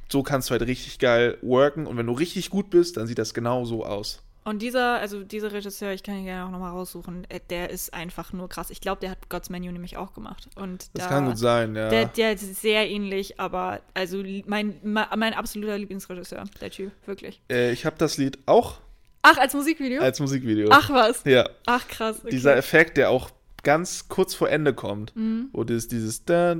[0.09, 3.17] so kannst du halt richtig geil worken und wenn du richtig gut bist, dann sieht
[3.19, 4.21] das genau so aus.
[4.45, 7.93] Und dieser, also dieser Regisseur, ich kann ihn gerne auch nochmal raussuchen, äh, der ist
[7.93, 8.69] einfach nur krass.
[8.69, 10.49] Ich glaube, der hat God's Menu nämlich auch gemacht.
[10.55, 11.89] Und Das da, kann gut sein, ja.
[11.89, 17.41] Der, der ist sehr ähnlich, aber also mein, mein, mein absoluter Lieblingsregisseur, der Typ, wirklich.
[17.49, 18.79] äh, ich habe das Lied auch
[19.21, 20.01] Ach, als Musikvideo?
[20.01, 20.67] als Musikvideo.
[20.71, 21.23] Ach was.
[21.23, 22.17] Ja, Ach krass.
[22.19, 22.31] Okay.
[22.31, 23.29] dieser Effekt, der auch
[23.63, 25.47] ganz kurz vor Ende kommt, Mhm.
[25.53, 26.57] wo das dieses da,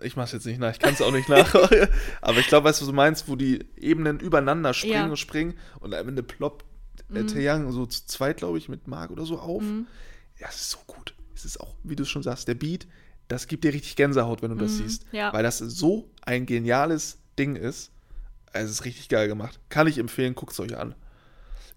[0.00, 1.54] ich mach's jetzt nicht nach, ich kann es auch nicht nach,
[2.22, 5.04] aber ich glaube, weißt du, was du meinst, wo die Ebenen übereinander springen Ja.
[5.06, 6.64] Und springen und am Ende ploppt
[7.12, 9.62] äh, Taeyang so zu zweit, glaube ich, mit Mark oder so auf.
[10.38, 11.14] Ja, es ist so gut.
[11.34, 12.86] Es ist auch, wie du schon sagst, der Beat,
[13.28, 15.18] das gibt dir richtig Gänsehaut, wenn du das siehst, Mhm.
[15.18, 15.32] ja.
[15.32, 17.90] weil das so ein geniales Ding ist.
[18.52, 19.60] Also, es ist richtig geil gemacht.
[19.68, 20.94] Kann ich empfehlen, guckt's euch an.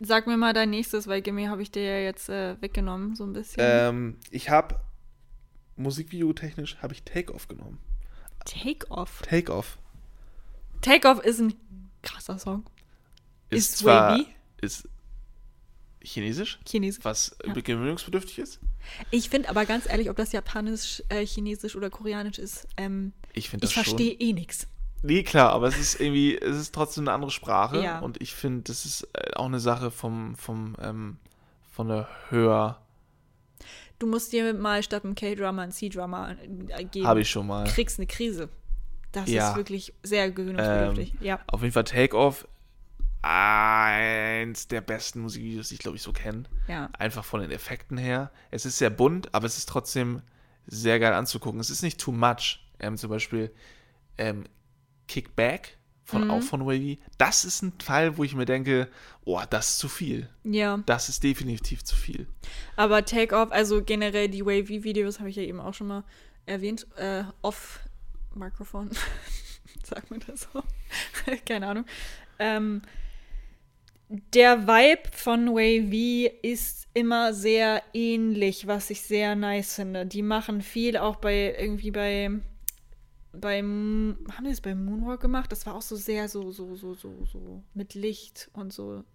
[0.03, 3.23] Sag mir mal dein nächstes, weil Gimme habe ich dir ja jetzt äh, weggenommen, so
[3.23, 3.57] ein bisschen.
[3.63, 4.79] Ähm, ich habe
[5.77, 7.79] Musikvideo-technisch habe ich Take-Off genommen.
[8.45, 9.21] Take-Off.
[9.23, 9.77] Take-Off
[10.81, 11.53] Take-Off ist ein
[12.01, 12.63] krasser Song.
[13.49, 14.25] ist, Ist zwar wavy.
[14.61, 14.87] ist
[16.03, 17.03] chinesisch, Chinesisch.
[17.03, 17.53] was Ja.
[17.53, 18.59] gewöhnungsbedürftig ist.
[19.11, 23.53] Ich finde aber ganz ehrlich, ob das japanisch, äh, chinesisch oder koreanisch ist, ähm, Ich
[23.53, 24.67] Ich verstehe eh nichts.
[25.03, 27.81] Nee, klar, aber es ist irgendwie, es ist trotzdem eine andere Sprache.
[27.81, 27.99] Ja.
[27.99, 31.17] Und ich finde, das ist äh, auch eine Sache vom, vom, ähm,
[31.71, 32.81] von der Hör.
[33.99, 36.35] Du musst dir mal statt einem K-Drummer einen C-Drummer
[36.69, 37.07] äh, geben.
[37.07, 37.63] Habe ich schon mal.
[37.67, 38.49] kriegst eine Krise.
[39.11, 39.49] Das Ja.
[39.51, 41.13] ist wirklich sehr gewöhnungsbedürftig.
[41.21, 41.39] ja.
[41.47, 42.47] Auf jeden Fall Take-Off.
[43.23, 46.43] Eins der besten Musikvideos, die ich glaube ich so kenne.
[46.67, 46.89] Ja.
[46.97, 48.31] Einfach von den Effekten her.
[48.49, 50.21] Es ist sehr bunt, aber es ist trotzdem
[50.67, 51.59] sehr geil anzugucken.
[51.59, 52.65] Es ist nicht too much.
[52.79, 53.51] Ähm, zum Beispiel
[54.17, 54.45] ähm,
[55.07, 56.31] Kickback von Mhm.
[56.31, 56.99] auch von Wavy.
[57.17, 58.89] Das ist ein Teil, wo ich mir denke,
[59.23, 60.27] oh, das ist zu viel.
[60.43, 60.77] Ja.
[60.85, 62.27] Das ist definitiv zu viel.
[62.75, 66.03] Aber Take-Off, also generell die Wavy-Videos, habe ich ja eben auch schon mal
[66.45, 67.79] erwähnt, äh, off
[68.33, 68.89] Mikrofon.
[69.83, 70.63] Sagt man das so?
[71.45, 71.85] Keine Ahnung.
[72.39, 72.81] Ähm,
[74.33, 80.05] der Vibe von Wavy ist immer sehr ähnlich, was ich sehr nice finde.
[80.05, 82.29] Die machen viel auch bei irgendwie bei
[83.33, 85.51] beim haben die das bei Moonwalk gemacht?
[85.51, 89.05] Das war auch so sehr so so so so so mit Licht und so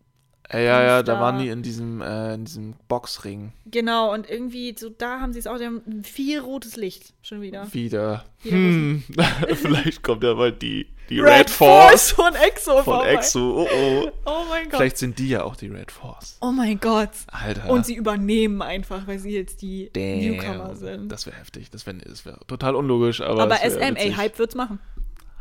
[0.53, 4.75] ja, ja, da da- waren die in diesem, äh, in diesem Boxring Genau, und irgendwie,
[4.79, 7.73] so da haben sie es auch, die haben viel rotes Licht schon wieder.
[7.73, 8.25] wieder.
[8.43, 9.03] Wieder Hm,
[9.55, 13.13] vielleicht kommt ja mal die, die Red, Force von Exo von vorbei.
[13.15, 13.63] Exo.
[13.63, 14.11] Oh, oh.
[14.25, 14.79] Oh mein Gott.
[14.79, 16.37] Vielleicht sind die ja auch die Red Force.
[16.41, 17.11] Oh mein Gott.
[17.29, 17.69] Alter.
[17.71, 20.19] Und sie übernehmen einfach, weil sie jetzt die Damn.
[20.19, 21.11] Newcomer sind.
[21.11, 21.71] Das wäre heftig.
[21.71, 23.21] Das wäre das wär total unlogisch.
[23.21, 24.17] Aber, Aber es wär SM, ey, witzig.
[24.17, 24.79] Hype wird's machen.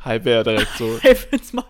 [0.04, 1.70] Hype wäre direkt so Hype wird's machen.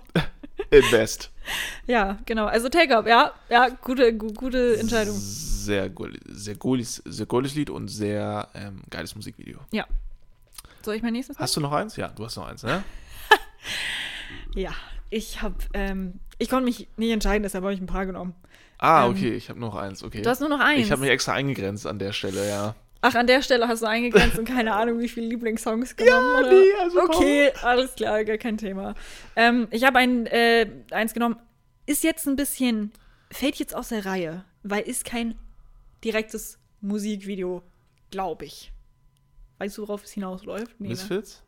[0.71, 1.31] Invest.
[1.85, 2.47] Ja, genau.
[2.47, 5.15] Also Take-Up, ja, ja, gute, gu gute Entscheidung.
[5.15, 5.91] Sehr,
[6.27, 9.59] sehr, geiles, sehr geiles Lied und sehr ähm, geiles Musikvideo.
[9.71, 9.85] Ja.
[10.83, 11.37] Soll ich mein nächstes?
[11.37, 11.95] Hast du noch eins?
[11.97, 12.83] Ja, du hast noch eins, ne?
[14.55, 14.71] Ja,
[15.09, 18.33] ich hab, ähm, ich konnte mich nicht entscheiden, deshalb habe ich ein paar genommen.
[18.77, 20.21] Ah, Ähm, okay, ich habe noch eins, okay.
[20.21, 20.81] Du hast nur noch eins.
[20.85, 22.75] ich habe mich extra eingegrenzt an der Stelle, ja.
[23.05, 26.51] Ach, an der Stelle hast du eingegrenzt und keine Ahnung, wie viele Lieblingssongs genommen oder?
[26.51, 27.15] nee, also komm.
[27.15, 28.95] Okay, alles klar, gar kein Thema.
[29.35, 31.37] Ähm, ich habe ein, äh, eins genommen.
[31.85, 32.91] Ist jetzt ein bisschen,
[33.31, 35.35] fällt jetzt aus der Reihe, weil ist kein
[36.03, 37.61] direktes Musikvideo,
[38.09, 38.71] glaube ich.
[39.59, 40.79] Weißt du, worauf es hinausläuft?
[40.79, 41.43] Nee, Misfits?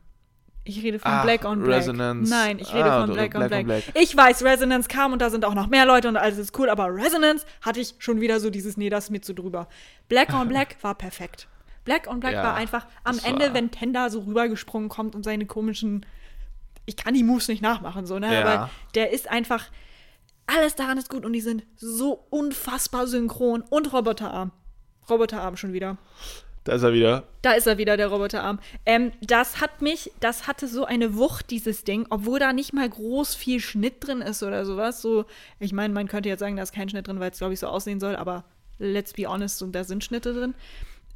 [0.62, 1.80] Ich rede von Ah, Black on Black.
[1.80, 2.30] Resonance.
[2.30, 3.66] Nein, ich rede Ah, von Black, on Black Black.
[3.66, 4.00] Black.
[4.00, 6.70] Ich weiß, Resonance kam und da sind auch noch mehr Leute und alles ist cool,
[6.70, 9.66] aber Resonance hatte ich schon wieder so dieses, nee, das ist mir zu drüber.
[10.08, 11.48] Black on Black war perfekt.
[11.84, 15.44] Black on Black Ja, war einfach am Ende, wenn Tenda so rübergesprungen kommt und seine
[15.44, 16.06] komischen,
[16.86, 18.32] ich kann die Moves nicht nachmachen, so, ne?
[18.32, 18.40] Ja.
[18.42, 19.66] Aber der ist einfach,
[20.46, 24.52] alles daran ist gut und die sind so unfassbar synchron und Roboterarm.
[25.10, 25.98] Roboterarm schon wieder.
[26.64, 27.24] Da ist er wieder.
[27.42, 28.58] Da ist er wieder, der Roboterarm.
[28.86, 32.88] Ähm, das hat mich, das hatte so eine Wucht, dieses Ding, obwohl da nicht mal
[32.88, 35.02] groß viel Schnitt drin ist oder sowas.
[35.02, 35.26] So,
[35.60, 37.60] ich meine, man könnte jetzt sagen, da ist kein Schnitt drin, weil es, glaube ich,
[37.60, 38.44] so aussehen soll, aber
[38.78, 40.54] let's be honest, so, da sind Schnitte drin.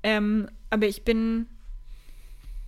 [0.02, 1.46] Ähm, aber ich bin,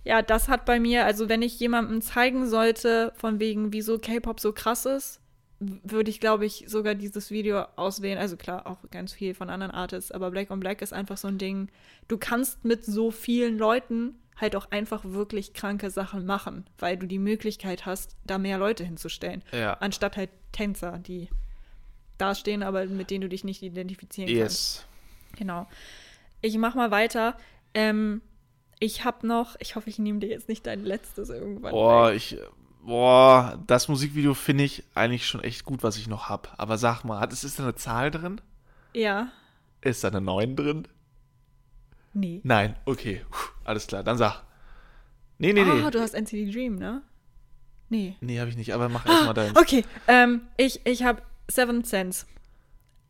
[0.03, 4.39] ja, das hat bei mir, also wenn ich jemandem zeigen sollte, von wegen, wieso K-Pop
[4.39, 5.20] so krass ist,
[5.61, 8.17] würde ich, glaube ich, sogar dieses Video auswählen.
[8.17, 11.27] Also klar, auch ganz viel von anderen Artists, aber Black on Black ist einfach so
[11.27, 11.69] ein Ding.
[12.07, 17.05] Du kannst mit so vielen Leuten halt auch einfach wirklich kranke Sachen machen, weil du
[17.05, 19.43] die Möglichkeit hast, da mehr Leute hinzustellen.
[19.51, 19.73] Ja.
[19.73, 21.29] Anstatt halt Tänzer, die
[22.17, 24.39] da stehen, aber mit denen du dich nicht identifizieren kannst.
[24.39, 24.85] Yes.
[25.37, 25.67] Genau.
[26.41, 27.37] Ich mach mal weiter.
[27.75, 28.21] Ähm,
[28.79, 31.71] ich hab noch, ich hoffe, ich nehme dir jetzt nicht dein letztes irgendwann.
[31.71, 32.37] Boah, ich.
[32.83, 36.53] Boah, das Musikvideo finde ich eigentlich schon echt gut, was ich noch hab.
[36.57, 38.41] Aber sag mal, hat, ist, ist da eine Zahl drin?
[38.93, 39.29] Ja.
[39.81, 40.87] Ist da eine 9 drin?
[42.13, 42.41] Nee.
[42.43, 43.23] Nein, okay.
[43.29, 44.41] Puh, alles klar, dann sag.
[45.37, 45.81] Nee, nee, nee.
[45.83, 47.01] Ah, du hast NCT Dream, ne?
[47.89, 48.15] Nee.
[48.21, 49.57] Nee, habe ich nicht, aber mach erstmal deins.
[49.57, 52.25] Okay, ähm, ich, ich hab Seven Cents.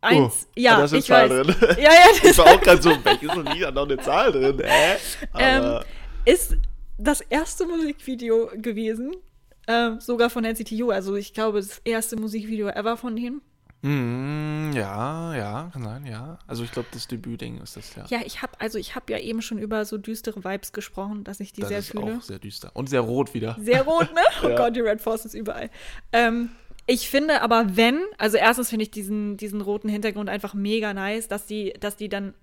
[0.00, 1.46] Eins, Oh, ja, da ist eine ich Zahl weiß.
[1.46, 1.68] drin.
[1.82, 4.60] Ja, ja, Ich das war auch gerade so, welches Lied hat noch eine Zahl drin?
[4.64, 4.96] Hä?
[5.38, 5.84] ähm, Aber,
[6.24, 6.56] ist
[6.98, 9.14] das erste Musikvideo gewesen,
[9.68, 10.90] ähm, sogar von NCT U.
[10.90, 13.40] Also ich glaube, das erste Musikvideo ever von denen.
[13.82, 16.38] mm, ja, ja, kann sein, ja.
[16.46, 18.04] Also ich glaube, das Debütding ist das, ja.
[18.08, 21.40] Ja, ich habe also ich habe ja eben schon über so düstere Vibes gesprochen, dass
[21.40, 22.16] ich die das sehr ist fühle.
[22.18, 22.70] auch sehr düster.
[22.74, 23.56] Und sehr rot wieder.
[23.60, 24.20] Sehr rot, ne?
[24.44, 24.56] Oh Ja.
[24.56, 25.70] Gott, die Red Force ist überall.
[26.12, 26.50] Ähm,
[26.86, 31.28] ich finde aber, wenn, also erstens finde ich diesen, diesen roten Hintergrund einfach mega nice,
[31.28, 32.34] dass die, dass die dann,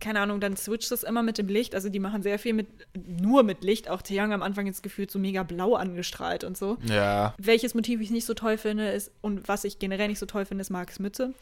[0.00, 1.74] keine Ahnung, dann switcht das immer mit dem Licht.
[1.74, 3.88] Also die machen sehr viel mit, nur mit Licht.
[3.88, 6.78] Auch Taeyang am Anfang jetzt gefühlt so mega blau angestrahlt und so.
[6.84, 7.34] Ja.
[7.38, 10.44] Welches Motiv ich nicht so toll finde, ist, und was ich generell nicht so toll
[10.44, 11.34] finde, ist Marks Mütze.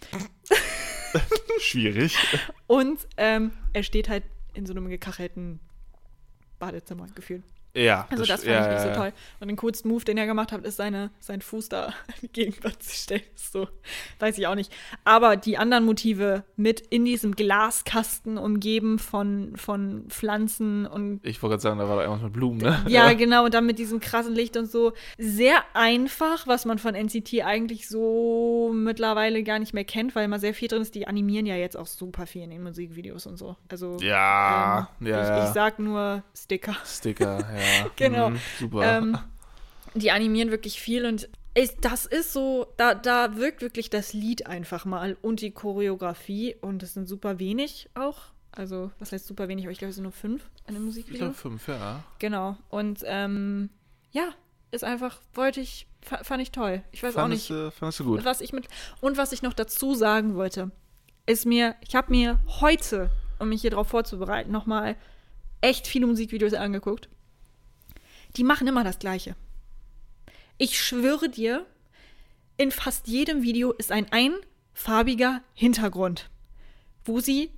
[1.60, 2.16] Schwierig.
[2.66, 5.60] Und ähm, er steht halt in so einem gekachelten
[6.58, 7.42] Badezimmer gefühlt.
[7.76, 8.06] Ja.
[8.10, 8.94] Also das fand ja, ich nicht ja, so ja.
[8.94, 9.12] toll.
[9.40, 11.92] Und den coolsten Move, den er gemacht hat, ist seine, sein Fuß da
[12.32, 13.22] Gegenwart zu stellen.
[13.34, 13.68] So,
[14.18, 14.72] weiß ich auch nicht.
[15.04, 21.52] Aber die anderen Motive mit in diesem Glaskasten umgeben von, von Pflanzen und Ich wollte
[21.52, 22.84] gerade sagen, da war da irgendwas mit Blumen, ne?
[22.88, 24.92] ja, genau, und dann mit diesem krassen Licht und so.
[25.18, 30.38] Sehr einfach, was man von NCT eigentlich so mittlerweile gar nicht mehr kennt, weil immer
[30.38, 30.94] sehr viel drin ist.
[30.94, 33.56] Die animieren ja jetzt auch super viel in den Musikvideos und so.
[33.68, 35.44] Also Ja, ähm, ja, ich, ja.
[35.46, 36.76] ich sag nur Sticker.
[36.84, 37.65] Sticker, ja.
[37.96, 38.30] Genau.
[38.30, 38.98] Mhm, super.
[38.98, 39.18] Ähm,
[39.94, 44.46] die animieren wirklich viel und ist, das ist so, da, da wirkt wirklich das Lied
[44.46, 48.18] einfach mal und die Choreografie und es sind super wenig auch.
[48.52, 51.18] Also, was heißt super wenig, aber ich glaube, es sind nur fünf dem ich Musikvideo.
[51.18, 52.02] glaube fünf, ja.
[52.18, 52.56] Genau.
[52.68, 53.70] Und ähm,
[54.12, 54.30] ja,
[54.70, 56.82] ist einfach, wollte ich, fa- fand ich toll.
[56.92, 58.24] Ich weiß auch Fandest, nicht, du- fandest du gut?
[58.24, 58.66] was ich mit.
[59.00, 60.70] Und was ich noch dazu sagen wollte,
[61.26, 64.96] ist mir, ich habe mir heute, um mich hier drauf vorzubereiten, nochmal
[65.60, 67.08] echt viele Musikvideos angeguckt.
[68.36, 69.34] Die machen immer das Gleiche.
[70.58, 71.66] Ich schwöre dir,
[72.56, 76.30] in fast jedem Video ist ein einfarbiger Hintergrund,
[77.04, 77.50] wo sie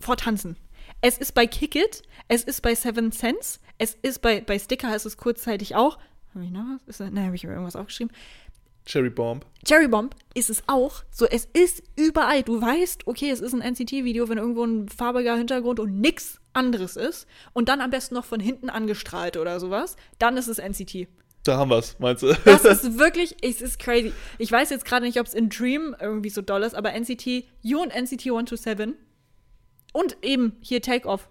[0.00, 0.56] vortanzen.
[1.00, 4.94] Es ist bei Kick It, es ist bei Seven Sense, es ist bei, bei Sticker,
[4.94, 5.98] ist es kurzzeitig auch.
[6.34, 7.00] Habe ich noch was?
[7.00, 8.14] Ist nein, habe ich irgendwas aufgeschrieben.
[8.86, 9.44] Cherry Bomb.
[9.66, 11.02] Cherry Bomb ist es auch.
[11.10, 12.42] So, es ist überall.
[12.44, 16.96] Du weißt, okay, es ist ein NCT-Video, wenn irgendwo ein farbiger Hintergrund und nix anderes
[16.96, 21.08] ist und dann am besten noch von hinten angestrahlt oder sowas, dann ist es NCT.
[21.42, 22.32] Da haben wir's, meinst du?
[22.44, 24.12] Das ist wirklich, es ist crazy.
[24.38, 27.44] Ich weiß jetzt gerade nicht, ob es in Dream irgendwie so doll ist, aber NCT,
[27.62, 28.94] You und NCT 127
[29.92, 31.28] und eben hier Take Off.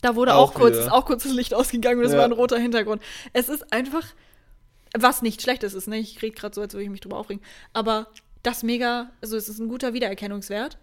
[0.00, 2.18] Da wurde auch, Auch kurz, ist auch kurz das Licht ausgegangen und es Ja.
[2.18, 3.02] war ein roter Hintergrund.
[3.32, 4.04] Es ist einfach,
[4.96, 5.98] was nicht schlecht ist, ist, ne?
[5.98, 7.42] Ich rede gerade so, als würde ich mich drüber aufregen.
[7.72, 8.06] Aber
[8.42, 10.78] das mega, also es ist ein guter Wiedererkennungswert.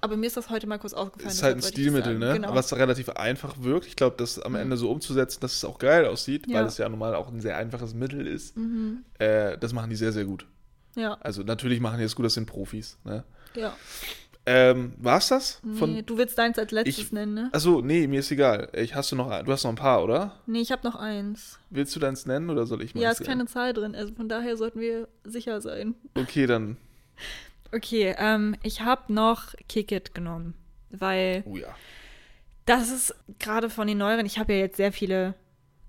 [0.00, 1.30] Aber mir ist das heute mal kurz aufgefallen.
[1.32, 2.34] ist halt ein Stilmittel, ne?
[2.34, 2.54] Genau.
[2.54, 3.86] Was relativ einfach wirkt.
[3.86, 6.58] Ich glaube, das am Ende so umzusetzen, dass es auch geil aussieht, Ja.
[6.58, 8.54] weil es ja normal auch ein sehr einfaches Mittel ist.
[8.54, 8.98] Mhm.
[9.18, 10.46] Äh, das machen die sehr, sehr gut.
[10.94, 12.98] ja, Also natürlich machen die es gut, das sind Profis.
[13.04, 13.24] Ne?
[13.56, 13.74] ja.
[14.46, 15.60] Ähm, war's das?
[15.62, 17.48] Nee, du willst deins als letztes Ich- nennen, ne?
[17.52, 18.68] Achso, nee, mir ist egal.
[18.74, 20.38] Ich, hast du, noch, du hast noch ein paar, oder?
[20.46, 21.58] Nee, ich habe noch eins.
[21.70, 24.28] Willst du deins nennen oder soll ich Ja, meins ist keine Zahl drin, also von
[24.28, 25.94] daher sollten wir sicher sein.
[26.14, 26.76] Okay, dann.
[27.72, 30.52] Okay, ähm, ich habe noch Kick It genommen,
[30.90, 31.74] weil Oh ja.
[32.66, 35.34] das ist gerade von den neueren, ich habe ja jetzt sehr viele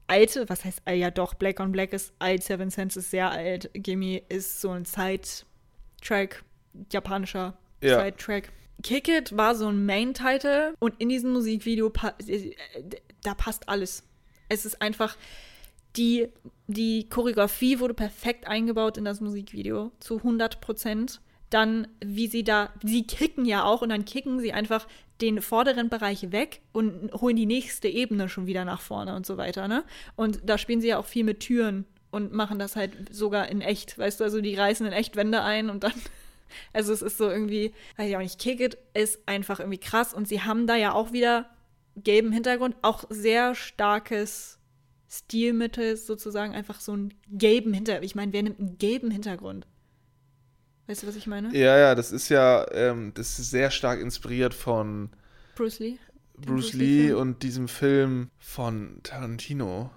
[0.08, 3.30] alte, was heißt, äh, ja doch, Black on Black ist alt, Seven Sense ist sehr
[3.32, 6.44] alt, Gimme ist so ein Side-Track,
[6.92, 8.04] japanischer Ja.
[8.04, 8.52] Side-Track.
[8.84, 12.52] Kick It war so ein Main-Title und in diesem Musikvideo, pa äh,
[13.24, 14.04] da passt alles.
[14.50, 15.18] Es ist einfach,
[15.96, 16.28] die,
[16.68, 21.22] die Choreografie wurde perfekt eingebaut in das Musikvideo zu 100 Prozent.
[21.50, 24.88] Dann, wie sie da, sie kicken ja auch und dann kicken sie einfach
[25.22, 29.38] den vorderen Bereich weg und holen die nächste Ebene schon wieder nach vorne und so
[29.38, 29.86] weiter, ne?
[30.16, 33.62] Und da spielen sie ja auch viel mit Türen und machen das halt sogar in
[33.62, 35.94] echt, weißt du, also die reißen in echt Wände ein und dann,
[36.74, 40.14] also es ist so irgendwie, weiß ich auch nicht, Kick It ist einfach irgendwie krass
[40.14, 41.50] und sie haben da ja auch wieder
[41.96, 44.60] gelben Hintergrund, auch sehr starkes
[45.10, 48.06] Stilmittel sozusagen, einfach so einen gelben Hintergrund.
[48.06, 49.68] Ich meine, wer nimmt einen gelben Hintergrund?
[50.88, 51.56] Weißt du, was ich meine?
[51.56, 55.10] Ja, ja, das ist ja, ähm, das ist sehr stark inspiriert von
[55.56, 55.98] Bruce Lee.
[56.36, 57.20] Bruce Bruce Lee Lee-Film.
[57.20, 59.90] und diesem Film von Tarantino.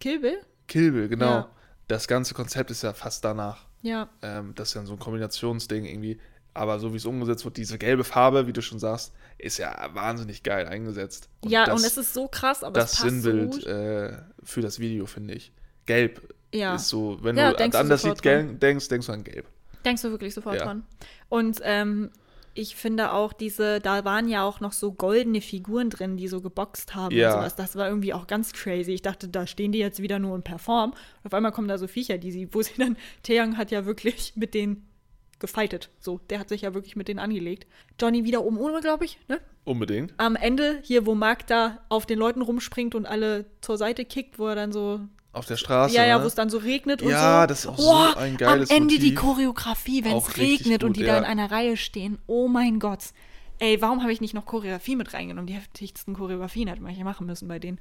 [0.00, 0.38] Kill Bill?
[0.68, 1.26] Kill Bill, genau.
[1.26, 1.50] Ja.
[1.88, 3.66] Das ganze Konzept ist ja fast danach.
[3.82, 4.08] Ja.
[4.22, 6.18] Ähm, das ist ja so ein Kombinationsding irgendwie.
[6.54, 9.88] Aber so wie es umgesetzt wird, diese gelbe Farbe, wie du schon sagst, ist ja
[9.94, 11.28] wahnsinnig geil eingesetzt.
[11.46, 13.66] ja, das, und es ist so krass, aber das es passt Sinnbild so gut.
[13.68, 15.52] äh, für das Video, finde ich.
[15.86, 16.74] Gelb Ja.
[16.74, 19.46] ist so, wenn Ja, du an das Lied denkst, denkst du an Gelb.
[19.84, 20.64] Denkst du wirklich sofort Ja.
[20.66, 20.84] dran.
[21.30, 22.10] Und ähm,
[22.54, 26.40] ich finde auch diese, da waren ja auch noch so goldene Figuren drin, die so
[26.40, 27.28] geboxt haben Ja.
[27.32, 27.56] und sowas.
[27.56, 28.92] Das war irgendwie auch ganz crazy.
[28.92, 30.92] Ich dachte, da stehen die jetzt wieder nur und performen.
[30.92, 33.86] Und auf einmal kommen da so Viecher, die sie, wo sie dann, Taeyang hat ja
[33.86, 34.86] wirklich mit denen
[35.38, 35.90] gefightet.
[35.98, 37.66] So, der hat sich ja wirklich mit denen angelegt.
[38.00, 39.40] Johnny wieder oben ohne, glaube ich, ne?
[39.64, 40.14] Unbedingt.
[40.16, 44.38] Am Ende, hier, wo Mark da auf den Leuten rumspringt und alle zur Seite kickt,
[44.38, 45.00] wo er dann so
[45.32, 45.94] Auf der Straße.
[45.94, 46.24] ja, ja, ne?
[46.24, 47.46] wo es dann so regnet und Ja, so.
[47.46, 49.20] das ist auch Boah, so ein geiles Am Ende die Motiv.
[49.20, 51.14] Choreografie, wenn es regnet und gut, die ja.
[51.14, 52.18] da in einer Reihe stehen.
[52.26, 53.00] Oh mein Gott.
[53.58, 55.46] Ey, warum habe ich nicht noch Choreografie mit reingenommen?
[55.46, 57.78] Die heftigsten Choreografien hätte man hier machen müssen bei denen.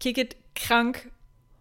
[0.00, 1.10] Kick It, krank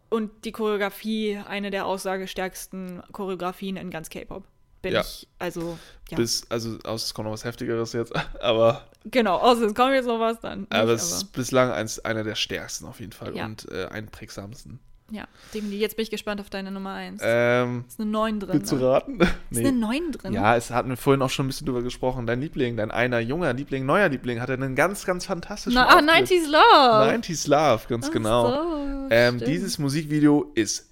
[0.09, 4.43] und die Choreografie, eine der aussagestärksten Choreografien in ganz K-Pop.
[4.81, 5.01] Bin Ja.
[5.01, 5.77] ich, also,
[6.09, 6.17] ja.
[6.17, 10.05] Bis, also, aus, es kommt noch was Heftigeres jetzt, aber, genau, außer es kommt jetzt
[10.07, 10.61] noch was, dann.
[10.61, 13.45] Nicht, aber es ist bislang eins, einer der stärksten auf jeden Fall Ja.
[13.45, 14.79] und äh, einprägsamsten.
[15.11, 15.79] Ja, definitiv.
[15.79, 17.21] Jetzt bin ich gespannt auf deine Nummer 1.
[17.23, 18.53] Ähm, ist eine 9 drin.
[18.53, 19.19] willst du raten?
[19.49, 20.33] Ist eine 9 drin?
[20.33, 22.27] Ja, es hatten wir vorhin auch schon ein bisschen drüber gesprochen.
[22.27, 25.99] Dein Liebling, dein einer junger Liebling, neuer Liebling, hatte einen ganz, ganz fantastischen Na, ah,
[25.99, 26.29] Auftritt.
[26.29, 27.21] 90s Love.
[27.21, 28.49] 90s Love, ganz Ach genau.
[28.49, 30.89] so, ähm, dieses Musikvideo ist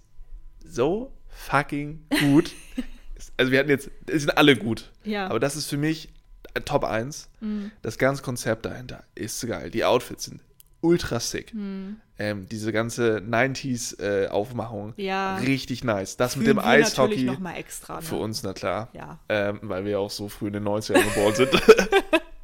[0.65, 2.51] so fucking gut.
[3.37, 4.91] also wir hatten jetzt, es sind alle gut.
[5.03, 5.27] Ja.
[5.27, 6.09] Aber das ist für mich
[6.53, 7.29] äh, Top 1.
[7.39, 7.71] Mhm.
[7.81, 9.69] Das ganze Konzept dahinter ist geil.
[9.69, 10.41] Die Outfits sind
[10.81, 11.53] ultra sick.
[11.53, 11.97] Mhm.
[12.19, 15.37] Ähm, diese ganze 90s äh, Aufmachung, Ja.
[15.37, 16.17] richtig nice.
[16.17, 17.95] Das mit Fühlen dem wir natürlich Eishockey noch mal extra.
[17.97, 18.01] Ne?
[18.01, 18.89] für uns, na klar.
[18.93, 19.19] Ja.
[19.29, 21.49] Ähm, weil wir ja auch so früh in den 90ern geboren sind.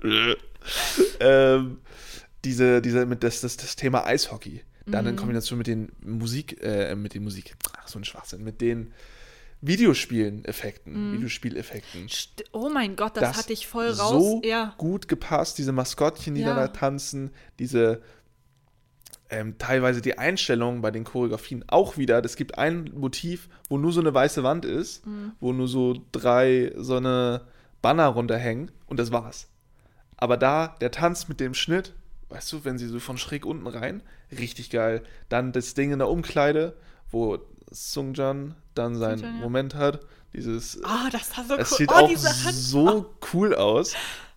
[1.20, 1.80] ähm,
[2.46, 4.64] diese, diese, mit das, das, das Thema Eishockey.
[4.86, 5.10] Dann Mhm.
[5.12, 8.92] in Kombination mit den Musik, äh, mit den Musik, ach so ein Schwachsinn, mit den
[9.62, 12.08] Videospielen-Effekten, Videospieleffekten.
[12.10, 14.12] St- Oh mein Gott, das, hatte ich voll raus.
[14.12, 14.74] so ja.
[14.78, 16.54] gut gepasst, diese Maskottchen, die Ja.
[16.54, 18.02] da tanzen, diese
[19.30, 22.24] ähm, teilweise die Einstellungen bei den Choreografien auch wieder.
[22.24, 25.32] Es gibt ein Motiv, wo nur so eine weiße Wand ist, Mhm.
[25.40, 27.42] wo nur so drei so eine
[27.82, 29.48] Banner runterhängen und das war's.
[30.18, 31.94] Aber da der Tanz mit dem Schnitt,
[32.30, 34.02] weißt du, wenn sie so von schräg unten rein,
[34.32, 35.04] richtig geil.
[35.30, 36.76] Dann das Ding in der Umkleide,
[37.12, 37.40] wo
[37.72, 39.42] Sungjan dann seinen Sungjan, ja.
[39.42, 40.00] Moment hat,
[40.34, 41.78] dieses Ah, das war so es cool.
[41.78, 42.18] sieht oh, auch
[42.52, 43.94] so cool aus.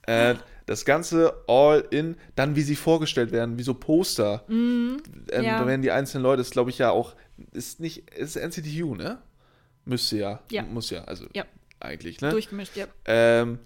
[0.06, 0.34] Äh,
[0.66, 4.44] das Ganze all in, dann wie sie vorgestellt werden, wie so Poster.
[4.48, 4.98] ähm,
[5.32, 5.58] ja.
[5.60, 7.14] Da werden die einzelnen Leute, das glaube ich ja auch,
[7.52, 9.22] ist nicht, ist NCTU, ne?
[9.84, 10.42] Müsste ja.
[10.50, 10.62] Ja.
[10.64, 11.44] Muss ja, also Ja.
[11.80, 12.30] eigentlich, ne?
[12.30, 12.86] Durchgemischt, ja.
[13.04, 13.58] Ähm,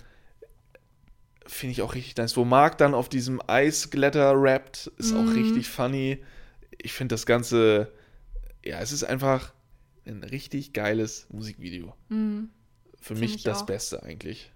[1.47, 2.36] Finde ich auch richtig nice.
[2.36, 5.16] Wo Mark dann auf diesem Eisglätter rappt, ist Mhm.
[5.18, 6.22] auch richtig funny.
[6.78, 7.90] Ich finde das Ganze,
[8.64, 9.52] ja, es ist einfach
[10.06, 11.94] ein richtig geiles Musikvideo.
[12.09, 12.51] Für Mhm.
[13.01, 13.66] Find mich ich das auch.
[13.66, 14.52] Beste eigentlich.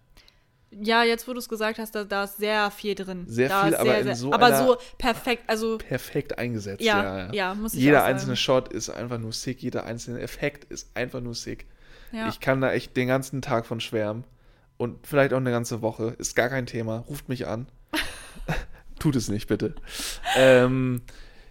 [0.80, 3.24] Ja, jetzt wo du es gesagt hast, da, da ist sehr viel drin.
[3.28, 6.82] Sehr da viel, aber in so aber einer- so perfekt, also perfekt eingesetzt.
[6.82, 8.12] ja, Ja, ja, muss ich Jeder sagen.
[8.14, 11.66] einzelne Shot ist einfach nur sick, jeder einzelne Effekt ist einfach nur sick.
[12.12, 12.28] ja.
[12.28, 14.24] Ich kann da echt den ganzen Tag von schwärmen.
[14.76, 16.16] Und vielleicht auch eine ganze Woche.
[16.18, 16.98] Ist gar kein Thema.
[17.08, 17.68] Ruft mich an.
[18.98, 19.74] Tut es nicht, bitte.
[20.36, 21.02] ähm,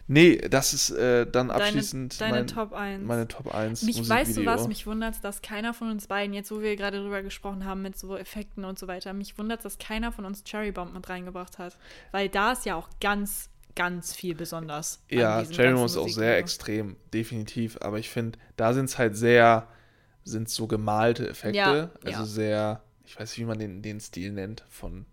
[0.08, 3.04] nee, das ist äh, dann deine, abschließend deine mein, Top 1.
[3.06, 6.52] meine Top 1 Mich weißt du was, mich wundert dass keiner von uns beiden, jetzt
[6.52, 9.78] wo wir gerade drüber gesprochen haben mit so Effekten und so weiter, mich wundert dass
[9.78, 11.78] keiner von uns Cherry Bomb mit reingebracht hat.
[12.12, 15.02] Weil da ist ja auch ganz, ganz viel besonders.
[15.10, 17.78] Ja, Cherry Bomb ist auch sehr extrem, definitiv.
[17.82, 19.68] Aber ich finde, da sind es halt sehr,
[20.24, 21.58] sind so gemalte Effekte.
[21.58, 22.26] Ja, also ja.
[22.26, 25.06] sehr, ich weiß nicht, wie man den, den Stil nennt, von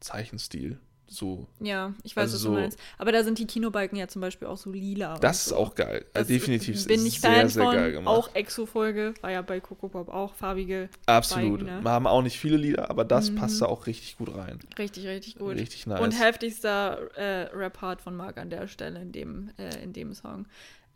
[0.00, 0.80] Zeichenstil.
[1.06, 1.46] So.
[1.60, 2.78] Ja, ich weiß, Also was so- du meinst.
[2.98, 5.18] Aber da sind die Kinobalken ja zum Beispiel auch so lila.
[5.18, 5.56] Das und ist so.
[5.56, 6.04] auch geil.
[6.14, 7.74] Also definitiv bin ist ich sehr, Fan sehr von.
[7.74, 8.14] geil gemacht.
[8.16, 10.88] Auch Exo-Folge, war ja bei Coco Pop auch farbige.
[11.06, 11.60] Absolut.
[11.60, 11.82] Balken, ne?
[11.84, 14.58] Wir haben auch nicht viele Lieder, aber das passt da auch richtig gut rein.
[14.78, 15.54] Richtig, richtig gut.
[15.56, 16.00] Richtig nice.
[16.00, 20.46] Und heftigster äh, Rap-Part von Marc an der Stelle in dem, äh, in dem Song.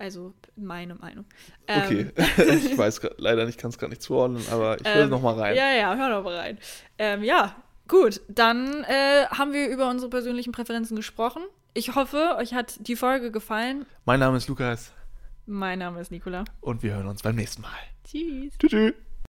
[0.01, 1.25] Also meine Meinung.
[1.67, 5.03] Okay, Ähm, ich weiß grad, leider nicht, kann es gerade nicht zuordnen, aber ich will
[5.03, 5.57] ähm, noch mal rein.
[5.57, 6.59] Ja, ja, hör doch mal rein.
[6.99, 7.57] Ähm, ja,
[7.89, 8.20] gut.
[8.28, 11.43] Dann äh, haben wir über unsere persönlichen Präferenzen gesprochen.
[11.74, 13.86] Ich hoffe, euch hat die Folge gefallen.
[14.05, 14.93] Mein Name ist Lukas
[15.47, 16.44] Mein Name ist Nicola.
[16.60, 17.70] und wir hören uns beim nächsten Mal.
[18.05, 18.55] Tschüss.
[18.59, 18.70] Tschüss.
[18.70, 19.08] tschüss.